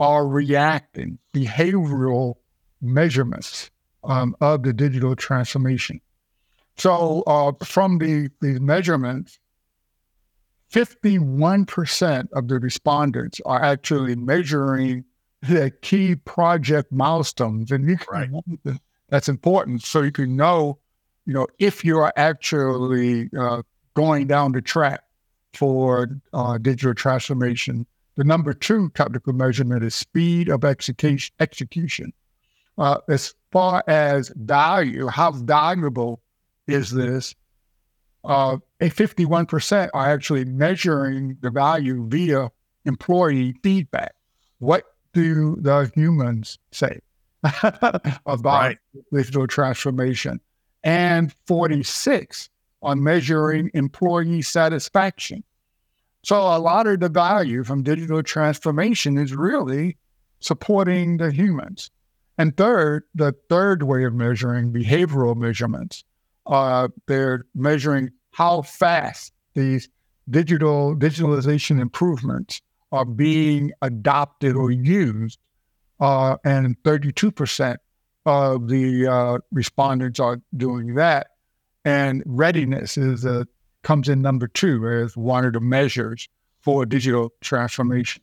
are 0.00 0.26
reacting, 0.26 1.18
behavioral 1.34 2.34
measurements 2.80 3.70
um, 4.04 4.36
of 4.40 4.62
the 4.62 4.72
digital 4.72 5.16
transformation. 5.16 6.00
So, 6.76 7.22
uh, 7.26 7.52
from 7.64 7.98
the, 7.98 8.30
the 8.40 8.60
measurements, 8.60 9.40
51% 10.72 12.28
of 12.32 12.48
the 12.48 12.58
respondents 12.58 13.40
are 13.44 13.62
actually 13.62 14.14
measuring 14.14 15.04
the 15.42 15.72
key 15.82 16.14
project 16.14 16.92
milestones. 16.92 17.70
And 17.70 17.98
right. 18.10 18.30
that's 19.08 19.28
important. 19.28 19.82
So 19.82 20.02
you 20.02 20.12
can 20.12 20.36
know, 20.36 20.78
you 21.26 21.32
know, 21.32 21.46
if 21.58 21.84
you 21.84 21.98
are 21.98 22.12
actually 22.16 23.30
uh, 23.38 23.62
going 23.94 24.26
down 24.26 24.52
the 24.52 24.60
track 24.60 25.02
for 25.55 26.09
uh, 26.32 26.59
digital 26.59 26.94
transformation. 26.94 27.86
The 28.16 28.24
number 28.24 28.53
two 28.53 28.90
technical 28.90 29.32
measurement 29.32 29.84
is 29.84 29.94
speed 29.94 30.49
of 30.49 30.64
execution. 30.64 31.34
execution. 31.40 32.12
Uh, 32.76 32.99
as 33.09 33.34
far 33.51 33.82
as 33.86 34.32
value, 34.36 35.07
how 35.07 35.32
valuable 35.32 36.20
is 36.66 36.90
this? 36.90 37.34
uh, 38.24 38.59
51% 38.80 39.90
are 39.94 40.11
actually 40.11 40.44
measuring 40.44 41.36
the 41.40 41.51
value 41.51 42.07
via 42.09 42.51
employee 42.84 43.55
feedback. 43.62 44.14
What 44.59 44.84
do 45.12 45.57
the 45.61 45.90
humans 45.94 46.59
say 46.72 47.01
about 48.26 48.44
right. 48.44 48.78
digital 49.12 49.46
transformation? 49.46 50.40
And 50.84 51.34
46 51.46 52.51
are 52.82 52.96
measuring 52.96 53.70
employee 53.74 54.42
satisfaction. 54.42 55.42
So 56.24 56.36
a 56.36 56.58
lot 56.58 56.86
of 56.86 57.00
the 57.00 57.08
value 57.08 57.64
from 57.64 57.82
digital 57.82 58.22
transformation 58.22 59.18
is 59.18 59.34
really 59.34 59.96
supporting 60.40 61.16
the 61.16 61.32
humans. 61.32 61.90
And 62.36 62.56
third, 62.56 63.04
the 63.14 63.34
third 63.48 63.82
way 63.82 64.04
of 64.04 64.14
measuring 64.14 64.72
behavioral 64.72 65.36
measurements, 65.36 66.04
uh, 66.46 66.88
they're 67.06 67.44
measuring 67.54 68.10
how 68.30 68.62
fast 68.62 69.32
these 69.54 69.88
digital 70.30 70.94
digitalization 70.94 71.80
improvements 71.80 72.60
are 72.92 73.04
being 73.04 73.72
adopted 73.82 74.54
or 74.54 74.70
used, 74.70 75.38
uh, 76.00 76.36
and 76.44 76.80
32% 76.84 77.76
of 78.24 78.68
the 78.68 79.06
uh, 79.06 79.38
respondents 79.50 80.20
are 80.20 80.40
doing 80.56 80.94
that. 80.94 81.28
And 81.89 82.22
readiness 82.26 82.97
is 82.97 83.24
a, 83.24 83.47
comes 83.82 84.09
in 84.09 84.22
number 84.22 84.49
two 84.49 84.86
as 84.89 85.16
one 85.16 85.45
of 85.45 85.53
the 85.53 85.61
measures 85.61 86.28
for 86.61 86.84
digital 86.84 87.32
transformation. 87.41 88.22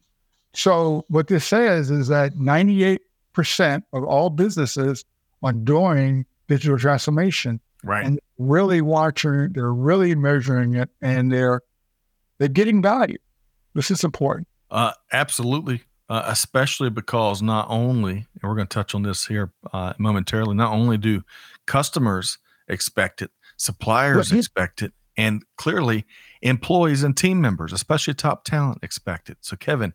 So 0.53 1.05
what 1.09 1.28
this 1.28 1.45
says 1.45 1.89
is 1.91 2.07
that 2.09 2.36
98% 2.36 2.99
of 3.93 4.03
all 4.03 4.30
businesses 4.30 5.03
are 5.43 5.53
doing 5.53 6.26
digital 6.47 6.78
transformation 6.78 7.59
Right. 7.86 8.03
And 8.03 8.20
really 8.39 8.82
watching, 8.82 9.53
they're 9.53 9.72
really 9.72 10.16
measuring 10.16 10.74
it 10.74 10.89
and 11.01 11.32
they're 11.32 11.61
they're 12.39 12.47
getting 12.47 12.82
value. 12.82 13.20
This 13.76 13.91
is 13.91 14.03
important. 14.03 14.47
Uh, 14.72 14.91
absolutely. 15.13 15.84
Uh, 16.09 16.24
especially 16.26 16.89
because 16.89 17.41
not 17.41 17.68
only, 17.70 18.13
and 18.13 18.43
we're 18.43 18.55
going 18.55 18.68
to 18.68 18.74
touch 18.74 18.93
on 18.93 19.03
this 19.03 19.26
here 19.26 19.51
uh, 19.72 19.93
momentarily, 19.97 20.55
not 20.55 20.74
only 20.74 20.97
do 20.97 21.24
customers 21.66 22.38
expect 22.68 23.22
it, 23.22 23.32
suppliers 23.57 24.31
expect 24.31 24.81
it, 24.81 24.93
and 25.17 25.43
clearly 25.57 26.05
employees 26.41 27.03
and 27.03 27.15
team 27.15 27.41
members, 27.41 27.73
especially 27.73 28.13
top 28.13 28.43
talent, 28.43 28.79
expect 28.83 29.29
it. 29.29 29.37
So, 29.41 29.55
Kevin, 29.55 29.93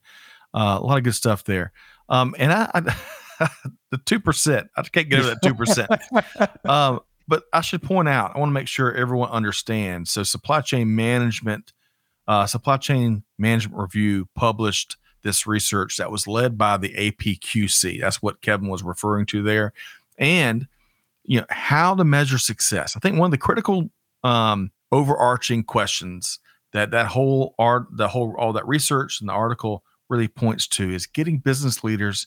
uh, 0.55 0.79
a 0.81 0.85
lot 0.85 0.99
of 0.99 1.05
good 1.05 1.15
stuff 1.15 1.45
there. 1.45 1.73
Um, 2.09 2.35
and 2.39 2.53
I, 2.53 2.71
I 2.75 3.49
the 3.91 3.99
two 3.99 4.21
percent, 4.21 4.69
I 4.77 4.83
can't 4.83 5.09
get 5.09 5.21
over 5.21 5.29
that 5.29 5.43
two 5.43 5.55
percent. 5.55 5.91
um, 6.69 7.01
but 7.29 7.45
I 7.53 7.61
should 7.61 7.83
point 7.83 8.09
out, 8.09 8.35
I 8.35 8.39
want 8.41 8.51
to 8.51 8.55
make 8.55 8.67
sure 8.69 8.93
everyone 8.93 9.31
understands. 9.31 10.11
So, 10.11 10.23
supply 10.23 10.61
chain 10.61 10.95
management, 10.95 11.73
uh, 12.27 12.47
supply 12.47 12.77
chain 12.77 13.23
management 13.39 13.81
review 13.81 14.29
published 14.35 14.97
this 15.23 15.47
research 15.47 15.99
that 15.99 16.11
was 16.11 16.27
led 16.27 16.57
by 16.57 16.77
the 16.77 16.89
APQC. 16.89 18.01
That's 18.01 18.23
what 18.23 18.41
Kevin 18.41 18.69
was 18.69 18.83
referring 18.83 19.27
to 19.27 19.43
there, 19.43 19.73
and 20.19 20.67
you 21.25 21.41
know 21.41 21.47
how 21.51 21.95
to 21.95 22.05
measure 22.05 22.39
success. 22.39 22.97
I 22.97 23.01
think 23.01 23.19
one 23.19 23.27
of 23.27 23.33
the 23.33 23.39
critical 23.39 23.91
um, 24.25 24.71
overarching 24.93 25.65
questions 25.65 26.39
that 26.73 26.91
that 26.91 27.07
whole 27.07 27.55
art, 27.59 27.87
the 27.93 28.09
whole 28.09 28.35
all 28.39 28.53
that 28.53 28.67
research 28.67 29.21
and 29.21 29.29
the 29.29 29.33
article 29.33 29.85
really 30.09 30.29
points 30.29 30.67
to 30.67 30.93
is 30.93 31.07
getting 31.07 31.39
business 31.39 31.85
leaders 31.85 32.27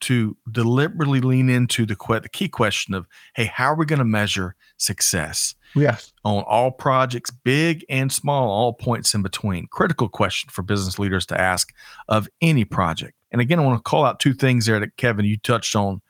to 0.00 0.36
deliberately 0.50 1.20
lean 1.20 1.50
into 1.50 1.84
the, 1.84 1.94
que- 1.94 2.20
the 2.20 2.28
key 2.28 2.48
question 2.48 2.94
of, 2.94 3.06
hey, 3.34 3.44
how 3.44 3.66
are 3.66 3.76
we 3.76 3.84
going 3.84 3.98
to 3.98 4.04
measure 4.04 4.56
success? 4.78 5.54
Yes. 5.74 6.12
On 6.24 6.42
all 6.44 6.70
projects, 6.70 7.30
big 7.30 7.84
and 7.88 8.10
small, 8.10 8.50
all 8.50 8.72
points 8.72 9.14
in 9.14 9.22
between. 9.22 9.66
Critical 9.70 10.08
question 10.08 10.50
for 10.50 10.62
business 10.62 10.98
leaders 10.98 11.26
to 11.26 11.40
ask 11.40 11.72
of 12.08 12.28
any 12.40 12.64
project. 12.64 13.12
And 13.30 13.40
again, 13.40 13.60
I 13.60 13.62
want 13.62 13.78
to 13.78 13.88
call 13.88 14.04
out 14.04 14.20
two 14.20 14.32
things 14.34 14.66
there 14.66 14.80
that 14.80 14.96
Kevin, 14.96 15.26
you 15.26 15.36
touched 15.36 15.76
on 15.76 16.00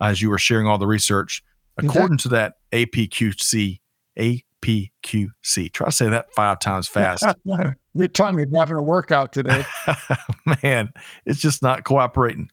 as 0.00 0.20
you 0.20 0.30
were 0.30 0.38
sharing 0.38 0.66
all 0.66 0.78
the 0.78 0.86
research. 0.86 1.42
According 1.78 2.18
to 2.18 2.28
that 2.30 2.54
APQC, 2.72 3.80
APQC, 4.18 5.72
try 5.72 5.86
to 5.86 5.92
say 5.92 6.08
that 6.08 6.32
five 6.32 6.60
times 6.60 6.88
fast. 6.88 7.24
You're 7.94 8.08
telling 8.08 8.36
me 8.36 8.44
having 8.54 8.76
a 8.76 8.82
workout 8.82 9.32
today. 9.32 9.64
Man, 10.62 10.92
it's 11.26 11.40
just 11.40 11.62
not 11.62 11.84
cooperating. 11.84 12.50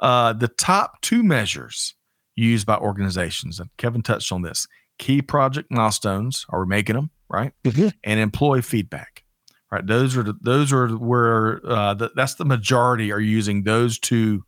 Uh, 0.00 0.32
the 0.32 0.48
top 0.48 1.00
two 1.00 1.22
measures 1.22 1.94
used 2.34 2.66
by 2.66 2.76
organizations, 2.76 3.60
and 3.60 3.70
Kevin 3.76 4.02
touched 4.02 4.32
on 4.32 4.42
this 4.42 4.66
key 4.98 5.22
project 5.22 5.70
milestones, 5.70 6.44
are 6.50 6.60
we 6.60 6.68
making 6.68 6.96
them, 6.96 7.10
right? 7.28 7.52
Mm-hmm. 7.64 7.88
And 8.04 8.20
employee 8.20 8.62
feedback, 8.62 9.24
right? 9.70 9.86
Those 9.86 10.16
are 10.16 10.22
the, 10.22 10.34
those 10.40 10.72
are 10.72 10.88
where 10.88 11.60
uh, 11.66 11.94
the, 11.94 12.10
that's 12.14 12.34
the 12.34 12.44
majority 12.44 13.12
are 13.12 13.20
using 13.20 13.62
those 13.62 13.98
two 13.98 14.44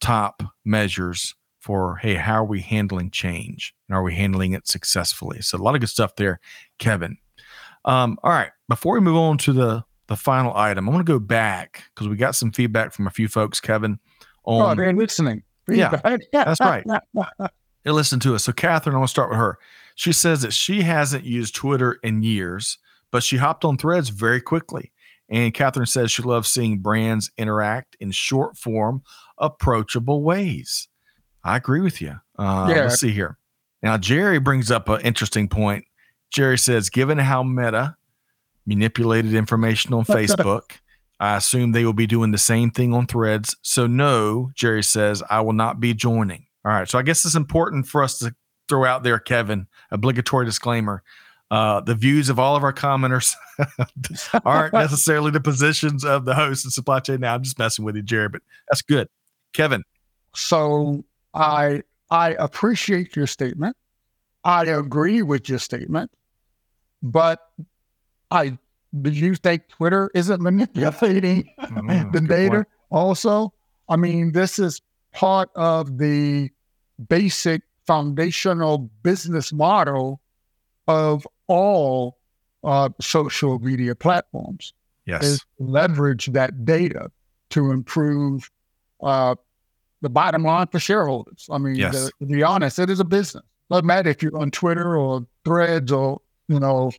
top 0.00 0.42
measures 0.64 1.34
for 1.62 1.96
hey, 1.96 2.14
how 2.14 2.34
are 2.34 2.44
we 2.44 2.60
handling 2.60 3.10
change 3.10 3.72
and 3.88 3.96
are 3.96 4.02
we 4.02 4.14
handling 4.14 4.52
it 4.52 4.66
successfully? 4.66 5.40
So 5.40 5.56
a 5.56 5.62
lot 5.62 5.76
of 5.76 5.80
good 5.80 5.88
stuff 5.88 6.16
there, 6.16 6.40
Kevin. 6.78 7.16
Um, 7.84 8.18
all 8.22 8.32
right, 8.32 8.50
before 8.68 8.94
we 8.94 9.00
move 9.00 9.16
on 9.16 9.38
to 9.38 9.52
the 9.52 9.84
the 10.08 10.16
final 10.16 10.54
item, 10.56 10.88
I 10.88 10.92
want 10.92 11.06
to 11.06 11.12
go 11.12 11.20
back 11.20 11.84
because 11.94 12.08
we 12.08 12.16
got 12.16 12.34
some 12.34 12.50
feedback 12.50 12.92
from 12.92 13.06
a 13.06 13.10
few 13.10 13.28
folks, 13.28 13.60
Kevin, 13.60 13.98
on, 14.44 14.72
oh, 14.72 14.74
they're 14.74 14.92
listening. 14.92 15.44
Yeah, 15.68 16.00
that's 16.32 16.60
right. 16.60 16.84
They 17.84 17.90
listen 17.90 18.20
to 18.20 18.36
us. 18.36 18.44
So, 18.44 18.52
Catherine, 18.52 18.94
I 18.94 18.98
want 18.98 19.08
to 19.08 19.10
start 19.10 19.30
with 19.30 19.38
her. 19.38 19.58
She 19.96 20.12
says 20.12 20.42
that 20.42 20.52
she 20.52 20.82
hasn't 20.82 21.24
used 21.24 21.52
Twitter 21.52 21.98
in 22.04 22.22
years, 22.22 22.78
but 23.10 23.24
she 23.24 23.38
hopped 23.38 23.64
on 23.64 23.76
threads 23.76 24.08
very 24.08 24.40
quickly. 24.40 24.92
And 25.28 25.52
Catherine 25.52 25.86
says 25.86 26.12
she 26.12 26.22
loves 26.22 26.48
seeing 26.48 26.78
brands 26.78 27.32
interact 27.36 27.96
in 27.98 28.12
short 28.12 28.56
form, 28.56 29.02
approachable 29.36 30.22
ways. 30.22 30.86
I 31.44 31.56
agree 31.56 31.80
with 31.80 32.00
you. 32.00 32.20
Uh, 32.38 32.68
yeah. 32.70 32.82
Let's 32.82 33.00
see 33.00 33.12
here. 33.12 33.38
Now, 33.82 33.98
Jerry 33.98 34.38
brings 34.38 34.70
up 34.70 34.88
an 34.88 35.00
interesting 35.00 35.48
point. 35.48 35.84
Jerry 36.30 36.56
says, 36.56 36.88
given 36.88 37.18
how 37.18 37.42
Meta 37.42 37.96
manipulated 38.64 39.34
information 39.34 39.92
on 39.92 40.04
Facebook, 40.04 40.78
I 41.18 41.36
assume 41.36 41.72
they 41.72 41.84
will 41.84 41.92
be 41.92 42.06
doing 42.06 42.30
the 42.30 42.38
same 42.38 42.70
thing 42.70 42.94
on 42.94 43.06
threads. 43.06 43.56
So, 43.62 43.86
no, 43.86 44.50
Jerry 44.54 44.82
says, 44.82 45.22
I 45.28 45.40
will 45.40 45.52
not 45.52 45.80
be 45.80 45.94
joining. 45.94 46.46
All 46.64 46.72
right. 46.72 46.88
So, 46.88 46.98
I 46.98 47.02
guess 47.02 47.24
it's 47.24 47.34
important 47.34 47.88
for 47.88 48.02
us 48.02 48.18
to 48.20 48.34
throw 48.68 48.84
out 48.84 49.02
there, 49.02 49.18
Kevin, 49.18 49.66
obligatory 49.90 50.46
disclaimer. 50.46 51.02
Uh, 51.50 51.80
the 51.80 51.94
views 51.94 52.30
of 52.30 52.38
all 52.38 52.56
of 52.56 52.62
our 52.62 52.72
commenters 52.72 53.34
aren't 54.46 54.72
necessarily 54.72 55.30
the 55.30 55.40
positions 55.40 56.02
of 56.02 56.24
the 56.24 56.34
host 56.34 56.64
and 56.64 56.72
supply 56.72 56.98
chain. 56.98 57.20
Now 57.20 57.34
I'm 57.34 57.42
just 57.42 57.58
messing 57.58 57.84
with 57.84 57.94
you, 57.94 58.00
Jerry, 58.00 58.30
but 58.30 58.40
that's 58.70 58.80
good. 58.80 59.06
Kevin. 59.52 59.82
So 60.34 61.04
I 61.34 61.82
I 62.10 62.30
appreciate 62.38 63.16
your 63.16 63.26
statement. 63.26 63.76
I 64.44 64.64
agree 64.64 65.22
with 65.22 65.48
your 65.48 65.58
statement, 65.58 66.10
but 67.02 67.40
I 68.30 68.58
do 69.00 69.10
you 69.10 69.34
think 69.34 69.68
Twitter 69.68 70.10
isn't 70.14 70.42
manipulating 70.42 71.50
mm, 71.60 72.12
the 72.12 72.20
data? 72.20 72.56
Point. 72.56 72.68
Also, 72.90 73.52
I 73.88 73.96
mean, 73.96 74.32
this 74.32 74.58
is 74.58 74.82
part 75.12 75.50
of 75.54 75.98
the 75.98 76.50
basic 77.08 77.62
foundational 77.86 78.90
business 79.02 79.52
model 79.52 80.20
of 80.88 81.26
all 81.46 82.18
uh, 82.64 82.90
social 83.00 83.58
media 83.58 83.94
platforms. 83.94 84.74
Yes. 85.06 85.24
Is 85.24 85.44
leverage 85.58 86.26
that 86.26 86.64
data 86.64 87.10
to 87.50 87.72
improve 87.72 88.50
uh, 89.02 89.34
the 90.02 90.10
bottom 90.10 90.42
line 90.42 90.66
for 90.66 90.78
shareholders. 90.78 91.48
I 91.50 91.58
mean, 91.58 91.76
yes. 91.76 91.94
to, 91.94 92.12
to 92.20 92.26
be 92.26 92.42
honest, 92.42 92.78
it 92.78 92.90
is 92.90 93.00
a 93.00 93.04
business. 93.04 93.44
Doesn't 93.70 93.86
matter 93.86 94.10
if 94.10 94.22
you're 94.22 94.36
on 94.36 94.50
Twitter 94.50 94.96
or 94.96 95.26
Threads 95.44 95.90
or 95.90 96.20
you 96.48 96.60
know, 96.60 96.92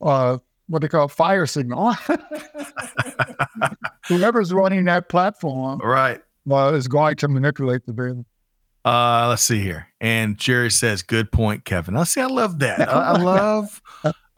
uh, 0.00 0.38
what 0.68 0.82
they 0.82 0.88
call 0.88 1.08
fire 1.08 1.46
signal. 1.46 1.92
Whoever's 4.08 4.52
running 4.52 4.84
that 4.84 5.08
platform, 5.08 5.80
right, 5.80 6.20
uh, 6.50 6.72
is 6.74 6.88
going 6.88 7.16
to 7.16 7.28
manipulate 7.28 7.86
the 7.86 7.92
data. 7.92 8.24
Uh, 8.84 9.28
let's 9.28 9.42
see 9.42 9.60
here. 9.60 9.88
And 10.00 10.38
Jerry 10.38 10.70
says, 10.70 11.02
"Good 11.02 11.32
point, 11.32 11.64
Kevin." 11.64 11.96
I 11.96 12.04
see. 12.04 12.20
I 12.20 12.26
love 12.26 12.58
that. 12.60 12.88
I, 12.88 13.12
I 13.12 13.18
love 13.18 13.82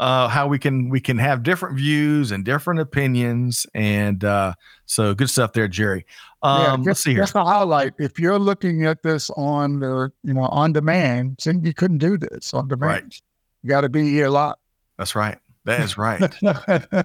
uh, 0.02 0.26
how 0.26 0.48
we 0.48 0.58
can 0.58 0.88
we 0.88 1.00
can 1.00 1.16
have 1.16 1.44
different 1.44 1.76
views 1.76 2.32
and 2.32 2.44
different 2.44 2.80
opinions, 2.80 3.68
and 3.72 4.24
uh, 4.24 4.52
so 4.84 5.14
good 5.14 5.30
stuff 5.30 5.52
there, 5.52 5.68
Jerry. 5.68 6.04
Um, 6.42 6.60
yeah, 6.60 6.76
just, 6.76 6.86
let's 6.86 7.02
see 7.04 7.10
here. 7.12 7.22
Just 7.22 7.36
a 7.36 7.44
highlight. 7.44 7.92
If 8.00 8.18
you're 8.18 8.40
looking 8.40 8.84
at 8.84 9.04
this 9.04 9.30
on 9.36 9.78
the 9.78 10.10
you 10.24 10.34
know 10.34 10.46
on 10.46 10.72
demand, 10.72 11.38
then 11.44 11.64
you 11.64 11.72
couldn't 11.72 11.98
do 11.98 12.18
this 12.18 12.52
on 12.52 12.66
demand. 12.66 12.90
Right. 12.90 13.20
You 13.62 13.70
got 13.70 13.82
to 13.82 13.88
be 13.88 14.10
here 14.10 14.26
a 14.26 14.30
lot. 14.30 14.58
That's 14.98 15.14
right. 15.14 15.38
That 15.66 15.80
is 15.82 15.96
right. 15.96 16.20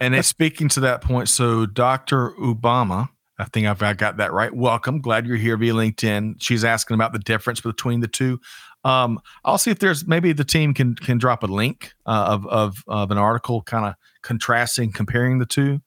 and 0.01 0.15
it's 0.15 0.27
speaking 0.37 0.67
to 0.69 0.79
that 0.79 1.01
point. 1.01 1.29
So 1.29 1.67
Dr. 1.67 2.31
Obama 2.31 3.09
I 3.39 3.45
think 3.45 3.67
I've, 3.67 3.81
I 3.83 3.93
got 3.93 4.17
that 4.17 4.33
right. 4.33 4.51
Welcome. 4.51 4.99
Glad 4.99 5.27
you're 5.27 5.37
here 5.37 5.57
via 5.57 5.73
LinkedIn. 5.73 6.37
She's 6.39 6.65
asking 6.65 6.95
about 6.95 7.13
the 7.13 7.19
difference 7.19 7.61
between 7.61 7.99
the 7.99 8.07
two. 8.07 8.39
Um, 8.87 9.19
I'll 9.43 9.57
see 9.57 9.71
if 9.71 9.79
there's 9.79 10.07
maybe 10.07 10.33
the 10.33 10.43
team 10.43 10.73
can 10.73 10.95
can 10.95 11.17
drop 11.17 11.43
a 11.43 11.47
link 11.47 11.93
uh, 12.05 12.27
of, 12.29 12.47
of 12.47 12.83
of 12.87 13.11
an 13.11 13.17
article 13.17 13.61
kind 13.63 13.85
of 13.85 13.95
contrasting, 14.21 14.91
comparing 14.91 15.39
the 15.39 15.45
two. 15.45 15.81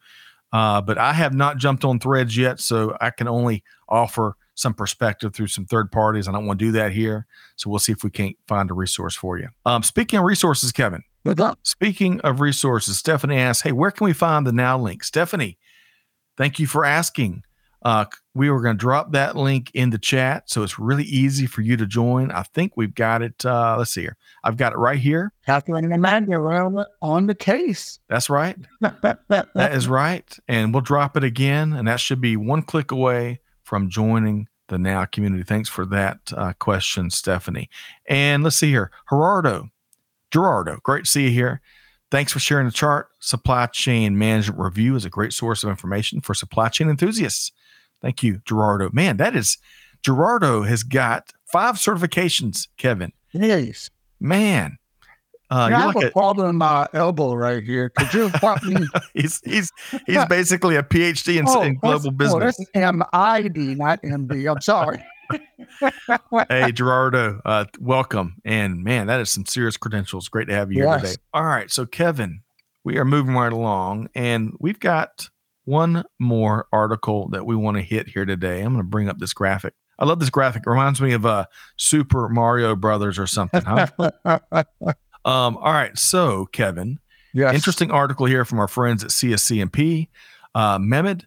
Uh, 0.53 0.80
but 0.80 0.98
I 0.98 1.12
have 1.12 1.32
not 1.32 1.59
jumped 1.59 1.84
on 1.84 2.01
threads 2.01 2.36
yet, 2.36 2.59
so 2.61 2.96
I 3.01 3.11
can 3.11 3.28
only 3.28 3.62
offer 3.88 4.36
some 4.55 4.74
perspective 4.74 5.32
through 5.32 5.46
some 5.46 5.64
third 5.64 5.92
parties. 5.92 6.28
I 6.28 6.32
don't 6.32 6.44
want 6.44 6.59
to 6.59 6.64
do 6.64 6.72
that 6.72 6.92
here, 6.92 7.26
so 7.57 7.70
we'll 7.70 7.78
see 7.78 7.92
if 7.92 8.03
we 8.03 8.11
can't 8.11 8.36
find 8.48 8.70
a 8.70 8.74
resource 8.74 9.14
for 9.14 9.38
you. 9.38 9.48
Um, 9.64 9.82
speaking 9.82 10.18
of 10.18 10.24
resources, 10.24 10.72
Kevin. 10.72 11.03
Speaking 11.62 12.20
of 12.22 12.40
resources, 12.40 12.98
Stephanie 12.98 13.36
asks, 13.36 13.62
"Hey, 13.62 13.72
where 13.72 13.90
can 13.90 14.05
we 14.05 14.12
find 14.12 14.46
the 14.46 14.53
now 14.53 14.78
link?" 14.78 15.05
Stephanie, 15.05 15.59
Thank 16.40 16.59
you 16.59 16.66
for 16.66 16.86
asking. 16.86 17.42
Uh, 17.82 18.04
we 18.34 18.50
were 18.50 18.60
going 18.60 18.76
to 18.76 18.80
drop 18.80 19.12
that 19.12 19.36
link 19.36 19.70
in 19.74 19.90
the 19.90 19.98
chat, 19.98 20.50
so 20.50 20.62
it's 20.62 20.78
really 20.78 21.04
easy 21.04 21.46
for 21.46 21.62
you 21.62 21.76
to 21.76 21.86
join. 21.86 22.30
I 22.30 22.42
think 22.42 22.72
we've 22.76 22.94
got 22.94 23.22
it. 23.22 23.44
Uh, 23.44 23.76
let's 23.78 23.92
see 23.92 24.02
here. 24.02 24.16
I've 24.44 24.56
got 24.56 24.72
it 24.72 24.76
right 24.76 24.98
here. 24.98 25.32
Catherine 25.46 25.84
and 25.84 25.94
Amanda 25.94 26.36
on 27.00 27.26
the 27.26 27.34
case. 27.34 27.98
That's 28.08 28.28
right. 28.28 28.56
that 28.80 29.70
is 29.72 29.88
right. 29.88 30.38
And 30.46 30.74
we'll 30.74 30.82
drop 30.82 31.16
it 31.16 31.24
again, 31.24 31.72
and 31.72 31.88
that 31.88 32.00
should 32.00 32.20
be 32.20 32.36
one 32.36 32.62
click 32.62 32.90
away 32.90 33.40
from 33.64 33.88
joining 33.88 34.48
the 34.68 34.78
Now 34.78 35.04
community. 35.04 35.42
Thanks 35.42 35.68
for 35.68 35.84
that 35.86 36.32
uh, 36.36 36.52
question, 36.58 37.10
Stephanie. 37.10 37.68
And 38.08 38.42
let's 38.42 38.56
see 38.56 38.70
here. 38.70 38.90
Gerardo, 39.08 39.70
Gerardo, 40.30 40.78
great 40.82 41.04
to 41.04 41.10
see 41.10 41.24
you 41.24 41.30
here. 41.30 41.60
Thanks 42.10 42.32
for 42.32 42.40
sharing 42.40 42.66
the 42.66 42.72
chart. 42.72 43.08
Supply 43.20 43.66
Chain 43.66 44.18
Management 44.18 44.58
Review 44.58 44.96
is 44.96 45.04
a 45.04 45.10
great 45.10 45.32
source 45.32 45.62
of 45.62 45.70
information 45.70 46.20
for 46.20 46.34
supply 46.34 46.68
chain 46.68 46.88
enthusiasts. 46.88 47.52
Thank 48.03 48.22
you, 48.22 48.40
Gerardo. 48.46 48.90
Man, 48.92 49.16
that 49.18 49.36
is 49.36 49.59
Gerardo 50.03 50.62
has 50.62 50.82
got 50.82 51.32
five 51.53 51.76
certifications, 51.76 52.68
Kevin. 52.76 53.12
Yes. 53.32 53.90
Man. 54.18 54.78
Uh, 55.51 55.66
yeah, 55.68 55.76
I 55.76 55.80
have 55.80 55.94
like 55.96 56.05
a, 56.05 56.09
a 56.09 56.11
problem 56.12 56.51
in 56.51 56.57
my 56.57 56.86
elbow 56.92 57.34
right 57.34 57.62
here. 57.62 57.90
Could 57.90 58.14
you 58.14 58.28
help 58.28 58.62
me? 58.62 58.86
he's 59.14 59.40
he's 59.44 59.72
he's 60.07 60.24
basically 60.28 60.76
a 60.76 60.82
PhD 60.84 61.38
in, 61.38 61.44
oh, 61.48 61.62
in 61.62 61.74
global 61.74 62.12
business. 62.12 62.34
Oh, 62.34 62.38
that's 62.38 62.94
MID, 62.94 63.78
not 63.78 64.01
MD. 64.03 64.48
I'm 64.48 64.61
sorry 64.61 65.03
hey, 66.48 66.72
Gerardo, 66.72 67.40
uh, 67.44 67.64
welcome. 67.78 68.36
And 68.44 68.82
man, 68.82 69.07
that 69.07 69.20
is 69.20 69.30
some 69.30 69.46
serious 69.46 69.76
credentials. 69.76 70.28
Great 70.28 70.48
to 70.48 70.55
have 70.55 70.72
you 70.72 70.82
yes. 70.82 71.01
here 71.01 71.11
today. 71.11 71.22
All 71.32 71.44
right. 71.44 71.70
So, 71.70 71.86
Kevin, 71.86 72.40
we 72.84 72.98
are 72.98 73.05
moving 73.05 73.34
right 73.34 73.53
along, 73.53 74.09
and 74.14 74.55
we've 74.59 74.80
got 74.80 75.28
one 75.70 76.04
more 76.18 76.66
article 76.72 77.28
that 77.28 77.46
we 77.46 77.56
want 77.56 77.76
to 77.76 77.82
hit 77.82 78.08
here 78.08 78.24
today. 78.24 78.60
I'm 78.60 78.72
going 78.72 78.84
to 78.84 78.88
bring 78.88 79.08
up 79.08 79.18
this 79.18 79.32
graphic. 79.32 79.74
I 79.98 80.04
love 80.04 80.18
this 80.18 80.30
graphic. 80.30 80.64
It 80.66 80.70
reminds 80.70 81.00
me 81.00 81.12
of 81.12 81.26
uh, 81.26 81.46
Super 81.76 82.28
Mario 82.28 82.74
Brothers 82.74 83.18
or 83.18 83.26
something. 83.26 83.62
Huh? 83.62 83.86
um, 85.24 85.56
all 85.56 85.72
right. 85.72 85.96
So, 85.98 86.46
Kevin, 86.46 86.98
yes. 87.34 87.54
interesting 87.54 87.90
article 87.90 88.26
here 88.26 88.44
from 88.44 88.58
our 88.58 88.68
friends 88.68 89.04
at 89.04 89.10
CSCMP. 89.10 90.08
Uh, 90.54 90.78
Mehmet 90.78 91.24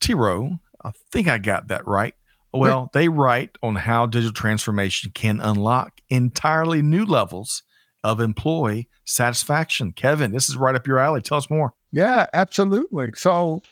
Tiro, 0.00 0.60
I 0.84 0.92
think 1.10 1.28
I 1.28 1.38
got 1.38 1.68
that 1.68 1.86
right 1.86 2.14
well, 2.52 2.90
they 2.92 3.08
write 3.08 3.56
on 3.62 3.76
how 3.76 4.06
digital 4.06 4.32
transformation 4.32 5.10
can 5.14 5.40
unlock 5.40 6.00
entirely 6.10 6.82
new 6.82 7.04
levels 7.04 7.62
of 8.04 8.20
employee 8.20 8.88
satisfaction. 9.04 9.92
Kevin, 9.92 10.32
this 10.32 10.48
is 10.48 10.56
right 10.56 10.74
up 10.74 10.86
your 10.86 10.98
alley. 10.98 11.22
Tell 11.22 11.38
us 11.38 11.48
more. 11.48 11.72
Yeah, 11.92 12.26
absolutely. 12.32 13.10
So, 13.14 13.62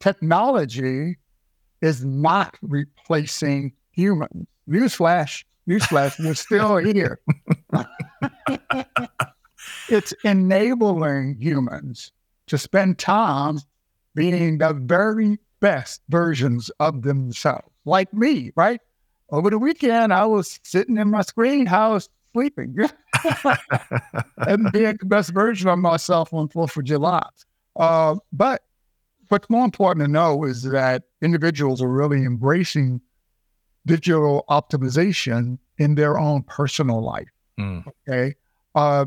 technology 0.00 1.16
is 1.80 2.04
not 2.04 2.56
replacing 2.62 3.72
humans. 3.92 4.46
Newsflash, 4.68 5.44
newsflash, 5.68 6.18
we're 6.22 6.34
still 6.34 6.76
here. 6.76 7.18
it's 9.88 10.12
enabling 10.24 11.36
humans 11.40 12.12
to 12.48 12.58
spend 12.58 12.98
time 12.98 13.58
being 14.14 14.58
the 14.58 14.72
very 14.74 15.38
best 15.60 16.02
versions 16.08 16.70
of 16.80 17.02
themselves 17.02 17.68
like 17.84 18.12
me, 18.12 18.52
right? 18.56 18.80
Over 19.30 19.50
the 19.50 19.58
weekend, 19.58 20.12
I 20.12 20.26
was 20.26 20.60
sitting 20.62 20.98
in 20.98 21.10
my 21.10 21.22
screen 21.22 21.66
house 21.66 22.08
sleeping 22.32 22.76
and 24.38 24.70
being 24.72 24.96
the 24.98 25.06
best 25.06 25.30
version 25.30 25.68
of 25.68 25.78
myself 25.78 26.32
on 26.32 26.48
4th 26.48 26.76
of 26.76 26.84
July. 26.84 27.26
Uh, 27.76 28.16
but 28.32 28.62
what's 29.28 29.48
more 29.50 29.64
important 29.64 30.04
to 30.04 30.10
know 30.10 30.44
is 30.44 30.62
that 30.62 31.04
individuals 31.22 31.82
are 31.82 31.88
really 31.88 32.24
embracing 32.24 33.00
digital 33.86 34.44
optimization 34.48 35.58
in 35.78 35.94
their 35.94 36.18
own 36.18 36.42
personal 36.42 37.02
life. 37.02 37.28
Mm. 37.58 37.84
Okay. 38.08 38.34
Uh, 38.74 39.06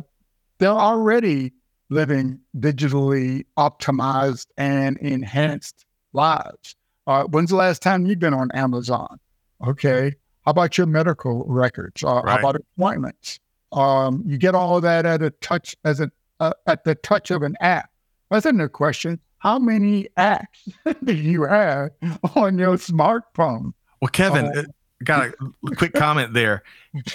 they're 0.58 0.70
already 0.70 1.54
living 1.90 2.40
digitally 2.58 3.46
optimized 3.58 4.48
and 4.58 4.98
enhanced 5.00 5.86
lives. 6.14 6.76
Uh, 7.08 7.24
when's 7.26 7.50
the 7.50 7.56
last 7.56 7.82
time 7.82 8.06
you've 8.06 8.20
been 8.20 8.34
on 8.34 8.52
Amazon? 8.52 9.20
Okay. 9.66 10.14
How 10.46 10.52
about 10.52 10.78
your 10.78 10.88
medical 10.88 11.44
records? 11.48 12.04
Uh, 12.04 12.22
right. 12.24 12.30
How 12.30 12.40
about 12.40 12.62
appointments? 12.78 13.40
Um, 13.72 14.24
you 14.26 14.38
get 14.38 14.56
all 14.56 14.78
of 14.78 14.84
that 14.84 15.06
at 15.06 15.22
a 15.22 15.30
touch 15.30 15.76
as 15.84 16.00
a 16.00 16.12
uh, 16.40 16.54
at 16.68 16.84
the 16.84 16.96
touch 16.96 17.32
of 17.32 17.44
an 17.44 17.56
app. 17.60 17.90
That's 18.32 18.46
another 18.46 18.70
question. 18.70 19.20
How 19.40 19.60
many 19.60 20.08
apps 20.18 20.74
do 21.04 21.14
you 21.14 21.44
have 21.44 21.92
on 22.36 22.58
your 22.58 22.76
smartphone? 22.78 23.74
Well, 24.02 24.10
Kevin, 24.10 24.46
uh, 24.46 24.62
uh 24.62 24.64
got 25.04 25.28
a 25.28 25.32
quick 25.76 25.94
comment 25.94 26.34
there. 26.34 26.64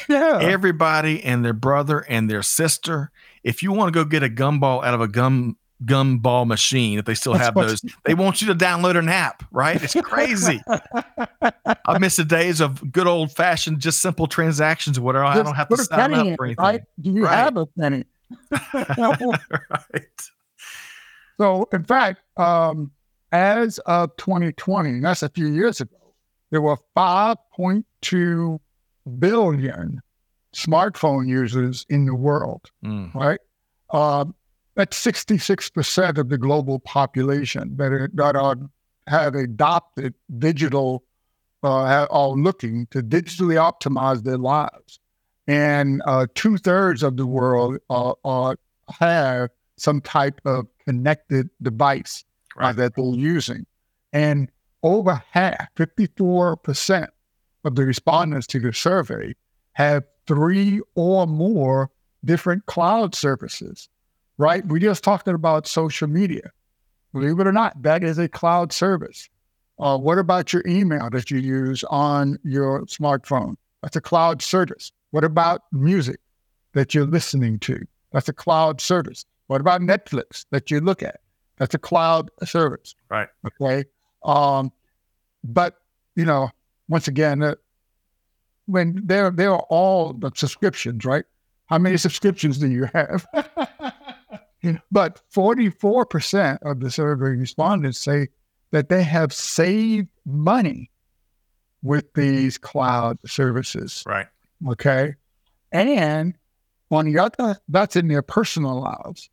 Yeah. 0.08 0.38
Everybody 0.40 1.22
and 1.22 1.44
their 1.44 1.52
brother 1.52 2.00
and 2.00 2.30
their 2.30 2.42
sister. 2.42 3.10
If 3.42 3.62
you 3.62 3.72
want 3.72 3.92
to 3.92 4.04
go 4.04 4.08
get 4.08 4.22
a 4.22 4.28
gumball 4.28 4.84
out 4.84 4.94
of 4.94 5.00
a 5.00 5.08
gum 5.08 5.56
gumball 5.82 6.46
machine 6.46 6.98
if 6.98 7.04
they 7.04 7.14
still 7.14 7.34
have 7.34 7.54
those. 7.54 7.82
they 8.04 8.14
want 8.14 8.40
you 8.40 8.48
to 8.48 8.54
download 8.54 8.96
an 8.96 9.08
app 9.08 9.44
right? 9.50 9.82
It's 9.82 9.94
crazy. 10.02 10.62
I 11.86 11.98
miss 11.98 12.16
the 12.16 12.24
days 12.24 12.60
of 12.60 12.92
good 12.92 13.06
old 13.06 13.32
fashioned 13.32 13.80
just 13.80 14.00
simple 14.00 14.26
transactions 14.26 15.00
whatever 15.00 15.24
i 15.24 15.34
don't 15.42 15.54
have 15.54 15.68
to 15.68 15.76
sign 15.76 16.14
up 16.14 16.36
for 16.36 16.46
anything. 16.46 16.62
Right? 16.62 16.82
do 17.00 17.10
you 17.10 17.24
right. 17.24 17.36
have 17.36 17.56
a 17.56 17.66
penny? 17.66 18.04
Right. 18.70 20.30
So 21.38 21.68
in 21.72 21.84
fact 21.84 22.20
um, 22.36 22.92
as 23.32 23.78
of 23.80 24.16
2020 24.16 25.00
that's 25.00 25.22
a 25.22 25.28
few 25.28 25.48
years 25.48 25.80
ago 25.80 25.96
there 26.50 26.60
were 26.60 26.76
5.2 26.96 28.60
billion 29.18 30.00
smartphone 30.54 31.28
users 31.28 31.84
in 31.88 32.06
the 32.06 32.14
world 32.14 32.70
mm. 32.84 33.12
right? 33.14 33.40
Uh, 33.90 34.24
that's 34.74 35.02
66% 35.02 36.18
of 36.18 36.28
the 36.28 36.38
global 36.38 36.78
population 36.80 37.76
that 37.76 37.92
are, 37.92 38.10
that 38.14 38.36
are 38.36 38.56
have 39.06 39.34
adopted 39.34 40.14
digital, 40.38 41.04
uh, 41.62 42.06
are 42.10 42.28
looking 42.30 42.86
to 42.90 43.02
digitally 43.02 43.56
optimize 43.56 44.22
their 44.22 44.38
lives. 44.38 44.98
And 45.46 46.02
uh, 46.06 46.26
two 46.34 46.56
thirds 46.56 47.02
of 47.02 47.16
the 47.16 47.26
world 47.26 47.78
uh, 47.90 48.54
have 48.98 49.50
some 49.76 50.00
type 50.00 50.40
of 50.44 50.66
connected 50.86 51.50
device 51.60 52.24
uh, 52.58 52.72
that 52.72 52.94
they're 52.96 53.04
using. 53.04 53.66
And 54.12 54.50
over 54.82 55.22
half, 55.30 55.68
54% 55.76 57.08
of 57.64 57.74
the 57.74 57.84
respondents 57.84 58.46
to 58.48 58.60
the 58.60 58.72
survey 58.72 59.34
have 59.72 60.04
three 60.26 60.80
or 60.94 61.26
more 61.26 61.90
different 62.24 62.66
cloud 62.66 63.14
services, 63.14 63.88
right? 64.38 64.66
We 64.66 64.80
just 64.80 65.04
talked 65.04 65.28
about 65.28 65.66
social 65.66 66.08
media. 66.08 66.50
Believe 67.12 67.38
it 67.38 67.46
or 67.46 67.52
not, 67.52 67.80
that 67.82 68.02
is 68.02 68.18
a 68.18 68.28
cloud 68.28 68.72
service. 68.72 69.28
Uh, 69.78 69.98
what 69.98 70.18
about 70.18 70.52
your 70.52 70.62
email 70.66 71.10
that 71.10 71.30
you 71.30 71.38
use 71.38 71.84
on 71.84 72.38
your 72.44 72.82
smartphone? 72.86 73.56
That's 73.82 73.96
a 73.96 74.00
cloud 74.00 74.42
service. 74.42 74.92
What 75.10 75.24
about 75.24 75.62
music 75.72 76.20
that 76.72 76.94
you're 76.94 77.06
listening 77.06 77.58
to? 77.60 77.84
That's 78.12 78.28
a 78.28 78.32
cloud 78.32 78.80
service. 78.80 79.24
What 79.46 79.60
about 79.60 79.80
Netflix 79.80 80.46
that 80.50 80.70
you 80.70 80.80
look 80.80 81.02
at? 81.02 81.20
That's 81.56 81.74
a 81.74 81.78
cloud 81.78 82.30
service. 82.44 82.94
Right. 83.10 83.28
Okay. 83.46 83.84
Um, 84.24 84.72
but 85.42 85.76
you 86.16 86.24
know, 86.24 86.50
once 86.88 87.08
again, 87.08 87.42
uh, 87.42 87.54
when 88.66 89.00
they're 89.04 89.30
they're 89.30 89.56
all 89.56 90.12
the 90.12 90.30
subscriptions, 90.34 91.04
right? 91.04 91.24
How 91.66 91.78
many 91.78 91.96
subscriptions 91.96 92.58
do 92.58 92.68
you 92.68 92.88
have? 92.92 93.26
but 94.90 95.20
44% 95.34 96.58
of 96.62 96.80
the 96.80 96.90
survey 96.90 97.30
respondents 97.30 97.98
say 97.98 98.28
that 98.70 98.88
they 98.88 99.02
have 99.02 99.32
saved 99.32 100.08
money 100.24 100.90
with 101.82 102.12
these 102.14 102.58
cloud 102.58 103.18
services. 103.26 104.02
Right. 104.06 104.26
Okay. 104.68 105.14
And 105.70 106.34
on 106.90 107.12
the 107.12 107.18
other, 107.18 107.58
that's 107.68 107.96
in 107.96 108.08
their 108.08 108.22
personal 108.22 108.80
lives. 108.80 109.28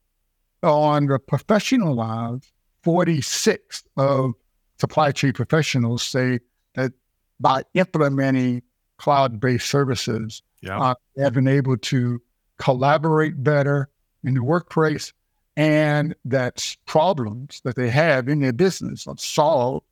On 0.64 1.08
the 1.08 1.18
professional 1.18 1.96
lives, 1.96 2.52
46 2.84 3.84
of 3.98 4.34
supply 4.80 5.12
chain 5.12 5.34
professionals 5.34 6.04
say 6.04 6.40
that 6.76 6.92
by 7.40 7.64
implementing 7.74 8.62
cloud 8.98 9.40
based 9.40 9.70
services, 9.70 10.44
yeah. 10.62 10.80
uh, 10.80 10.96
they 11.16 11.24
have 11.24 11.34
been 11.34 11.48
able 11.48 11.78
to 11.78 12.22
collaborate 12.58 13.44
better 13.44 13.90
in 14.24 14.36
the 14.36 14.44
workplace 14.44 15.14
and 15.58 16.16
that 16.26 16.76
problems 16.86 17.62
that 17.64 17.76
they 17.76 17.90
have 17.90 18.30
in 18.30 18.40
their 18.40 18.54
business 18.54 19.08
are 19.08 19.18
solved 19.18 19.86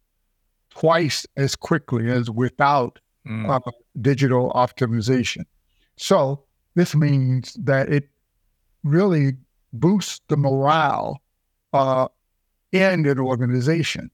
twice 0.69 1.25
as 1.35 1.55
quickly 1.55 2.09
as 2.09 2.29
without 2.29 2.99
mm. 3.27 3.49
uh, 3.49 3.71
digital 4.01 4.51
optimization. 4.51 5.45
So 5.97 6.43
this 6.75 6.95
means 6.95 7.53
that 7.55 7.89
it 7.89 8.09
really 8.83 9.33
boosts 9.73 10.21
the 10.29 10.37
morale 10.37 11.21
uh, 11.73 12.07
in 12.71 13.05
an 13.05 13.19
organization. 13.19 14.09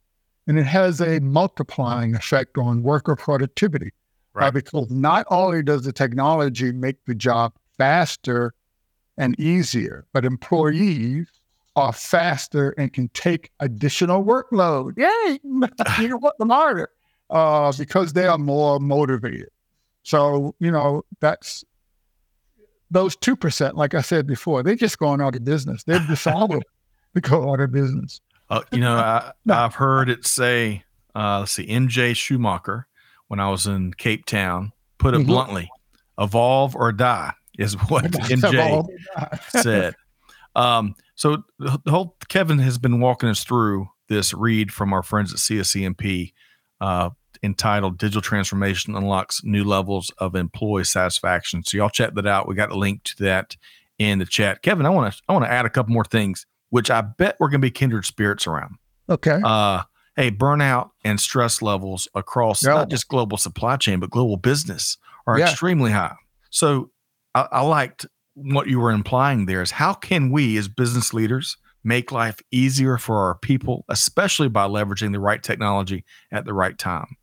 And 0.47 0.59
it 0.59 0.65
has 0.65 1.01
a 1.01 1.19
multiplying 1.19 2.15
effect 2.15 2.57
on 2.57 2.83
worker 2.83 3.15
productivity. 3.15 3.91
Uh, 4.35 4.39
right. 4.39 4.47
Uh, 4.47 4.51
because 4.51 4.91
not 4.91 5.25
only 5.29 5.63
does 5.63 5.83
the 5.83 5.93
technology 5.93 6.71
make 6.71 6.97
the 7.05 7.15
job 7.15 7.53
faster 7.77 8.53
and 9.17 9.39
easier, 9.39 10.05
but 10.13 10.25
employees 10.25 11.27
are 11.75 11.93
faster 11.93 12.71
and 12.77 12.93
can 12.93 13.09
take 13.09 13.51
additional 13.59 14.23
workload. 14.23 14.97
Yay! 14.97 15.39
you 15.43 16.07
know 16.07 16.17
what? 16.17 16.35
The 16.37 16.45
harder 16.45 16.89
uh, 17.29 17.73
because 17.77 18.13
they 18.13 18.27
are 18.27 18.37
more 18.37 18.79
motivated. 18.79 19.49
So 20.03 20.55
you 20.59 20.71
know 20.71 21.03
that's 21.19 21.63
those 22.91 23.15
two 23.15 23.35
percent. 23.35 23.75
Like 23.75 23.93
I 23.93 24.01
said 24.01 24.27
before, 24.27 24.63
they're 24.63 24.75
just 24.75 24.99
going 24.99 25.21
out 25.21 25.35
of 25.35 25.43
business. 25.43 25.83
They're 25.83 25.99
dissolved 26.07 26.63
to 27.15 27.21
go 27.21 27.51
out 27.51 27.59
of 27.59 27.71
business. 27.71 28.21
Uh, 28.49 28.61
you 28.71 28.79
know, 28.79 28.95
I, 28.95 29.31
have 29.47 29.75
heard 29.75 30.09
it 30.09 30.25
say, 30.25 30.83
uh, 31.15 31.39
let's 31.39 31.53
see, 31.53 31.65
MJ 31.65 32.15
Schumacher, 32.15 32.87
when 33.27 33.39
I 33.39 33.49
was 33.49 33.65
in 33.65 33.93
Cape 33.93 34.25
Town, 34.25 34.71
put 34.99 35.15
it 35.15 35.17
mm-hmm. 35.17 35.27
bluntly, 35.27 35.69
evolve 36.19 36.75
or 36.75 36.91
die 36.91 37.33
is 37.57 37.73
what 37.89 38.05
MJ 38.05 38.85
said. 39.49 39.95
Um, 40.55 40.95
so 41.15 41.43
the 41.59 41.79
whole 41.87 42.15
Kevin 42.27 42.59
has 42.59 42.77
been 42.77 42.99
walking 42.99 43.29
us 43.29 43.43
through 43.43 43.89
this 44.07 44.33
read 44.33 44.71
from 44.71 44.93
our 44.93 45.01
friends 45.01 45.33
at 45.33 45.39
CSCMP 45.39 46.33
uh, 46.81 47.09
entitled 47.41 47.97
"Digital 47.97 48.21
Transformation 48.21 48.95
Unlocks 48.95 49.41
New 49.43 49.63
Levels 49.63 50.11
of 50.17 50.35
Employee 50.35 50.83
Satisfaction." 50.83 51.63
So 51.63 51.77
y'all 51.77 51.89
check 51.89 52.13
that 52.15 52.27
out. 52.27 52.47
We 52.47 52.55
got 52.55 52.71
a 52.71 52.77
link 52.77 53.03
to 53.03 53.23
that 53.23 53.55
in 53.97 54.19
the 54.19 54.25
chat. 54.25 54.61
Kevin, 54.61 54.85
I 54.85 54.89
want 54.89 55.13
to 55.13 55.21
I 55.27 55.33
want 55.33 55.45
to 55.45 55.51
add 55.51 55.65
a 55.65 55.69
couple 55.69 55.93
more 55.93 56.03
things, 56.05 56.45
which 56.69 56.91
I 56.91 57.01
bet 57.01 57.37
we're 57.39 57.47
going 57.47 57.61
to 57.61 57.65
be 57.65 57.71
kindred 57.71 58.05
spirits 58.05 58.45
around. 58.45 58.75
Okay. 59.09 59.39
Uh, 59.43 59.83
hey, 60.15 60.31
burnout 60.31 60.91
and 61.03 61.19
stress 61.19 61.61
levels 61.61 62.07
across 62.13 62.63
yep. 62.63 62.75
not 62.75 62.89
just 62.89 63.07
global 63.07 63.37
supply 63.37 63.77
chain 63.77 63.99
but 63.99 64.09
global 64.09 64.37
business 64.37 64.97
are 65.27 65.39
yeah. 65.39 65.49
extremely 65.49 65.91
high. 65.91 66.15
So 66.49 66.91
I, 67.33 67.47
I 67.51 67.61
liked 67.61 68.05
what 68.35 68.67
you 68.67 68.79
were 68.79 68.91
implying 68.91 69.45
there 69.45 69.61
is 69.61 69.71
how 69.71 69.93
can 69.93 70.29
we 70.29 70.57
as 70.57 70.67
business 70.67 71.13
leaders 71.13 71.57
make 71.83 72.11
life 72.11 72.39
easier 72.51 72.97
for 72.97 73.17
our 73.17 73.35
people, 73.35 73.85
especially 73.89 74.49
by 74.49 74.67
leveraging 74.67 75.11
the 75.11 75.19
right 75.19 75.41
technology 75.41 76.03
at 76.31 76.45
the 76.45 76.53
right 76.53 76.77
time? 76.77 77.17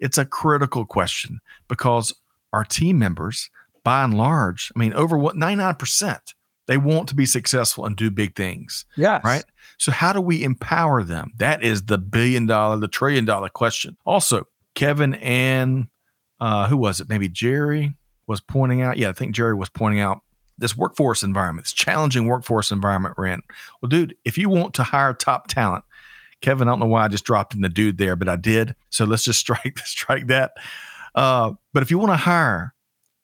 It's 0.00 0.18
a 0.18 0.24
critical 0.24 0.84
question 0.84 1.40
because 1.68 2.14
our 2.52 2.64
team 2.64 2.98
members, 2.98 3.50
by 3.84 4.02
and 4.02 4.16
large, 4.16 4.72
I 4.74 4.78
mean, 4.78 4.92
over 4.94 5.16
what 5.16 5.36
99%, 5.36 6.18
they 6.66 6.76
want 6.76 7.08
to 7.08 7.14
be 7.14 7.26
successful 7.26 7.84
and 7.84 7.96
do 7.96 8.10
big 8.10 8.34
things. 8.34 8.84
Yeah. 8.96 9.20
Right. 9.22 9.44
So, 9.78 9.92
how 9.92 10.12
do 10.12 10.20
we 10.20 10.42
empower 10.42 11.02
them? 11.02 11.32
That 11.36 11.62
is 11.62 11.84
the 11.84 11.98
billion 11.98 12.46
dollar, 12.46 12.76
the 12.78 12.88
trillion 12.88 13.24
dollar 13.24 13.48
question. 13.48 13.96
Also, 14.04 14.44
Kevin 14.74 15.14
and 15.14 15.88
uh, 16.40 16.68
who 16.68 16.76
was 16.76 17.00
it? 17.00 17.08
Maybe 17.08 17.28
Jerry 17.28 17.94
was 18.26 18.40
pointing 18.40 18.82
out. 18.82 18.96
Yeah, 18.96 19.10
I 19.10 19.12
think 19.12 19.34
Jerry 19.34 19.54
was 19.54 19.68
pointing 19.68 20.00
out 20.00 20.22
this 20.58 20.76
workforce 20.76 21.22
environment, 21.22 21.66
this 21.66 21.72
challenging 21.72 22.26
workforce 22.26 22.70
environment 22.70 23.16
we're 23.16 23.26
in. 23.26 23.42
Well, 23.80 23.88
dude, 23.88 24.16
if 24.24 24.38
you 24.38 24.48
want 24.48 24.74
to 24.74 24.82
hire 24.82 25.12
top 25.12 25.48
talent, 25.48 25.84
Kevin, 26.40 26.68
I 26.68 26.72
don't 26.72 26.80
know 26.80 26.86
why 26.86 27.04
I 27.04 27.08
just 27.08 27.24
dropped 27.24 27.54
in 27.54 27.60
the 27.60 27.68
dude 27.68 27.98
there, 27.98 28.16
but 28.16 28.28
I 28.28 28.36
did. 28.36 28.74
So 28.90 29.04
let's 29.04 29.24
just 29.24 29.40
strike 29.40 29.78
strike 29.80 30.26
that. 30.28 30.52
Uh, 31.14 31.52
but 31.72 31.82
if 31.82 31.90
you 31.90 31.98
want 31.98 32.12
to 32.12 32.16
hire 32.16 32.74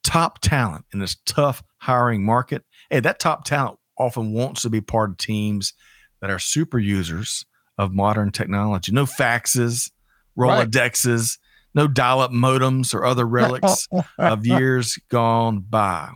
top 0.03 0.41
talent 0.41 0.85
in 0.93 0.99
this 0.99 1.17
tough 1.27 1.63
hiring 1.79 2.25
market, 2.25 2.65
hey, 2.91 3.01
that 3.01 3.19
top 3.19 3.45
talent 3.45 3.79
often 3.99 4.33
wants 4.33 4.63
to 4.63 4.71
be 4.71 4.81
part 4.81 5.11
of 5.11 5.17
teams 5.19 5.75
that 6.21 6.31
are 6.31 6.39
super 6.39 6.79
users 6.79 7.45
of 7.79 7.93
modern 7.93 8.31
technology. 8.31 8.93
No 8.93 9.05
faxes, 9.05 9.91
Rolodexes, 10.39 11.39
right. 11.39 11.83
no 11.83 11.89
dial-up 11.89 12.31
modems 12.31 12.95
or 12.95 13.05
other 13.05 13.27
relics 13.27 13.89
of 14.19 14.47
years 14.47 14.99
gone 15.09 15.61
by. 15.61 16.11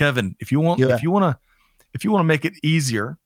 Kevin, 0.00 0.34
if 0.40 0.50
you 0.50 0.60
want, 0.60 0.80
yeah. 0.80 0.94
if 0.94 1.02
you 1.02 1.10
want 1.10 1.24
to, 1.24 1.38
if 1.92 2.04
you 2.04 2.10
want 2.10 2.20
to 2.20 2.26
make 2.26 2.46
it 2.46 2.54
easier 2.62 3.18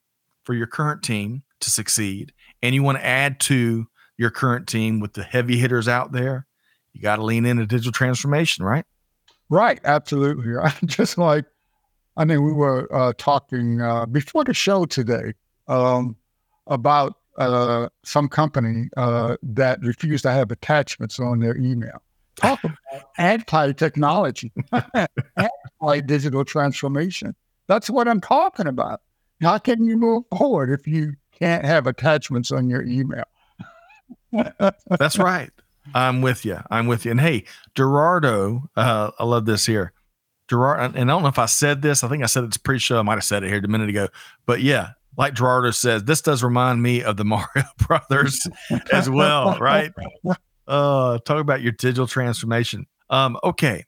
for 0.42 0.54
your 0.54 0.66
current 0.66 1.04
team 1.04 1.44
to 1.60 1.70
succeed, 1.70 2.32
and 2.64 2.74
you 2.74 2.82
want 2.82 2.98
to 2.98 3.06
add 3.06 3.38
to 3.38 3.86
your 4.18 4.30
current 4.30 4.66
team 4.66 4.98
with 4.98 5.12
the 5.12 5.22
heavy 5.22 5.56
hitters 5.56 5.86
out 5.86 6.10
there, 6.10 6.48
you 6.92 7.00
got 7.00 7.16
to 7.16 7.22
lean 7.22 7.46
into 7.46 7.64
digital 7.64 7.92
transformation, 7.92 8.64
right? 8.64 8.84
Right, 9.48 9.78
absolutely. 9.84 10.52
Just 10.86 11.16
like, 11.16 11.44
I 12.16 12.24
mean, 12.24 12.42
we 12.42 12.52
were 12.52 12.92
uh, 12.92 13.12
talking 13.18 13.80
uh, 13.80 14.06
before 14.06 14.42
the 14.42 14.52
show 14.52 14.84
today 14.84 15.34
um, 15.68 16.16
about 16.66 17.14
uh, 17.38 17.88
some 18.04 18.28
company 18.28 18.88
uh, 18.96 19.36
that 19.44 19.78
refused 19.80 20.24
to 20.24 20.32
have 20.32 20.50
attachments 20.50 21.20
on 21.20 21.38
their 21.38 21.56
email 21.56 22.02
talk 22.36 22.62
about 22.64 22.78
anti-technology, 23.18 24.52
anti-digital 25.88 26.44
transformation. 26.44 27.34
That's 27.66 27.88
what 27.88 28.08
I'm 28.08 28.20
talking 28.20 28.66
about. 28.66 29.00
How 29.40 29.58
can 29.58 29.84
you 29.84 29.96
move 29.96 30.24
forward 30.36 30.70
if 30.70 30.86
you 30.86 31.14
can't 31.32 31.64
have 31.64 31.86
attachments 31.86 32.52
on 32.52 32.68
your 32.68 32.82
email? 32.82 33.24
That's 34.88 35.18
right. 35.18 35.50
I'm 35.94 36.22
with 36.22 36.44
you. 36.44 36.58
I'm 36.70 36.86
with 36.86 37.04
you. 37.04 37.10
And 37.10 37.20
hey, 37.20 37.44
Gerardo, 37.74 38.62
uh, 38.76 39.10
I 39.18 39.24
love 39.24 39.44
this 39.44 39.66
here. 39.66 39.92
Gerardo, 40.48 40.98
and 40.98 41.10
I 41.10 41.14
don't 41.14 41.22
know 41.22 41.28
if 41.28 41.38
I 41.38 41.46
said 41.46 41.82
this. 41.82 42.04
I 42.04 42.08
think 42.08 42.22
I 42.22 42.26
said 42.26 42.44
it's 42.44 42.56
pre-show. 42.56 42.98
I 42.98 43.02
might 43.02 43.14
have 43.14 43.24
said 43.24 43.42
it 43.44 43.48
here 43.48 43.60
a 43.62 43.68
minute 43.68 43.88
ago. 43.88 44.08
But 44.46 44.60
yeah, 44.60 44.90
like 45.16 45.34
Gerardo 45.34 45.70
says, 45.70 46.04
this 46.04 46.20
does 46.20 46.42
remind 46.42 46.82
me 46.82 47.02
of 47.02 47.16
the 47.16 47.24
Mario 47.24 47.64
Brothers 47.78 48.46
as 48.92 49.08
well, 49.08 49.58
right? 49.58 49.92
Uh, 50.66 51.18
talk 51.26 51.42
about 51.42 51.60
your 51.60 51.72
digital 51.72 52.06
transformation. 52.06 52.86
Um, 53.10 53.36
okay. 53.44 53.84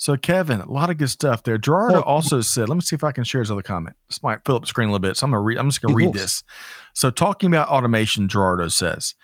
So, 0.00 0.16
Kevin, 0.16 0.62
a 0.62 0.72
lot 0.72 0.88
of 0.88 0.96
good 0.96 1.10
stuff 1.10 1.42
there. 1.42 1.58
Gerardo 1.58 2.00
also 2.00 2.40
said, 2.40 2.70
let 2.70 2.74
me 2.74 2.80
see 2.80 2.96
if 2.96 3.04
I 3.04 3.12
can 3.12 3.22
share 3.22 3.42
his 3.42 3.50
other 3.50 3.60
comment. 3.60 3.96
This 4.08 4.22
might 4.22 4.42
fill 4.46 4.56
up 4.56 4.62
the 4.62 4.66
screen 4.66 4.88
a 4.88 4.92
little 4.92 5.06
bit. 5.06 5.18
So 5.18 5.26
I'm 5.26 5.30
gonna 5.30 5.42
read, 5.42 5.58
I'm 5.58 5.68
just 5.68 5.82
gonna 5.82 5.94
read 5.94 6.14
this. 6.14 6.42
So, 6.94 7.10
talking 7.10 7.50
about 7.50 7.68
automation, 7.68 8.26
Gerardo 8.26 8.68
says 8.68 9.14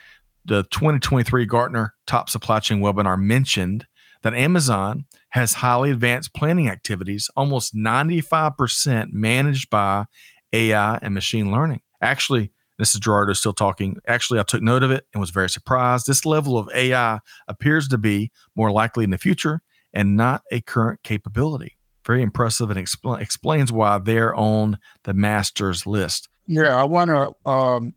the 0.45 0.65
2023 0.65 1.47
Gartner 1.47 1.95
Top 2.07 2.29
Supply 2.29 2.61
Chain 2.61 2.81
webinar 2.81 3.19
mentioned 3.19 3.87
that 4.23 4.35
Amazon 4.35 5.07
has 5.31 5.55
highly 5.55 5.91
advanced 5.91 6.35
planning 6.35 6.69
activities, 6.69 7.31
almost 7.35 7.75
95% 7.75 9.13
managed 9.13 9.71
by 9.71 10.05
AI 10.53 10.99
and 11.01 11.15
machine 11.15 11.51
learning. 11.51 11.81
Actually, 12.03 12.53
this 12.79 12.95
is 12.95 13.01
Gerardo 13.01 13.33
still 13.33 13.55
talking. 13.55 13.97
Actually, 14.07 14.41
I 14.41 14.43
took 14.43 14.61
note 14.61 14.83
of 14.83 14.91
it 14.91 15.07
and 15.15 15.23
was 15.23 15.31
very 15.31 15.49
surprised. 15.49 16.07
This 16.07 16.27
level 16.27 16.59
of 16.59 16.69
AI 16.75 17.21
appears 17.49 17.89
to 17.89 17.97
be 17.97 18.31
more 18.55 18.71
likely 18.71 19.05
in 19.05 19.11
the 19.11 19.17
future 19.17 19.63
and 19.97 20.15
not 20.15 20.43
a 20.53 20.61
current 20.61 21.03
capability. 21.03 21.79
Very 22.05 22.23
impressive 22.23 22.71
and 22.71 22.79
expl- 22.79 23.21
explains 23.21 23.73
why 23.73 23.99
they're 23.99 24.35
on 24.35 24.79
the 25.05 25.15
master's 25.15 25.87
list. 25.87 26.29
Yeah, 26.47 26.77
I 26.77 26.85
want 26.85 27.11
to 27.11 27.51
um, 27.51 27.95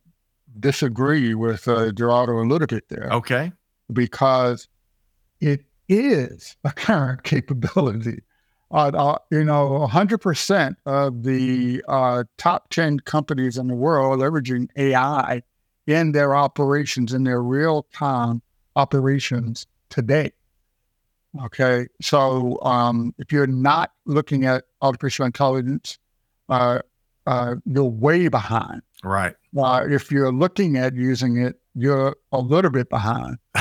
disagree 0.58 1.36
with 1.36 1.68
uh, 1.68 1.92
Gerardo 1.92 2.40
a 2.40 2.48
little 2.48 2.68
bit 2.68 2.88
there. 2.88 3.10
Okay. 3.12 3.52
Because 3.92 4.70
it 5.42 5.66
is 5.90 6.56
a 6.64 6.72
current 6.72 7.24
capability. 7.24 8.22
Uh, 8.72 8.92
uh, 8.94 9.18
you 9.30 9.44
know, 9.44 9.86
100% 9.92 10.76
of 10.86 11.24
the 11.24 11.84
uh, 11.90 12.24
top 12.38 12.70
10 12.70 13.02
companies 13.02 13.58
in 13.58 13.68
the 13.68 13.76
world 13.76 14.20
leveraging 14.20 14.70
AI 14.78 15.44
in 15.86 16.14
their 16.14 16.34
operations, 16.34 17.14
in 17.14 17.26
their 17.26 17.44
real 17.44 17.86
time 17.94 18.42
operations 18.78 19.68
today. 19.90 20.32
Okay. 21.46 21.88
So 22.02 22.60
um, 22.62 23.14
if 23.18 23.32
you're 23.32 23.48
not 23.48 23.92
looking 24.06 24.46
at 24.46 24.66
artificial 24.82 25.26
intelligence, 25.26 25.98
uh, 26.50 26.80
uh, 27.26 27.56
you're 27.66 27.86
way 27.86 28.28
behind. 28.28 28.82
Right. 29.04 29.36
Uh, 29.58 29.86
if 29.90 30.12
you're 30.12 30.32
looking 30.32 30.78
at 30.78 30.96
using 30.96 31.38
it, 31.38 31.60
you're 31.76 32.16
a 32.32 32.40
little 32.40 32.72
bit 32.72 32.90
behind. 32.90 33.38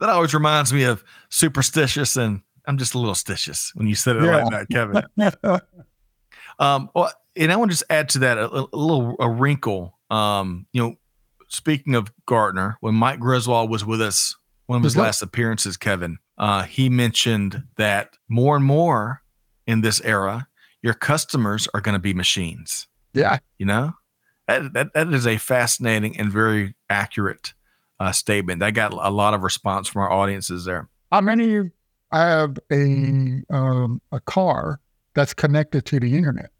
that 0.00 0.08
always 0.08 0.32
reminds 0.32 0.72
me 0.72 0.84
of 0.84 1.04
superstitious, 1.28 2.16
and 2.16 2.40
I'm 2.66 2.78
just 2.78 2.94
a 2.94 2.98
little 2.98 3.14
stitious 3.14 3.70
when 3.74 3.86
you 3.86 3.94
said 3.94 4.16
it 4.16 4.24
yeah. 4.24 4.44
like 4.44 4.50
that, 4.50 4.68
Kevin. 4.70 5.02
um, 6.58 6.90
well, 6.94 7.12
and 7.36 7.52
I 7.52 7.56
want 7.56 7.70
to 7.70 7.74
just 7.74 7.84
add 7.90 8.08
to 8.10 8.20
that 8.20 8.38
a, 8.38 8.46
a 8.46 8.76
little 8.76 9.16
a 9.20 9.28
wrinkle. 9.28 9.98
Um, 10.10 10.66
you 10.72 10.82
know, 10.82 10.94
speaking 11.48 11.94
of 11.94 12.10
Gartner, 12.26 12.78
when 12.80 12.94
Mike 12.94 13.20
Griswold 13.20 13.70
was 13.70 13.84
with 13.84 14.00
us 14.00 14.34
one 14.68 14.76
of 14.76 14.84
his 14.84 14.98
last 14.98 15.22
appearances, 15.22 15.78
Kevin, 15.78 16.18
uh, 16.36 16.62
he 16.62 16.90
mentioned 16.90 17.64
that 17.78 18.18
more 18.28 18.54
and 18.54 18.64
more 18.64 19.22
in 19.66 19.80
this 19.80 19.98
era, 20.02 20.46
your 20.82 20.92
customers 20.92 21.66
are 21.72 21.80
going 21.80 21.94
to 21.94 21.98
be 21.98 22.12
machines. 22.12 22.86
Yeah. 23.14 23.38
You 23.56 23.64
know, 23.64 23.94
that, 24.46 24.74
that, 24.74 24.92
that 24.92 25.08
is 25.08 25.26
a 25.26 25.38
fascinating 25.38 26.18
and 26.18 26.30
very 26.30 26.74
accurate 26.90 27.54
uh, 27.98 28.12
statement. 28.12 28.60
That 28.60 28.74
got 28.74 28.92
a 28.92 29.10
lot 29.10 29.32
of 29.32 29.42
response 29.42 29.88
from 29.88 30.02
our 30.02 30.12
audiences 30.12 30.66
there. 30.66 30.90
How 31.10 31.22
many 31.22 31.44
of 31.44 31.50
you 31.50 31.70
have 32.12 32.58
a, 32.70 33.42
um, 33.48 34.02
a 34.12 34.20
car 34.20 34.80
that's 35.14 35.32
connected 35.32 35.86
to 35.86 35.98
the 35.98 36.14
internet? 36.14 36.50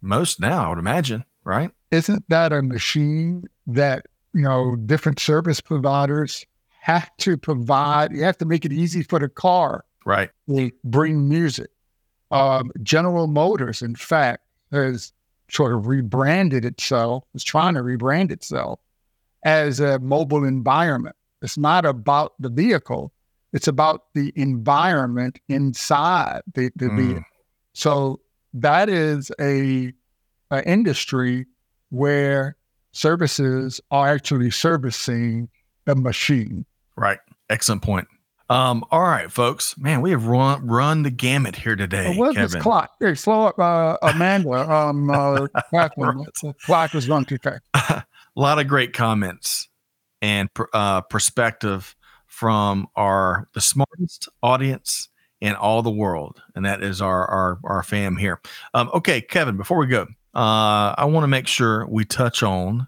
Most 0.00 0.40
now, 0.40 0.66
I 0.66 0.68
would 0.68 0.78
imagine, 0.78 1.24
right? 1.44 1.70
Isn't 1.92 2.28
that 2.28 2.52
a 2.52 2.60
machine 2.60 3.44
that, 3.68 4.06
you 4.34 4.42
know, 4.42 4.74
different 4.74 5.20
service 5.20 5.60
providers 5.60 6.44
have 6.82 7.16
to 7.16 7.36
provide, 7.36 8.10
you 8.10 8.24
have 8.24 8.36
to 8.36 8.44
make 8.44 8.64
it 8.64 8.72
easy 8.72 9.04
for 9.04 9.20
the 9.20 9.28
car. 9.28 9.84
Right. 10.04 10.30
To 10.48 10.72
bring 10.82 11.28
music. 11.28 11.70
Um, 12.32 12.72
General 12.82 13.28
Motors, 13.28 13.82
in 13.82 13.94
fact, 13.94 14.42
has 14.72 15.12
sort 15.48 15.72
of 15.72 15.86
rebranded 15.86 16.64
itself, 16.64 17.22
is 17.34 17.44
trying 17.44 17.74
to 17.74 17.82
rebrand 17.82 18.32
itself 18.32 18.80
as 19.44 19.78
a 19.78 20.00
mobile 20.00 20.42
environment. 20.42 21.14
It's 21.40 21.56
not 21.56 21.86
about 21.86 22.34
the 22.40 22.48
vehicle, 22.48 23.12
it's 23.52 23.68
about 23.68 24.06
the 24.14 24.32
environment 24.34 25.38
inside 25.48 26.40
the, 26.52 26.72
the 26.74 26.86
mm. 26.86 26.96
vehicle. 26.96 27.24
So 27.74 28.20
that 28.54 28.88
is 28.88 29.30
a, 29.40 29.92
a 30.50 30.68
industry 30.68 31.46
where 31.90 32.56
services 32.90 33.80
are 33.92 34.08
actually 34.08 34.50
servicing 34.50 35.48
a 35.86 35.94
machine. 35.94 36.66
Right. 36.96 37.18
Excellent 37.48 37.82
point. 37.82 38.08
Um, 38.52 38.84
all 38.90 39.00
right, 39.00 39.32
folks. 39.32 39.76
Man, 39.78 40.02
we 40.02 40.10
have 40.10 40.26
run 40.26 40.66
run 40.66 41.04
the 41.04 41.10
gamut 41.10 41.56
here 41.56 41.74
today. 41.74 42.14
What's 42.16 42.36
this 42.36 42.54
clock? 42.56 42.90
Hey, 43.00 43.14
slow 43.14 43.46
up, 43.46 43.58
uh, 43.58 43.96
Amanda. 44.02 44.42
Um, 44.72 45.10
uh, 45.10 45.34
the 45.34 46.54
clock 46.66 46.92
was 46.92 47.08
running 47.08 47.24
too 47.24 47.38
fast. 47.38 47.62
a 47.74 48.04
lot 48.36 48.58
of 48.58 48.68
great 48.68 48.92
comments 48.92 49.68
and 50.20 50.50
uh, 50.72 51.00
perspective 51.02 51.96
from 52.26 52.88
our 52.96 53.48
the 53.54 53.60
smartest 53.60 54.28
audience 54.42 55.08
in 55.40 55.54
all 55.54 55.82
the 55.82 55.90
world, 55.90 56.42
and 56.54 56.64
that 56.64 56.82
is 56.82 57.00
our 57.00 57.26
our 57.26 57.58
our 57.64 57.82
fam 57.82 58.16
here. 58.16 58.40
Um, 58.74 58.90
okay, 58.94 59.20
Kevin. 59.20 59.56
Before 59.56 59.78
we 59.78 59.86
go, 59.86 60.02
uh, 60.34 60.94
I 60.96 61.04
want 61.06 61.24
to 61.24 61.28
make 61.28 61.46
sure 61.46 61.86
we 61.88 62.04
touch 62.04 62.42
on 62.42 62.86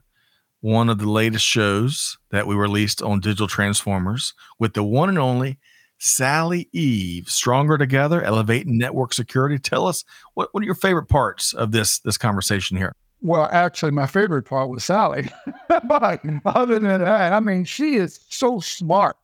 one 0.65 0.89
of 0.89 0.97
the 0.97 1.11
latest 1.11 1.45
shows 1.45 2.17
that 2.31 2.47
we 2.47 2.55
released 2.55 3.03
on 3.03 3.21
Digital 3.21 3.47
Transformers 3.47 4.33
with 4.59 4.73
the 4.73 4.83
one 4.83 5.11
and 5.11 5.19
only 5.19 5.59
Sally 5.99 6.71
Eaves. 6.73 7.35
Stronger 7.35 7.77
Together, 7.77 8.23
Elevating 8.23 8.79
Network 8.79 9.13
Security. 9.13 9.59
Tell 9.59 9.87
us 9.87 10.07
what, 10.33 10.49
what 10.53 10.63
are 10.63 10.65
your 10.65 10.75
favorite 10.75 11.11
parts 11.11 11.53
of 11.53 11.73
this 11.73 11.99
this 11.99 12.17
conversation 12.17 12.79
here? 12.79 12.97
Well, 13.21 13.47
actually, 13.53 13.91
my 13.91 14.07
favorite 14.07 14.45
part 14.45 14.71
was 14.71 14.87
Sally. 14.87 15.29
but 15.69 16.25
other 16.47 16.79
than 16.79 16.99
that, 16.99 17.35
I 17.35 17.41
mean, 17.41 17.67
she 17.67 17.97
is 17.97 18.25
so 18.31 18.59
smart. 18.59 19.19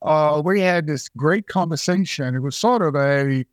Uh, 0.00 0.42
we 0.44 0.60
had 0.60 0.86
this 0.86 1.08
great 1.08 1.48
conversation. 1.48 2.36
It 2.36 2.40
was 2.40 2.54
sort 2.54 2.82
of 2.82 2.94
a 2.94 3.44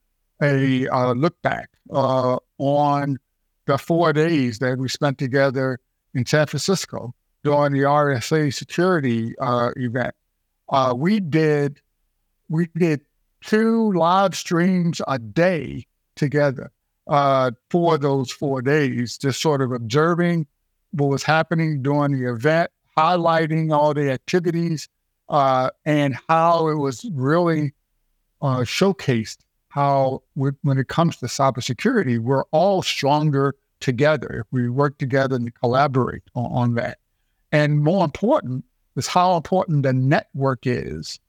a 0.43 0.87
uh, 0.89 1.13
look 1.13 1.41
back 1.41 1.71
uh, 1.89 2.37
on 2.59 3.17
the 3.65 3.79
four 3.79 4.13
days 4.13 4.59
that 4.59 4.77
we 4.77 4.87
spent 4.87 5.17
together 5.17 5.79
in 6.13 6.23
San 6.23 6.45
Francisco 6.45 7.15
during 7.43 7.73
the 7.73 7.79
RSA 7.79 8.53
security 8.53 9.37
uh, 9.39 9.71
event. 9.75 10.13
Uh, 10.69 10.93
we 10.95 11.19
did 11.19 11.81
we 12.49 12.67
did 12.77 13.01
two 13.41 13.91
live 13.93 14.35
streams 14.35 15.01
a 15.07 15.17
day 15.17 15.85
together 16.15 16.71
uh, 17.07 17.51
for 17.69 17.97
those 17.97 18.31
four 18.31 18.61
days, 18.61 19.17
just 19.17 19.41
sort 19.41 19.61
of 19.61 19.71
observing 19.71 20.45
what 20.91 21.07
was 21.07 21.23
happening 21.23 21.81
during 21.81 22.11
the 22.11 22.29
event, 22.29 22.69
highlighting 22.97 23.73
all 23.73 23.93
the 23.93 24.11
activities, 24.11 24.87
uh, 25.29 25.69
and 25.85 26.17
how 26.27 26.67
it 26.67 26.75
was 26.75 27.09
really 27.13 27.73
uh, 28.41 28.59
showcased 28.59 29.37
how 29.71 30.21
when 30.33 30.77
it 30.77 30.89
comes 30.89 31.15
to 31.15 31.25
cybersecurity, 31.27 32.19
we're 32.19 32.43
all 32.51 32.81
stronger 32.81 33.55
together 33.79 34.41
if 34.41 34.47
we 34.51 34.69
work 34.69 34.97
together 34.97 35.37
and 35.37 35.55
collaborate 35.55 36.23
on, 36.35 36.51
on 36.51 36.73
that. 36.75 36.97
And 37.51 37.83
more 37.83 38.03
important 38.03 38.65
is 38.95 39.07
how 39.07 39.35
important 39.35 39.83
the 39.83 39.93
network 39.93 40.65
is 40.65 41.19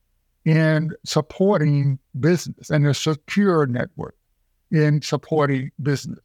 in 0.44 0.92
supporting 1.04 1.98
business 2.18 2.70
and 2.70 2.86
a 2.86 2.94
secure 2.94 3.66
network 3.66 4.16
in 4.70 5.02
supporting 5.02 5.70
business. 5.82 6.18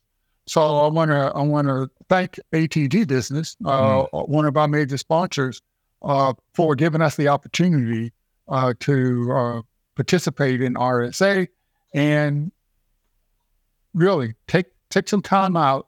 So 0.47 0.61
I 0.61 0.87
want 0.87 1.11
to 1.11 1.31
I 1.35 1.41
want 1.41 1.67
to 1.67 1.89
thank 2.07 2.39
AT&T 2.53 2.87
Business, 3.05 3.57
uh, 3.65 4.05
mm. 4.05 4.29
one 4.29 4.45
of 4.45 4.55
our 4.55 4.67
major 4.67 4.97
sponsors, 4.97 5.61
uh, 6.01 6.33
for 6.53 6.73
giving 6.75 7.01
us 7.01 7.17
the 7.17 7.27
opportunity 7.27 8.13
uh, 8.47 8.73
to 8.79 9.31
uh, 9.31 9.61
participate 9.95 10.61
in 10.61 10.75
RSA 10.75 11.49
and 11.93 12.51
really 13.93 14.35
take 14.47 14.67
take 14.89 15.09
some 15.09 15.21
time 15.21 15.57
out 15.57 15.87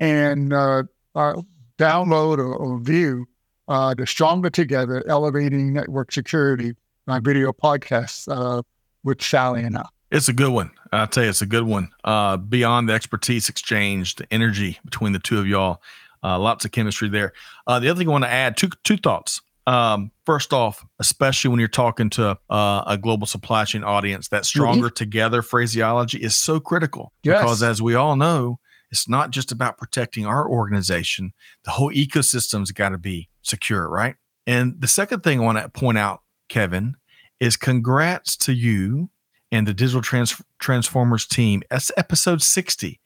and 0.00 0.54
uh, 0.54 0.84
uh, 1.14 1.42
download 1.76 2.38
or, 2.38 2.54
or 2.54 2.78
view 2.78 3.26
uh, 3.68 3.94
the 3.94 4.06
Stronger 4.06 4.50
Together 4.50 5.04
Elevating 5.06 5.72
Network 5.72 6.10
Security, 6.12 6.74
my 7.06 7.20
video 7.20 7.52
podcast 7.52 8.26
uh, 8.28 8.62
with 9.04 9.22
Sally 9.22 9.62
and 9.62 9.76
I. 9.76 9.84
It's 10.10 10.28
a 10.28 10.32
good 10.32 10.50
one. 10.50 10.70
I'll 10.90 11.06
tell 11.06 11.24
you, 11.24 11.30
it's 11.30 11.42
a 11.42 11.46
good 11.46 11.64
one. 11.64 11.90
Uh, 12.02 12.38
beyond 12.38 12.88
the 12.88 12.94
expertise 12.94 13.48
exchange, 13.48 14.16
the 14.16 14.26
energy 14.32 14.78
between 14.84 15.12
the 15.12 15.18
two 15.18 15.38
of 15.38 15.46
y'all, 15.46 15.82
uh, 16.22 16.38
lots 16.38 16.64
of 16.64 16.72
chemistry 16.72 17.10
there. 17.10 17.34
Uh, 17.66 17.78
the 17.78 17.90
other 17.90 17.98
thing 17.98 18.08
I 18.08 18.12
want 18.12 18.24
to 18.24 18.30
add 18.30 18.56
two 18.56 18.70
two 18.84 18.96
thoughts. 18.96 19.42
Um, 19.66 20.12
first 20.24 20.54
off, 20.54 20.82
especially 20.98 21.50
when 21.50 21.60
you're 21.60 21.68
talking 21.68 22.08
to 22.10 22.38
uh, 22.48 22.84
a 22.86 22.96
global 22.96 23.26
supply 23.26 23.66
chain 23.66 23.84
audience, 23.84 24.28
that 24.28 24.46
stronger 24.46 24.86
mm-hmm. 24.86 24.94
together 24.94 25.42
phraseology 25.42 26.16
is 26.16 26.34
so 26.34 26.58
critical 26.58 27.12
yes. 27.22 27.42
because, 27.42 27.62
as 27.62 27.82
we 27.82 27.94
all 27.94 28.16
know, 28.16 28.58
it's 28.90 29.08
not 29.08 29.30
just 29.30 29.52
about 29.52 29.78
protecting 29.78 30.26
our 30.26 30.48
organization. 30.48 31.32
The 31.64 31.72
whole 31.72 31.92
ecosystem's 31.92 32.72
got 32.72 32.90
to 32.90 32.98
be 32.98 33.28
secure, 33.42 33.88
right? 33.88 34.16
And 34.46 34.80
the 34.80 34.88
second 34.88 35.22
thing 35.22 35.40
I 35.40 35.44
want 35.44 35.58
to 35.58 35.68
point 35.68 35.98
out, 35.98 36.22
Kevin, 36.48 36.96
is 37.40 37.56
congrats 37.56 38.36
to 38.38 38.52
you 38.52 39.10
and 39.52 39.66
the 39.66 39.74
Digital 39.74 40.02
Trans- 40.02 40.42
Transformers 40.58 41.26
team. 41.26 41.62
That's 41.70 41.92
episode 41.96 42.42
60. 42.42 43.00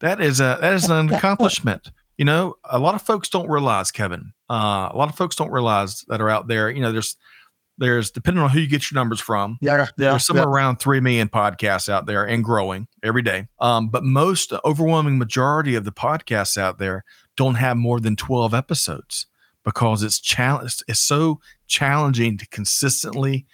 That 0.00 0.20
is 0.20 0.40
a 0.40 0.58
that 0.60 0.74
is 0.74 0.88
an 0.88 1.12
accomplishment. 1.12 1.90
You 2.18 2.24
know, 2.24 2.56
a 2.64 2.78
lot 2.78 2.94
of 2.94 3.02
folks 3.02 3.28
don't 3.28 3.48
realize, 3.48 3.90
Kevin. 3.90 4.32
Uh, 4.50 4.88
a 4.92 4.96
lot 4.96 5.08
of 5.08 5.16
folks 5.16 5.36
don't 5.36 5.50
realize 5.50 6.04
that 6.08 6.20
are 6.20 6.30
out 6.30 6.48
there. 6.48 6.70
You 6.70 6.82
know, 6.82 6.92
there's 6.92 7.16
there's 7.78 8.10
depending 8.10 8.42
on 8.42 8.50
who 8.50 8.60
you 8.60 8.66
get 8.66 8.90
your 8.90 8.98
numbers 8.98 9.20
from. 9.20 9.58
Yeah, 9.60 9.76
yeah 9.78 9.86
there's 9.96 10.26
somewhere 10.26 10.44
yeah. 10.46 10.50
around 10.50 10.76
three 10.76 11.00
million 11.00 11.28
podcasts 11.28 11.88
out 11.88 12.06
there 12.06 12.24
and 12.24 12.44
growing 12.44 12.88
every 13.02 13.22
day. 13.22 13.48
Um, 13.60 13.88
but 13.88 14.04
most 14.04 14.52
overwhelming 14.64 15.18
majority 15.18 15.74
of 15.74 15.84
the 15.84 15.92
podcasts 15.92 16.58
out 16.58 16.78
there 16.78 17.04
don't 17.36 17.54
have 17.54 17.76
more 17.76 18.00
than 18.00 18.16
12 18.16 18.52
episodes 18.52 19.26
because 19.64 20.02
it's 20.02 20.20
challenge 20.20 20.82
it's 20.88 21.00
so 21.00 21.40
challenging 21.66 22.38
to 22.38 22.46
consistently 22.48 23.46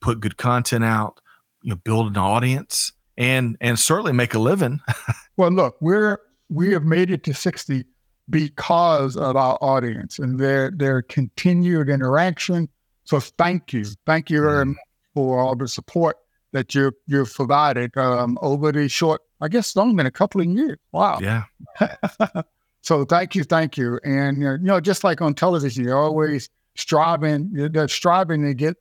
put 0.00 0.20
good 0.20 0.36
content 0.36 0.84
out, 0.84 1.20
you 1.62 1.70
know, 1.70 1.76
build 1.76 2.08
an 2.08 2.16
audience 2.16 2.92
and 3.16 3.56
and 3.60 3.78
certainly 3.78 4.12
make 4.12 4.34
a 4.34 4.38
living. 4.38 4.80
well, 5.36 5.50
look, 5.50 5.76
we're 5.80 6.20
we 6.48 6.72
have 6.72 6.84
made 6.84 7.10
it 7.10 7.24
to 7.24 7.34
60 7.34 7.84
because 8.28 9.16
of 9.16 9.36
our 9.36 9.58
audience 9.60 10.18
and 10.18 10.38
their 10.38 10.70
their 10.70 11.02
continued 11.02 11.88
interaction. 11.88 12.68
So 13.06 13.20
thank 13.20 13.72
you, 13.72 13.84
thank 14.04 14.30
you 14.30 14.42
very 14.42 14.66
much 14.66 14.76
for 15.14 15.38
all 15.38 15.56
the 15.56 15.68
support 15.68 16.16
that 16.52 16.74
you 16.74 16.92
you've 17.06 17.32
provided 17.32 17.96
um, 17.96 18.36
over 18.42 18.72
the 18.72 18.88
short, 18.88 19.22
I 19.40 19.48
guess, 19.48 19.68
it's 19.68 19.76
only 19.76 19.94
been 19.94 20.06
a 20.06 20.10
couple 20.10 20.40
of 20.40 20.48
years. 20.48 20.76
Wow. 20.92 21.20
Yeah. 21.22 21.44
so 22.82 23.04
thank 23.04 23.34
you, 23.34 23.44
thank 23.44 23.76
you, 23.76 24.00
and 24.04 24.42
you 24.42 24.58
know, 24.58 24.80
just 24.80 25.04
like 25.04 25.22
on 25.22 25.34
television, 25.34 25.84
you're 25.84 25.96
always 25.96 26.50
striving, 26.74 27.50
they're 27.52 27.88
striving 27.88 28.42
to 28.42 28.54
get 28.54 28.76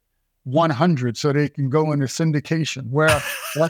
100 0.45 1.17
so 1.17 1.31
they 1.31 1.49
can 1.49 1.69
go 1.69 1.91
into 1.91 2.05
syndication. 2.05 2.89
Where 2.89 3.21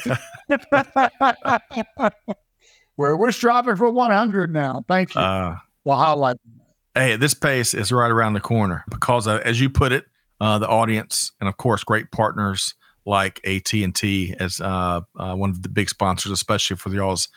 where 2.95 3.18
we're 3.18 3.32
striving 3.32 3.76
for 3.76 3.89
100 3.89 4.53
now. 4.53 4.86
Thank 4.88 5.16
you. 5.16 5.22
Uh, 5.22 5.58
well, 5.84 5.97
highlight. 5.97 6.38
Hey, 6.93 7.18
this 7.18 7.34
pace 7.34 7.74
is 7.74 7.91
right 7.91 8.12
around 8.12 8.34
the 8.34 8.39
corner 8.39 8.86
because, 8.89 9.28
uh, 9.28 9.41
as 9.43 9.60
you 9.60 9.70
put 9.70 9.91
it, 9.91 10.06
uh, 10.41 10.59
the 10.59 10.67
audience 10.67 11.31
and 11.39 11.49
of 11.49 11.57
course 11.57 11.83
great 11.83 12.11
partners 12.11 12.75
like 13.05 13.39
AT 13.45 13.71
and 13.73 13.95
T 13.95 14.36
as 14.39 14.59
uh, 14.59 15.01
uh, 15.17 15.36
one 15.36 15.49
of 15.49 15.61
the 15.61 15.69
big 15.69 15.89
sponsors, 15.89 16.31
especially 16.31 16.75
for 16.75 16.89
the 16.89 16.97
y'all's 16.97 17.29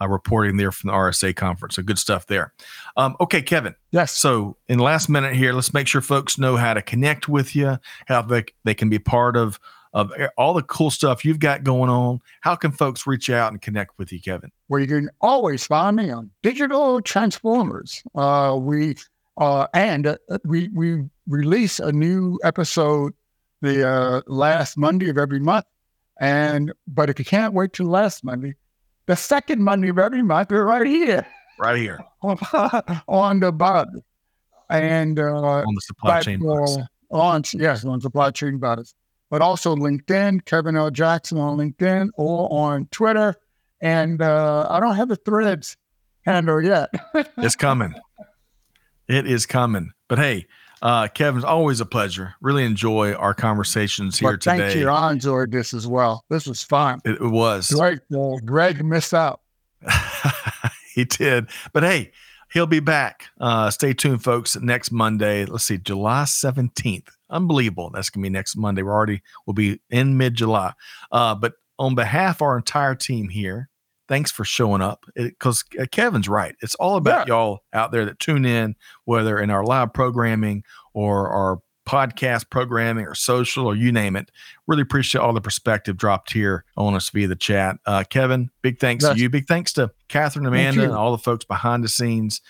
uh, 0.00 0.08
reporting 0.08 0.56
there 0.56 0.72
from 0.72 0.88
the 0.88 0.94
RSA 0.94 1.34
conference. 1.34 1.76
So 1.76 1.82
good 1.82 1.98
stuff 1.98 2.26
there. 2.26 2.52
Um, 2.96 3.16
okay, 3.20 3.40
Kevin. 3.40 3.74
Yes. 3.90 4.12
So 4.12 4.56
in 4.68 4.78
the 4.78 4.84
last 4.84 5.08
minute 5.08 5.34
here, 5.34 5.52
let's 5.52 5.72
make 5.72 5.86
sure 5.86 6.00
folks 6.00 6.38
know 6.38 6.56
how 6.56 6.74
to 6.74 6.82
connect 6.82 7.28
with 7.28 7.56
you, 7.56 7.78
how 8.06 8.22
they, 8.22 8.44
they 8.64 8.74
can 8.74 8.88
be 8.88 8.98
part 8.98 9.36
of 9.36 9.58
of 9.94 10.12
all 10.36 10.54
the 10.54 10.62
cool 10.62 10.90
stuff 10.90 11.24
you've 11.24 11.38
got 11.38 11.62
going 11.62 11.88
on. 11.88 12.18
How 12.40 12.56
can 12.56 12.72
folks 12.72 13.06
reach 13.06 13.30
out 13.30 13.52
and 13.52 13.62
connect 13.62 13.96
with 13.96 14.12
you, 14.12 14.20
Kevin? 14.20 14.50
Well, 14.68 14.80
you 14.80 14.88
can 14.88 15.08
always 15.20 15.64
find 15.64 15.96
me 15.96 16.10
on 16.10 16.32
Digital 16.42 17.00
Transformers. 17.00 18.02
Uh, 18.12 18.58
we 18.60 18.96
uh, 19.36 19.68
and 19.72 20.08
uh, 20.08 20.16
we 20.44 20.68
we 20.74 21.04
release 21.26 21.78
a 21.80 21.92
new 21.92 22.38
episode 22.44 23.14
the 23.60 23.88
uh, 23.88 24.20
last 24.26 24.76
Monday 24.76 25.08
of 25.08 25.18
every 25.18 25.40
month. 25.40 25.64
And 26.20 26.72
but 26.86 27.10
if 27.10 27.18
you 27.18 27.24
can't 27.24 27.54
wait 27.54 27.72
till 27.72 27.86
last 27.86 28.22
Monday, 28.22 28.54
the 29.06 29.16
second 29.16 29.62
Monday 29.62 29.88
of 29.88 29.98
every 29.98 30.22
month, 30.22 30.50
we're 30.50 30.64
right 30.64 30.86
here. 30.86 31.26
Right 31.58 31.78
here. 31.78 32.00
on 32.22 33.40
the 33.40 33.52
bud. 33.52 33.88
And 34.70 35.18
uh, 35.18 35.62
on 35.62 35.74
the 35.74 35.80
supply 35.80 36.20
chain 36.20 36.40
uh, 36.46 36.84
on 37.10 37.42
yes, 37.52 37.84
on 37.84 38.00
supply 38.00 38.30
chain 38.30 38.58
bodies, 38.58 38.94
but 39.30 39.42
also 39.42 39.76
LinkedIn, 39.76 40.44
Kevin 40.46 40.76
L. 40.76 40.90
Jackson 40.90 41.38
on 41.38 41.58
LinkedIn 41.58 42.10
or 42.16 42.52
on 42.52 42.86
Twitter. 42.86 43.34
And 43.80 44.22
uh, 44.22 44.66
I 44.70 44.80
don't 44.80 44.96
have 44.96 45.08
the 45.08 45.16
threads 45.16 45.76
handle 46.24 46.62
yet. 46.62 46.90
it's 47.38 47.56
coming. 47.56 47.94
It 49.06 49.26
is 49.26 49.44
coming. 49.44 49.92
But 50.08 50.18
hey, 50.18 50.46
uh, 50.84 51.08
Kevin's 51.08 51.44
always 51.44 51.80
a 51.80 51.86
pleasure. 51.86 52.34
Really 52.40 52.64
enjoy 52.64 53.14
our 53.14 53.34
conversations 53.34 54.18
here 54.18 54.36
today. 54.36 54.58
Thank 54.58 54.76
you. 54.76 54.88
I 54.88 55.10
enjoyed 55.10 55.50
this 55.50 55.74
as 55.74 55.86
well. 55.86 56.24
This 56.30 56.46
was 56.46 56.62
fun. 56.62 57.00
It, 57.04 57.20
it 57.20 57.30
was. 57.30 57.70
Great. 57.70 58.00
Well, 58.10 58.38
Greg 58.44 58.84
missed 58.84 59.14
out. 59.14 59.40
he 60.94 61.04
did. 61.04 61.48
But 61.72 61.82
hey, 61.82 62.12
he'll 62.52 62.66
be 62.66 62.80
back. 62.80 63.24
Uh, 63.40 63.70
stay 63.70 63.94
tuned, 63.94 64.22
folks. 64.22 64.56
Next 64.56 64.92
Monday, 64.92 65.44
let's 65.46 65.64
see, 65.64 65.78
July 65.78 66.22
17th 66.22 67.08
unbelievable. 67.34 67.90
That's 67.90 68.08
gonna 68.08 68.22
be 68.22 68.30
next 68.30 68.56
Monday. 68.56 68.82
We're 68.82 68.94
already 68.94 69.22
we'll 69.46 69.54
be 69.54 69.80
in 69.90 70.16
mid 70.16 70.34
July. 70.34 70.72
Uh, 71.10 71.34
but 71.34 71.54
on 71.78 71.94
behalf 71.94 72.36
of 72.36 72.42
our 72.42 72.56
entire 72.56 72.94
team 72.94 73.28
here, 73.28 73.68
thanks 74.08 74.30
for 74.30 74.44
showing 74.44 74.82
up. 74.82 75.04
Because 75.14 75.64
uh, 75.80 75.86
Kevin's 75.90 76.28
right. 76.28 76.54
It's 76.60 76.74
all 76.76 76.96
about 76.96 77.28
yeah. 77.28 77.34
y'all 77.34 77.60
out 77.72 77.92
there 77.92 78.04
that 78.04 78.18
tune 78.18 78.44
in, 78.44 78.76
whether 79.04 79.38
in 79.38 79.50
our 79.50 79.64
live 79.64 79.92
programming 79.92 80.64
or 80.92 81.28
our 81.28 81.60
podcast 81.86 82.48
programming 82.50 83.06
or 83.06 83.14
social 83.14 83.66
or 83.66 83.76
you 83.76 83.92
name 83.92 84.16
it. 84.16 84.30
Really 84.66 84.82
appreciate 84.82 85.20
all 85.20 85.32
the 85.32 85.40
perspective 85.40 85.96
dropped 85.96 86.32
here 86.32 86.64
on 86.76 86.94
us 86.94 87.10
via 87.10 87.28
the 87.28 87.36
chat. 87.36 87.76
Uh, 87.86 88.04
Kevin, 88.08 88.50
big 88.62 88.78
thanks 88.78 89.04
to 89.04 89.18
you. 89.18 89.28
Big 89.28 89.46
thanks 89.46 89.72
to 89.74 89.90
Catherine, 90.08 90.46
Amanda, 90.46 90.84
and 90.84 90.92
all 90.92 91.12
the 91.12 91.18
folks 91.18 91.44
behind 91.44 91.84
the 91.84 91.88
scenes. 91.88 92.40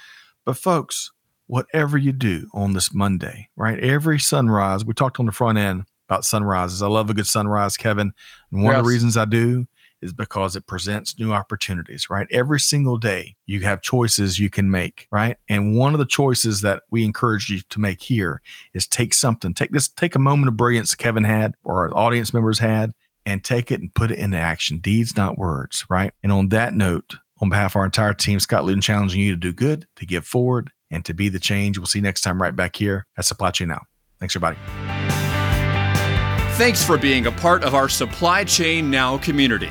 But 0.45 0.57
folks, 0.57 1.11
whatever 1.47 1.99
you 1.99 2.13
do 2.13 2.49
on 2.53 2.75
this 2.75 2.95
Monday, 2.95 3.49
right? 3.57 3.79
Every 3.79 4.19
sunrise, 4.19 4.85
we 4.85 4.95
talked 4.95 5.19
on 5.19 5.27
the 5.27 5.33
front 5.33 5.59
end 5.59 5.85
about 6.09 6.25
sunrises. 6.25 6.83
I 6.83 6.87
love 6.87 7.11
a 7.11 7.15
good 7.15 7.27
sunrise, 7.27 7.77
Kevin. 7.77 8.13
And 8.53 8.63
one 8.63 8.73
yes. 8.73 8.79
of 8.79 8.85
the 8.85 8.91
reasons 8.91 9.17
I 9.17 9.25
do 9.25 9.67
is 10.05 10.13
because 10.13 10.55
it 10.55 10.67
presents 10.67 11.19
new 11.19 11.33
opportunities, 11.33 12.09
right? 12.09 12.29
Every 12.31 12.61
single 12.61 12.99
day, 12.99 13.35
you 13.47 13.61
have 13.61 13.83
choices 13.83 14.39
you 14.39 14.51
can 14.51 14.71
make, 14.71 15.09
right? 15.11 15.37
And 15.49 15.77
one 15.77 15.95
of 15.95 15.99
the 15.99 16.07
choices 16.07 16.61
that 16.61 16.83
we 16.91 17.05
encourage 17.05 17.49
you 17.49 17.61
to 17.71 17.81
make 17.81 18.03
here 18.03 18.43
is 18.75 18.87
take 18.87 19.15
something, 19.15 19.55
take 19.55 19.73
this, 19.73 19.89
take 19.89 20.15
a 20.15 20.21
moment 20.21 20.49
of 20.49 20.57
brilliance 20.57 20.95
Kevin 20.95 21.25
had 21.25 21.55
or 21.65 21.87
our 21.87 21.97
audience 21.97 22.33
members 22.33 22.59
had, 22.59 22.93
and 23.27 23.43
take 23.43 23.73
it 23.73 23.81
and 23.81 23.93
put 23.95 24.11
it 24.11 24.19
into 24.19 24.37
action. 24.37 24.79
Deeds, 24.79 25.17
not 25.17 25.39
words, 25.39 25.85
right? 25.89 26.13
And 26.23 26.31
on 26.31 26.51
that 26.51 26.75
note, 26.75 27.17
on 27.41 27.49
behalf 27.49 27.73
of 27.73 27.77
our 27.77 27.85
entire 27.85 28.15
team, 28.15 28.39
Scott 28.39 28.65
Luton 28.65 28.81
challenging 28.81 29.21
you 29.21 29.33
to 29.33 29.37
do 29.37 29.53
good, 29.53 29.87
to 29.97 30.07
give 30.07 30.27
forward, 30.27 30.71
and 30.91 31.05
to 31.07 31.15
be 31.15 31.29
the 31.29 31.41
change. 31.41 31.79
We'll 31.79 31.87
see 31.87 31.99
you 31.99 32.03
next 32.03 32.21
time 32.21 32.41
right 32.41 32.55
back 32.55 32.77
here 32.77 33.07
at 33.17 33.25
Supply 33.25 33.51
Chain 33.51 33.69
Now. 33.69 33.83
Thanks, 34.21 34.37
everybody. 34.37 34.59
Thanks 36.57 36.85
for 36.85 36.97
being 36.97 37.27
a 37.27 37.33
part 37.33 37.65
of 37.65 37.75
our 37.75 37.89
Supply 37.89 38.45
Chain 38.45 38.89
Now 38.91 39.19
community. 39.19 39.71